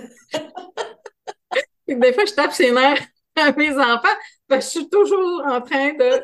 des 1.86 2.12
fois, 2.12 2.24
je 2.24 2.34
tape 2.34 2.52
ses 2.52 2.72
nerfs 2.72 3.06
à 3.36 3.52
mes 3.52 3.72
enfants 3.72 4.08
parce 4.48 4.66
que 4.66 4.72
je 4.72 4.78
suis 4.80 4.88
toujours 4.88 5.42
en 5.46 5.60
train 5.60 5.94
de, 5.94 6.22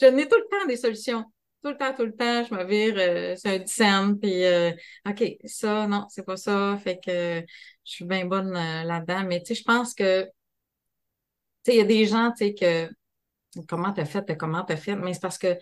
je 0.00 0.06
n'ai 0.06 0.28
tout 0.28 0.36
le 0.36 0.58
temps 0.58 0.66
des 0.66 0.76
solutions. 0.76 1.24
Tout 1.62 1.70
le 1.70 1.76
temps, 1.76 1.92
tout 1.92 2.04
le 2.04 2.14
temps, 2.14 2.44
je 2.44 2.54
me 2.54 2.64
vire, 2.64 2.94
euh, 2.98 3.34
c'est 3.36 3.56
un 3.56 3.58
dixaine, 3.58 4.18
puis 4.20 4.44
euh, 4.44 4.70
OK, 5.08 5.24
ça, 5.44 5.88
non, 5.88 6.06
c'est 6.08 6.24
pas 6.24 6.36
ça. 6.36 6.78
Fait 6.82 7.00
que 7.04 7.40
je 7.84 7.92
suis 7.92 8.04
bien 8.04 8.26
bonne 8.26 8.56
euh, 8.56 8.84
là-dedans. 8.84 9.24
Mais 9.26 9.40
tu 9.40 9.48
sais, 9.48 9.54
je 9.56 9.64
pense 9.64 9.92
que 9.92 10.22
tu 10.24 10.30
sais, 11.64 11.74
il 11.74 11.78
y 11.78 11.80
a 11.80 11.84
des 11.84 12.06
gens, 12.06 12.30
tu 12.30 12.46
sais, 12.46 12.54
que 12.54 12.88
comment 13.68 13.92
t'as 13.92 14.04
fait, 14.04 14.36
comment 14.36 14.64
t'as 14.64 14.76
fait, 14.76 14.96
mais 14.96 15.14
c'est 15.14 15.20
parce 15.20 15.38
que 15.38 15.56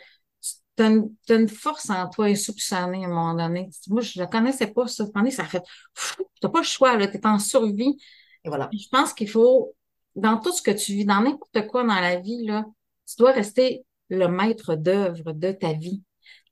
tu 0.77 0.83
as, 0.83 1.35
une 1.35 1.49
force 1.49 1.91
en 1.91 2.09
toi 2.09 2.27
insoupçonnée 2.27 3.05
à 3.05 3.07
un 3.07 3.11
moment 3.11 3.35
donné. 3.35 3.71
Moi, 3.89 4.03
je 4.03 4.21
ne 4.21 4.27
connaissais 4.27 4.69
pas 4.69 4.87
ça. 4.87 5.07
ça 5.31 5.45
fait 5.45 5.63
Tu 5.97 6.23
n'as 6.43 6.51
pas 6.51 6.61
le 6.61 6.65
choix, 6.65 6.97
tu 7.07 7.17
es 7.17 7.27
en 7.27 7.39
survie. 7.39 7.97
Et 8.45 8.49
voilà. 8.49 8.69
Je 8.73 8.89
pense 8.91 9.15
qu'il 9.15 9.31
faut, 9.31 9.75
dans 10.15 10.39
tout 10.39 10.53
ce 10.53 10.63
que 10.63 10.71
tu 10.71 10.93
vis, 10.93 11.05
dans 11.05 11.21
n'importe 11.21 11.67
quoi 11.69 11.83
dans 11.83 12.01
la 12.01 12.17
vie, 12.21 12.45
là, 12.45 12.65
tu 13.07 13.17
dois 13.19 13.33
rester 13.33 13.87
le 14.09 14.27
maître 14.29 14.75
d'œuvre 14.75 15.33
de 15.33 15.53
ta 15.53 15.73
vie. 15.73 16.03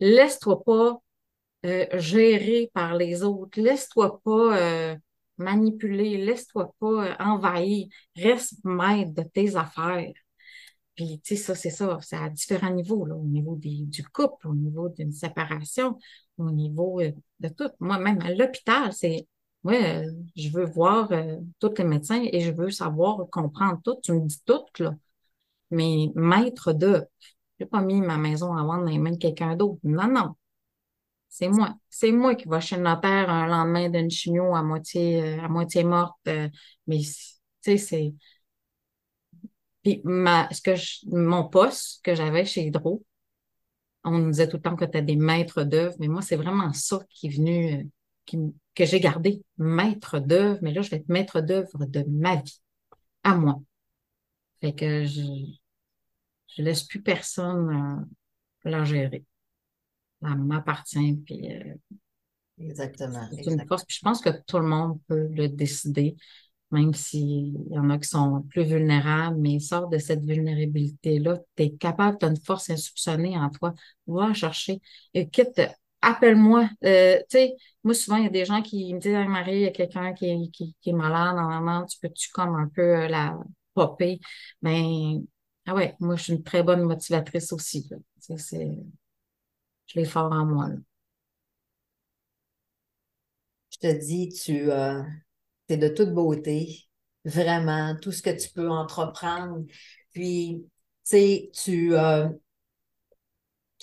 Laisse-toi 0.01 0.63
pas 0.65 1.01
euh, 1.67 1.87
gérer 1.95 2.71
par 2.75 2.95
les 2.95 3.23
autres. 3.23 3.61
Laisse-toi 3.61 4.21
pas 4.25 4.59
euh, 4.59 4.97
manipuler. 5.39 6.19
Laisse-toi 6.19 6.75
pas 6.79 6.87
euh, 6.87 7.15
envahir. 7.21 7.89
Reste 8.17 8.65
maître 8.65 9.13
de 9.15 9.23
tes 9.23 9.57
affaires. 9.57 10.13
Puis, 10.95 11.21
tu 11.25 11.37
sais, 11.37 11.43
ça, 11.43 11.55
c'est 11.55 11.71
ça, 11.71 11.99
c'est 12.03 12.17
à 12.17 12.29
différents 12.31 12.71
niveaux, 12.71 13.05
là, 13.05 13.17
au 13.17 13.25
niveau 13.25 13.57
du 13.57 14.05
couple, 14.13 14.47
au 14.49 14.55
niveau 14.55 14.89
d'une 14.89 15.13
séparation, 15.13 15.99
au 16.39 16.51
niveau 16.51 17.01
euh, 17.01 17.11
de 17.41 17.49
tout. 17.49 17.71
Moi, 17.81 17.99
même 17.99 18.21
à 18.23 18.33
l'hôpital, 18.33 18.93
c'est, 18.93 19.27
ouais, 19.65 20.07
je 20.37 20.49
veux 20.51 20.65
voir 20.67 21.11
euh, 21.13 21.37
tous 21.59 21.75
les 21.79 21.85
médecins 21.85 22.23
et 22.23 22.41
je 22.41 22.53
veux 22.53 22.71
savoir, 22.71 23.29
comprendre 23.31 23.81
tout. 23.83 23.97
Tu 24.03 24.13
me 24.13 24.21
dis 24.27 24.41
tout, 24.45 24.63
là. 24.79 24.95
Mais 25.71 26.13
maître 26.15 26.73
de, 26.73 27.05
j'ai 27.59 27.67
pas 27.67 27.83
mis 27.83 28.01
ma 28.01 28.19
maison 28.19 28.55
à 28.55 28.63
vendre 28.63 28.85
dans 28.85 28.91
les 28.91 28.99
mains 28.99 29.13
de 29.13 29.19
quelqu'un 29.19 29.57
d'autre. 29.57 29.81
Non, 29.83 30.09
non. 30.09 30.35
C'est 31.29 31.49
moi. 31.49 31.75
C'est 31.91 32.13
moi 32.13 32.37
qui 32.37 32.49
vais 32.49 32.61
chez 32.61 32.77
le 32.77 32.83
notaire 32.83 33.29
un 33.31 33.47
lendemain 33.49 33.89
d'une 33.91 34.11
chimio 34.11 34.55
à 34.55 34.63
moitié, 34.63 35.23
euh, 35.23 35.43
à 35.43 35.49
moitié 35.49 35.83
morte. 35.83 36.17
mais, 36.87 36.99
tu 37.01 37.05
sais, 37.63 37.77
c'est, 37.79 38.15
puis 39.85 40.01
ma, 40.03 40.49
ce 40.51 40.63
que 40.63 40.75
je, 40.75 41.01
mon 41.07 41.47
poste 41.47 42.03
que 42.03 42.15
j'avais 42.15 42.47
chez 42.47 42.63
Hydro, 42.67 43.05
on 44.03 44.19
nous 44.19 44.31
disait 44.31 44.49
tout 44.49 44.57
le 44.57 44.63
temps 44.63 44.77
que 44.77 44.85
tu 44.85 44.99
as 44.99 45.03
des 45.03 45.17
maîtres 45.17 45.63
d'œuvre, 45.63 45.95
mais 46.01 46.09
moi, 46.09 46.23
c'est 46.23 46.37
vraiment 46.37 46.73
ça 46.73 47.01
qui 47.11 47.27
est 47.27 47.31
venu, 47.31 47.75
euh, 47.75 47.83
qui, 48.25 48.39
que 48.75 48.85
j'ai 48.85 48.99
gardé, 48.99 49.43
maître 49.59 50.19
d'œuvre, 50.19 50.59
mais 50.63 50.73
là, 50.73 50.83
je 50.83 50.91
vais 50.91 50.97
être 50.97 51.09
maître 51.09 51.41
d'œuvre 51.41 51.85
de 51.87 52.05
ma 52.09 52.37
vie, 52.37 52.61
à 53.23 53.37
moi. 53.37 53.61
Fait 54.61 54.75
que 54.75 55.05
je, 55.05 55.23
je 56.57 56.63
laisse 56.63 56.85
plus 56.85 57.03
personne 57.03 58.07
euh, 58.67 58.71
la 58.71 58.85
gérer. 58.85 59.25
Ça 60.23 60.35
m'appartient, 60.35 61.21
puis 61.27 61.53
euh, 61.53 61.75
Exactement. 62.59 63.29
C'est 63.33 63.51
une 63.51 63.67
force. 63.67 63.85
Puis 63.85 63.97
je 63.97 64.03
pense 64.03 64.21
que 64.21 64.31
tout 64.47 64.59
le 64.59 64.67
monde 64.67 65.01
peut 65.09 65.27
le 65.29 65.49
décider 65.49 66.17
même 66.75 66.95
s'il 66.95 67.57
y 67.71 67.79
en 67.79 67.91
a 67.91 67.99
qui 67.99 68.09
sont 68.09 68.43
plus 68.51 68.65
vulnérables, 68.65 69.39
mais 69.41 69.59
sors 69.61 69.89
de 69.89 69.99
cette 69.99 70.25
vulnérabilité-là, 70.25 71.39
tu 71.57 71.63
es 71.63 71.71
capable, 71.77 72.19
tu 72.19 72.27
as 72.27 72.31
une 72.31 72.37
force 72.41 72.71
insoupçonnée 72.71 73.39
en 73.39 73.51
toi, 73.51 73.75
va 74.07 74.35
chercher, 74.35 74.81
et 75.15 75.29
quitte, 75.29 75.61
appelle-moi. 76.03 76.69
Euh, 76.85 77.19
tu 77.31 77.39
sais, 77.39 77.55
moi, 77.83 77.95
souvent, 77.95 78.17
il 78.19 78.25
y 78.25 78.27
a 78.27 78.31
des 78.31 78.45
gens 78.45 78.63
qui 78.63 78.93
me 78.95 79.01
disent, 79.01 79.13
Marie, 79.29 79.57
il 79.57 79.63
y 79.63 79.67
a 79.67 79.71
quelqu'un 79.71 80.13
qui, 80.15 80.51
qui, 80.51 80.75
est 80.87 80.93
malade, 80.93 81.37
normalement, 81.37 81.85
tu 81.87 81.99
peux-tu 82.01 82.31
comme 82.31 82.55
un 82.57 82.69
peu 82.69 82.83
euh, 82.83 83.09
la 83.09 83.39
popper? 83.75 84.21
Mais, 84.63 84.83
ben, 84.83 85.27
ah 85.67 85.75
ouais, 85.75 85.95
moi, 86.01 86.17
je 86.17 86.25
suis 86.25 86.33
une 86.35 86.43
très 86.43 86.63
bonne 86.63 86.83
motivatrice 86.83 87.53
aussi. 87.53 87.89
C'est, 88.19 88.79
je 89.87 89.99
l'ai 89.99 90.05
fort 90.05 90.33
en 90.33 90.45
moi. 90.47 90.69
Je 93.71 93.79
te 93.79 93.93
dis, 94.05 94.29
tu, 94.31 94.71
euh, 94.71 95.03
c'est 95.69 95.77
de 95.77 95.89
toute 95.89 96.13
beauté, 96.13 96.87
vraiment, 97.25 97.97
tout 98.01 98.13
ce 98.13 98.23
que 98.23 98.31
tu 98.31 98.51
peux 98.51 98.69
entreprendre. 98.69 99.65
Puis, 100.13 100.65
tu 100.65 100.71
sais, 101.05 101.51
tu, 101.55 101.95
euh, 101.97 102.29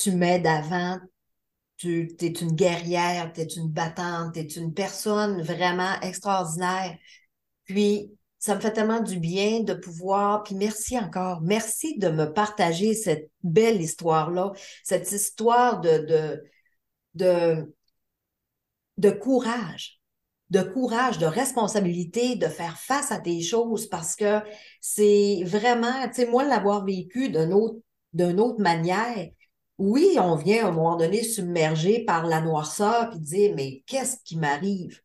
mets 0.08 0.40
d'avant, 0.40 1.00
tu 1.78 2.16
es 2.20 2.28
une 2.28 2.54
guerrière, 2.54 3.32
tu 3.34 3.42
es 3.42 3.46
une 3.46 3.70
battante, 3.70 4.34
tu 4.34 4.40
es 4.40 4.44
une 4.44 4.74
personne 4.74 5.42
vraiment 5.42 6.00
extraordinaire. 6.02 6.98
Puis, 7.66 8.12
ça 8.40 8.56
me 8.56 8.60
fait 8.60 8.74
tellement 8.74 9.02
du 9.02 9.20
bien 9.20 9.62
de 9.62 9.76
pouvoir, 9.76 10.44
puis 10.44 10.56
merci 10.56 10.98
encore, 10.98 11.42
merci 11.42 12.00
de 12.00 12.10
me 12.10 12.26
partager 12.26 12.96
cette 12.96 13.30
belle 13.44 13.80
histoire-là, 13.80 14.52
cette 14.84 15.12
histoire 15.12 15.80
de 15.80 16.42
courage 19.20 20.01
de 20.52 20.62
courage, 20.62 21.18
de 21.18 21.26
responsabilité, 21.26 22.36
de 22.36 22.48
faire 22.48 22.78
face 22.78 23.12
à 23.12 23.20
des 23.20 23.42
choses 23.42 23.88
parce 23.88 24.16
que 24.16 24.42
c'est 24.82 25.44
vraiment, 25.46 26.08
tu 26.10 26.16
sais, 26.16 26.26
moi, 26.26 26.44
l'avoir 26.44 26.86
vécu 26.86 27.30
d'une 27.30 27.54
autre, 27.54 27.80
d'une 28.14 28.40
autre 28.40 28.62
manière, 28.62 29.30
oui, 29.78 30.18
on 30.20 30.36
vient 30.36 30.66
à 30.66 30.68
un 30.68 30.72
moment 30.72 30.98
donné 30.98 31.24
submergé 31.24 32.04
par 32.04 32.28
la 32.28 32.42
noirceur 32.42 33.10
puis 33.10 33.20
dire, 33.20 33.54
mais 33.56 33.82
qu'est-ce 33.88 34.18
qui 34.26 34.38
m'arrive? 34.38 35.02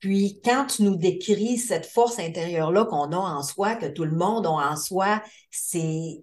Puis 0.00 0.40
quand 0.42 0.66
tu 0.66 0.82
nous 0.82 0.96
décris 0.96 1.58
cette 1.58 1.86
force 1.86 2.18
intérieure-là 2.18 2.86
qu'on 2.86 3.12
a 3.12 3.16
en 3.16 3.42
soi, 3.42 3.76
que 3.76 3.86
tout 3.86 4.04
le 4.04 4.16
monde 4.16 4.46
a 4.46 4.50
en 4.50 4.76
soi, 4.76 5.22
c'est... 5.50 6.22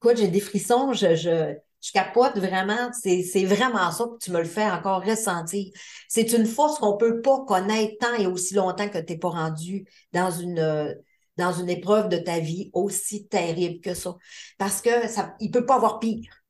Écoute, 0.00 0.16
j'ai 0.16 0.28
des 0.28 0.40
frissons, 0.40 0.92
je, 0.94 1.14
je, 1.14 1.54
je 1.86 1.92
capote 1.92 2.36
vraiment. 2.36 2.90
C'est 2.92 3.44
vraiment 3.44 3.90
ça 3.92 4.04
que 4.04 4.18
tu 4.18 4.32
me 4.32 4.38
le 4.38 4.44
fais 4.44 4.68
encore 4.68 5.04
ressentir. 5.04 5.70
C'est 6.08 6.32
une 6.32 6.46
force 6.46 6.78
qu'on 6.78 6.94
ne 6.94 6.98
peut 6.98 7.22
pas 7.22 7.44
connaître 7.44 7.94
tant 8.00 8.14
et 8.14 8.26
aussi 8.26 8.54
longtemps 8.54 8.88
que 8.88 8.98
tu 8.98 9.12
n'es 9.12 9.18
pas 9.18 9.30
rendu 9.30 9.84
dans 10.12 10.30
une, 10.30 10.96
dans 11.36 11.52
une 11.52 11.70
épreuve 11.70 12.08
de 12.08 12.16
ta 12.16 12.40
vie 12.40 12.70
aussi 12.72 13.28
terrible 13.28 13.80
que 13.80 13.94
ça. 13.94 14.16
Parce 14.58 14.82
que 14.82 15.06
ça, 15.08 15.36
il 15.38 15.48
ne 15.48 15.52
peut 15.52 15.64
pas 15.64 15.76
avoir 15.76 16.00
pire. 16.00 16.42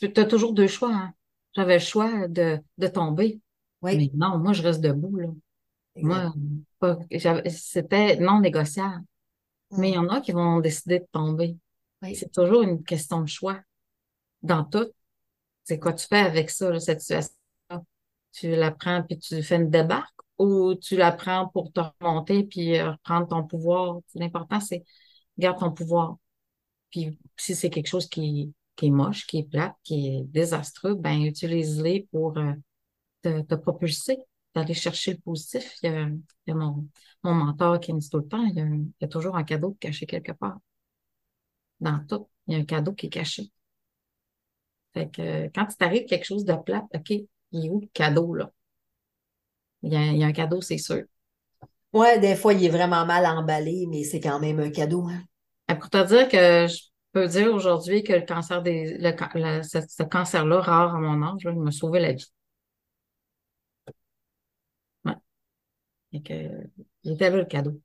tu 0.00 0.12
as 0.16 0.24
toujours 0.24 0.54
deux 0.54 0.66
choix. 0.66 0.94
Hein. 0.94 1.12
J'avais 1.54 1.74
le 1.74 1.84
choix 1.84 2.26
de, 2.28 2.58
de 2.78 2.86
tomber. 2.86 3.40
Oui. 3.82 3.96
Mais 3.98 4.10
non, 4.14 4.38
moi, 4.38 4.54
je 4.54 4.62
reste 4.62 4.80
debout. 4.80 5.16
Là. 5.16 5.28
Moi, 5.96 6.32
c'était 7.48 8.16
non 8.16 8.40
négociable. 8.40 9.04
Mais 9.72 9.90
il 9.90 9.94
y 9.94 9.98
en 9.98 10.08
a 10.08 10.20
qui 10.22 10.32
vont 10.32 10.60
décider 10.60 11.00
de 11.00 11.06
tomber. 11.12 11.56
C'est 12.14 12.32
toujours 12.32 12.62
une 12.62 12.82
question 12.82 13.20
de 13.20 13.28
choix 13.28 13.60
dans 14.44 14.64
tout. 14.64 14.86
C'est 15.64 15.78
quoi 15.78 15.94
tu 15.94 16.06
fais 16.06 16.18
avec 16.18 16.50
ça, 16.50 16.78
cette 16.78 17.00
situation? 17.00 17.34
Tu 18.32 18.50
la 18.50 18.70
prends 18.72 19.02
puis 19.02 19.18
tu 19.18 19.42
fais 19.42 19.56
une 19.56 19.70
débarque 19.70 20.14
ou 20.38 20.74
tu 20.74 20.96
la 20.96 21.12
prends 21.12 21.48
pour 21.48 21.72
te 21.72 21.80
remonter 22.00 22.44
puis 22.44 22.78
euh, 22.78 22.92
reprendre 22.92 23.28
ton 23.28 23.44
pouvoir? 23.44 23.98
L'important, 24.14 24.60
c'est 24.60 24.84
garde 25.38 25.58
ton 25.58 25.72
pouvoir. 25.72 26.16
Puis 26.90 27.18
si 27.36 27.54
c'est 27.54 27.70
quelque 27.70 27.88
chose 27.88 28.08
qui, 28.08 28.52
qui 28.76 28.86
est 28.86 28.90
moche, 28.90 29.26
qui 29.26 29.38
est 29.38 29.44
plate, 29.44 29.74
qui 29.82 30.08
est 30.08 30.24
désastreux, 30.24 30.94
ben 30.94 31.22
utilise-les 31.22 32.08
pour 32.10 32.36
euh, 32.38 32.52
te, 33.22 33.54
propulser, 33.54 34.18
d'aller 34.54 34.74
chercher 34.74 35.12
le 35.14 35.18
positif. 35.18 35.76
Il 35.82 36.20
y 36.46 36.50
a, 36.50 36.54
mon, 36.54 36.88
mentor 37.22 37.80
qui 37.80 37.92
me 37.92 38.00
dit 38.00 38.10
tout 38.10 38.18
le 38.18 38.28
temps, 38.28 38.44
il 38.44 38.92
y 39.00 39.04
a 39.04 39.08
toujours 39.08 39.36
un 39.36 39.44
cadeau 39.44 39.76
caché 39.80 40.06
quelque 40.06 40.32
part. 40.32 40.58
Dans 41.80 42.04
tout, 42.06 42.28
il 42.46 42.54
y 42.54 42.56
a 42.56 42.60
un 42.60 42.64
cadeau 42.64 42.92
qui 42.92 43.06
est 43.06 43.10
caché. 43.10 43.50
Fait 44.94 45.10
que 45.10 45.48
quand 45.48 45.66
il 45.70 45.76
t'arrive 45.76 46.06
quelque 46.06 46.24
chose 46.24 46.44
de 46.44 46.54
plate, 46.54 46.84
OK, 46.94 47.10
il 47.10 47.66
est 47.66 47.68
où 47.68 47.80
le 47.80 47.88
cadeau, 47.92 48.34
là? 48.34 48.50
Il 49.82 49.92
y 49.92 49.96
a, 49.96 50.06
il 50.06 50.16
y 50.16 50.24
a 50.24 50.26
un 50.26 50.32
cadeau, 50.32 50.60
c'est 50.60 50.78
sûr. 50.78 51.02
Ouais, 51.92 52.18
des 52.18 52.36
fois, 52.36 52.54
il 52.54 52.64
est 52.64 52.70
vraiment 52.70 53.04
mal 53.04 53.26
emballé, 53.26 53.86
mais 53.88 54.02
c'est 54.02 54.20
quand 54.20 54.40
même 54.40 54.58
un 54.60 54.70
cadeau. 54.70 55.06
Hein? 55.08 55.22
Pour 55.76 55.90
te 55.90 56.04
dire 56.06 56.28
que 56.28 56.66
je 56.66 56.80
peux 57.12 57.28
dire 57.28 57.52
aujourd'hui 57.52 58.02
que 58.02 58.12
le 58.14 58.24
cancer 58.24 58.62
des 58.62 58.98
le, 58.98 59.12
le, 59.34 59.62
ce, 59.62 59.78
ce 59.86 60.02
cancer-là, 60.02 60.60
rare 60.60 60.94
à 60.94 60.98
mon 61.00 61.22
âge, 61.22 61.44
là, 61.44 61.52
il 61.52 61.60
m'a 61.60 61.70
sauvé 61.70 62.00
la 62.00 62.12
vie. 62.12 62.26
Ouais. 65.04 65.14
Et 66.12 66.22
que, 66.22 66.32
il 67.02 67.12
était 67.12 67.30
là 67.30 67.36
le 67.36 67.44
cadeau. 67.44 67.80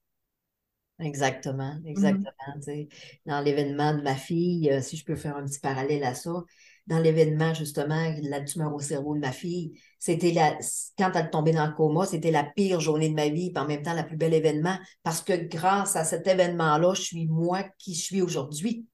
Exactement, 1.00 1.80
exactement. 1.86 2.32
Mm-hmm. 2.58 2.90
Dans 3.26 3.42
l'événement 3.42 3.94
de 3.96 4.02
ma 4.02 4.16
fille, 4.16 4.70
euh, 4.72 4.82
si 4.82 4.98
je 4.98 5.06
peux 5.06 5.16
faire 5.16 5.38
un 5.38 5.46
petit 5.46 5.60
parallèle 5.60 6.04
à 6.04 6.14
ça, 6.14 6.44
dans 6.90 7.00
l'événement, 7.00 7.54
justement, 7.54 8.14
la 8.24 8.42
tumeur 8.42 8.74
au 8.74 8.80
cerveau 8.80 9.14
de 9.14 9.20
ma 9.20 9.32
fille, 9.32 9.80
c'était 10.00 10.32
la, 10.32 10.58
quand 10.98 11.12
elle 11.14 11.28
est 11.28 11.30
tombée 11.30 11.54
dans 11.54 11.68
le 11.68 11.74
coma, 11.74 12.08
c'était 12.08 12.32
la 12.32 12.44
pire 12.44 12.80
journée 12.80 13.10
de 13.10 13.14
ma 13.14 13.30
vie, 13.30 13.52
puis 13.52 13.64
en 13.64 13.68
même 13.68 13.84
temps, 13.84 13.94
le 13.94 14.06
plus 14.06 14.18
bel 14.18 14.34
événement, 14.34 14.76
parce 15.04 15.22
que 15.22 15.34
grâce 15.34 15.96
à 15.96 16.04
cet 16.04 16.26
événement-là, 16.26 16.96
je 16.96 17.02
suis 17.02 17.28
moi 17.28 17.64
qui 17.78 17.94
suis 17.94 18.22
aujourd'hui. 18.22 18.88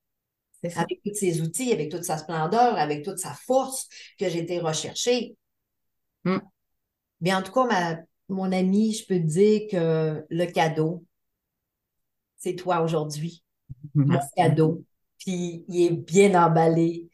Avec 0.75 1.01
tous 1.05 1.13
ces 1.13 1.41
outils, 1.41 1.71
avec 1.71 1.91
toute 1.91 2.03
sa 2.03 2.17
splendeur, 2.17 2.75
avec 2.77 3.05
toute 3.05 3.19
sa 3.19 3.33
force 3.33 3.87
que 4.17 4.27
j'ai 4.29 4.39
été 4.39 4.59
rechercher. 4.59 5.35
Mm. 6.23 6.39
Mais 7.21 7.35
en 7.35 7.43
tout 7.43 7.51
cas, 7.51 7.65
ma, 7.67 7.97
mon 8.29 8.51
ami, 8.51 8.93
je 8.93 9.05
peux 9.05 9.19
te 9.19 9.27
dire 9.27 9.61
que 9.69 10.25
le 10.27 10.45
cadeau, 10.47 11.05
c'est 12.37 12.55
toi 12.55 12.81
aujourd'hui. 12.81 13.43
Mon 13.93 14.19
cadeau. 14.35 14.83
Puis 15.19 15.63
il 15.67 15.85
est 15.85 15.91
bien 15.91 16.33
emballé. 16.43 17.09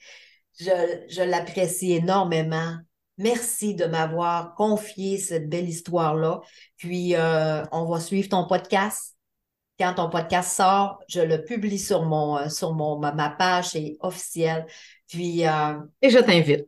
Je, 0.62 1.06
je 1.10 1.24
l'apprécie 1.24 1.94
énormément. 1.94 2.76
Merci 3.18 3.74
de 3.74 3.86
m'avoir 3.86 4.54
confié 4.54 5.18
cette 5.18 5.50
belle 5.50 5.68
histoire-là. 5.68 6.42
Puis, 6.78 7.16
euh, 7.16 7.64
on 7.72 7.86
va 7.86 8.00
suivre 8.00 8.30
ton 8.30 8.46
podcast. 8.46 9.18
Quand 9.80 9.96
ton 9.96 10.10
podcast 10.10 10.56
sort, 10.56 11.00
je 11.08 11.22
le 11.22 11.44
publie 11.44 11.80
sur, 11.80 12.04
mon, 12.04 12.38
euh, 12.38 12.50
sur 12.50 12.74
mon, 12.74 13.00
ma, 13.00 13.30
page, 13.32 13.70
c'est 13.70 13.98
officiel. 14.02 14.68
Puis, 15.08 15.48
euh... 15.48 15.80
Et 16.04 16.12
je 16.12 16.20
t'invite. 16.20 16.68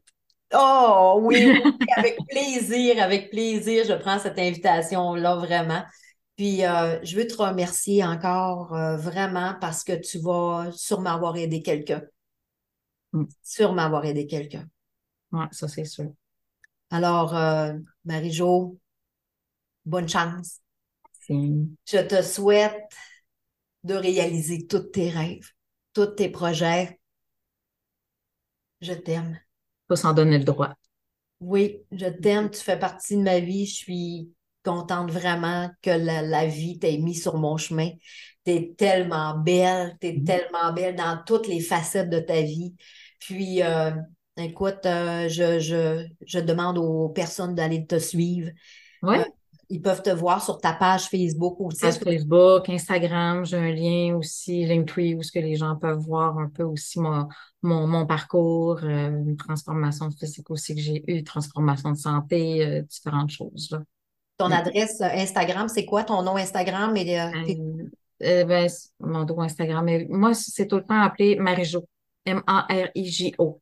Oh 0.56 1.20
oui, 1.24 1.62
avec 1.96 2.18
plaisir, 2.30 3.02
avec 3.02 3.30
plaisir, 3.30 3.86
je 3.88 3.94
prends 3.94 4.18
cette 4.18 4.40
invitation-là 4.40 5.36
vraiment. 5.36 5.84
Puis, 6.36 6.66
euh, 6.66 7.00
je 7.04 7.16
veux 7.16 7.28
te 7.28 7.36
remercier 7.36 8.04
encore 8.04 8.74
euh, 8.74 8.98
vraiment 8.98 9.54
parce 9.62 9.84
que 9.84 9.94
tu 9.94 10.18
vas 10.20 10.70
sûrement 10.72 11.12
avoir 11.12 11.38
aidé 11.38 11.62
quelqu'un. 11.62 12.02
Mm. 13.14 13.26
Sûrement 13.42 13.84
avoir 13.84 14.06
aidé 14.06 14.28
quelqu'un. 14.28 14.68
Oui, 15.32 15.46
ça, 15.52 15.68
c'est 15.68 15.86
sûr. 15.86 16.12
Alors, 16.90 17.36
euh, 17.36 17.74
Marie-Jo, 18.06 18.78
bonne 19.86 20.10
chance. 20.10 20.60
Je 21.30 22.02
te 22.06 22.22
souhaite 22.22 22.92
de 23.84 23.96
réaliser 23.96 24.68
tous 24.68 24.92
tes 24.92 25.10
rêves, 25.10 25.50
tous 25.94 26.08
tes 26.08 26.30
projets. 26.30 27.00
Je 28.82 28.94
t'aime. 28.94 29.40
Faut 29.88 29.96
s'en 29.96 30.14
donner 30.14 30.38
le 30.38 30.44
droit. 30.44 30.74
Oui, 31.40 31.78
je 31.92 32.08
t'aime. 32.08 32.50
Tu 32.50 32.60
fais 32.60 32.78
partie 32.78 33.16
de 33.16 33.22
ma 33.22 33.40
vie. 33.40 33.66
Je 33.66 33.76
suis 33.76 34.34
contente 34.64 35.12
vraiment 35.12 35.70
que 35.82 35.90
la, 35.90 36.46
vie 36.46 36.80
t'ait 36.80 36.98
mis 36.98 37.16
sur 37.16 37.38
mon 37.38 37.58
chemin. 37.58 37.90
Tu 38.46 38.52
es 38.52 38.74
tellement 38.78 39.38
belle, 39.38 39.98
tu 40.00 40.08
es 40.08 40.12
mm-hmm. 40.14 40.26
tellement 40.26 40.74
belle 40.74 40.96
dans 40.96 41.22
toutes 41.26 41.48
les 41.48 41.60
facettes 41.60 42.10
de 42.10 42.20
ta 42.20 42.42
vie. 42.42 42.76
Puis, 43.26 43.64
euh, 43.64 43.92
écoute, 44.36 44.86
euh, 44.86 45.30
je, 45.30 45.58
je, 45.60 46.06
je, 46.26 46.40
demande 46.40 46.78
aux 46.78 47.08
personnes 47.08 47.56
d'aller 47.56 47.86
te 47.86 47.98
suivre. 47.98 48.50
Oui. 49.02 49.18
Euh, 49.18 49.24
ils 49.70 49.82
peuvent 49.82 50.02
te 50.02 50.10
voir 50.10 50.44
sur 50.44 50.60
ta 50.60 50.74
page 50.74 51.08
Facebook 51.08 51.56
aussi. 51.62 51.80
Page 51.80 52.00
Facebook, 52.00 52.68
Instagram, 52.70 53.46
j'ai 53.46 53.58
un 53.58 53.72
lien 53.72 54.16
aussi, 54.18 54.66
Linktree, 54.66 55.16
où 55.16 55.24
ce 55.24 55.32
que 55.32 55.40
les 55.40 55.56
gens 55.56 55.78
peuvent 55.78 56.00
voir 56.00 56.38
un 56.38 56.50
peu 56.50 56.64
aussi 56.64 57.00
mon, 57.00 57.30
mon, 57.62 57.88
mon 57.88 58.06
parcours, 58.06 58.84
une 58.84 59.38
transformation 59.38 60.12
physique 60.12 60.52
aussi 60.52 60.76
que 60.76 60.82
j'ai 60.82 61.04
eu, 61.08 61.24
transformation 61.24 61.92
de 61.92 61.98
santé, 61.98 62.84
différentes 62.90 63.32
choses. 63.32 63.70
Là. 63.72 63.80
Ton 64.38 64.52
adresse 64.52 65.00
Instagram, 65.00 65.70
c'est 65.70 65.86
quoi 65.86 66.04
ton 66.04 66.22
nom 66.22 66.36
Instagram? 66.36 66.96
Et, 66.98 67.20
euh 67.20 68.44
ben, 68.46 68.70
mon 69.00 69.26
nom 69.26 69.42
Instagram, 69.42 69.88
moi, 70.10 70.34
c'est 70.34 70.68
tout 70.68 70.78
le 70.78 70.84
temps 70.84 71.02
appelé 71.02 71.38
Marijo. 71.38 71.88
M-A-R-I-J-O. 72.26 73.62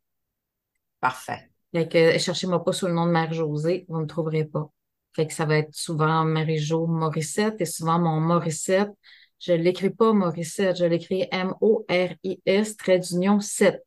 Parfait. 0.99 1.49
Fait 1.73 1.87
que 1.87 2.17
cherchez-moi 2.17 2.63
pas 2.63 2.73
sous 2.73 2.87
le 2.87 2.93
nom 2.93 3.05
de 3.05 3.11
Marie-Josée, 3.11 3.85
vous 3.87 3.97
ne 3.97 4.03
me 4.03 4.07
trouverez 4.07 4.45
pas. 4.45 4.69
Fait 5.15 5.27
que 5.27 5.33
ça 5.33 5.45
va 5.45 5.57
être 5.57 5.73
souvent 5.73 6.23
Marie-Jo 6.25 6.87
Morissette 6.87 7.59
et 7.59 7.65
souvent 7.65 7.99
mon 7.99 8.19
Morissette. 8.19 8.91
Je 9.39 9.53
l'écris 9.53 9.89
pas 9.89 10.13
Morissette, 10.13 10.77
je 10.77 10.85
l'écris 10.85 11.27
M-O-R-I-S, 11.31 12.77
trait 12.77 12.99
d'union 12.99 13.39
7. 13.39 13.81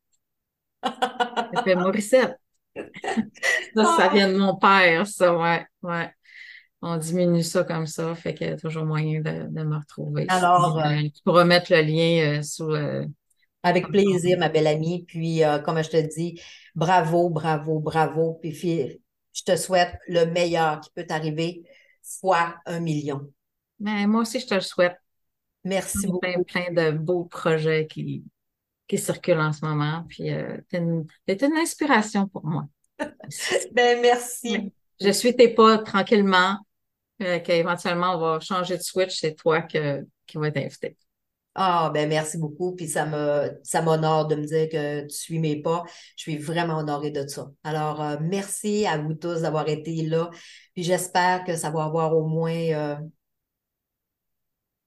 ça 0.83 1.63
fait 1.63 1.75
Morissette. 1.75 2.37
ça, 3.75 3.97
ça 3.97 4.09
vient 4.09 4.31
de 4.31 4.37
mon 4.37 4.57
père, 4.57 5.07
ça, 5.07 5.37
ouais, 5.37 5.65
ouais 5.81 6.11
on 6.85 6.97
diminue 6.97 7.43
ça 7.43 7.63
comme 7.63 7.87
ça, 7.87 8.13
fait 8.15 8.35
qu'il 8.35 8.47
y 8.47 8.49
a 8.51 8.57
toujours 8.57 8.85
moyen 8.85 9.21
de, 9.21 9.63
me 9.63 9.77
retrouver. 9.77 10.25
Alors, 10.29 10.77
euh, 10.79 11.01
tu 11.01 11.21
pourras 11.23 11.43
mettre 11.43 11.73
le 11.73 11.81
lien 11.81 12.37
euh, 12.37 12.43
sous. 12.43 12.69
Euh, 12.69 13.05
avec 13.65 13.87
plaisir, 13.87 14.37
ma 14.37 14.49
belle 14.49 14.67
amie. 14.67 15.03
Puis, 15.05 15.41
comme 15.65 15.81
je 15.83 15.89
te 15.89 15.97
dis, 15.97 16.39
bravo, 16.75 17.29
bravo, 17.29 17.79
bravo. 17.79 18.39
Puis, 18.41 19.01
je 19.33 19.43
te 19.43 19.55
souhaite 19.55 19.95
le 20.07 20.25
meilleur 20.25 20.79
qui 20.79 20.89
peut 20.91 21.05
t'arriver, 21.05 21.63
fois 22.21 22.55
un 22.65 22.79
million. 22.79 23.31
Ben, 23.79 24.07
moi 24.07 24.21
aussi, 24.21 24.39
je 24.39 24.47
te 24.47 24.53
le 24.53 24.61
souhaite. 24.61 24.95
Merci 25.63 26.05
beaucoup. 26.07 26.19
Plein, 26.19 26.43
plein 26.43 26.71
de 26.71 26.91
beaux 26.91 27.25
projets 27.25 27.87
qui, 27.87 28.23
qui 28.87 28.97
circulent 28.97 29.39
en 29.39 29.51
ce 29.51 29.65
moment. 29.65 30.05
Puis, 30.07 30.29
tu 30.69 30.77
une, 30.77 31.05
une 31.27 31.57
inspiration 31.57 32.27
pour 32.27 32.45
moi. 32.45 32.65
ben, 32.99 33.99
merci. 34.01 34.71
Je 35.01 35.09
suis 35.09 35.35
tes 35.35 35.49
pas 35.49 35.79
tranquillement. 35.79 36.59
Euh, 37.21 37.39
qu'éventuellement, 37.39 38.15
on 38.15 38.19
va 38.19 38.39
changer 38.41 38.77
de 38.77 38.83
switch, 38.83 39.15
c'est 39.17 39.35
toi 39.35 39.61
que, 39.61 40.05
qui 40.27 40.37
va 40.37 40.49
être 40.49 40.57
invité. 40.57 40.97
Ah, 41.55 41.89
ben 41.93 42.09
merci 42.09 42.37
beaucoup. 42.37 42.75
Puis 42.75 42.87
ça 42.87 43.05
me 43.05 43.51
ça 43.63 43.81
m'honore 43.81 44.27
de 44.27 44.35
me 44.35 44.45
dire 44.45 44.67
que 44.69 45.03
tu 45.03 45.15
suis 45.15 45.39
mes 45.39 45.61
pas. 45.61 45.83
Je 46.17 46.23
suis 46.23 46.37
vraiment 46.37 46.77
honorée 46.77 47.11
de 47.11 47.25
ça. 47.27 47.49
Alors, 47.63 48.01
euh, 48.01 48.17
merci 48.21 48.85
à 48.85 48.97
vous 48.97 49.13
tous 49.13 49.41
d'avoir 49.41 49.67
été 49.69 50.03
là. 50.03 50.29
Puis 50.73 50.83
j'espère 50.83 51.43
que 51.45 51.55
ça 51.55 51.69
va 51.71 51.85
avoir 51.85 52.15
au 52.15 52.27
moins 52.27 52.51
euh, 52.51 52.95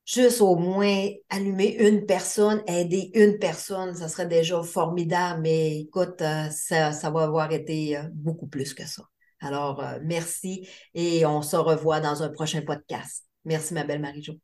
juste 0.05 0.41
au 0.41 0.57
moins 0.57 1.09
allumer 1.31 1.77
une 1.89 2.07
personne, 2.07 2.63
aider 2.67 3.11
une 3.15 3.39
personne, 3.39 3.95
ça 3.95 4.09
serait 4.09 4.27
déjà 4.27 4.63
formidable. 4.63 5.41
Mais 5.43 5.81
écoute, 5.81 6.21
ça, 6.21 6.93
ça 6.93 7.11
va 7.11 7.25
avoir 7.25 7.53
été 7.53 7.99
beaucoup 8.13 8.47
plus 8.47 8.75
que 8.75 8.87
ça. 8.87 9.03
Alors, 9.41 9.83
euh, 9.83 9.99
merci 10.03 10.69
et 10.95 11.25
on 11.27 11.43
se 11.43 11.57
revoit 11.57 12.01
dans 12.01 12.23
un 12.23 12.29
prochain 12.29 12.63
podcast. 12.63 13.25
Merci, 13.45 13.75
ma 13.75 13.85
belle 13.85 14.01
Marie-Jo. 14.01 14.35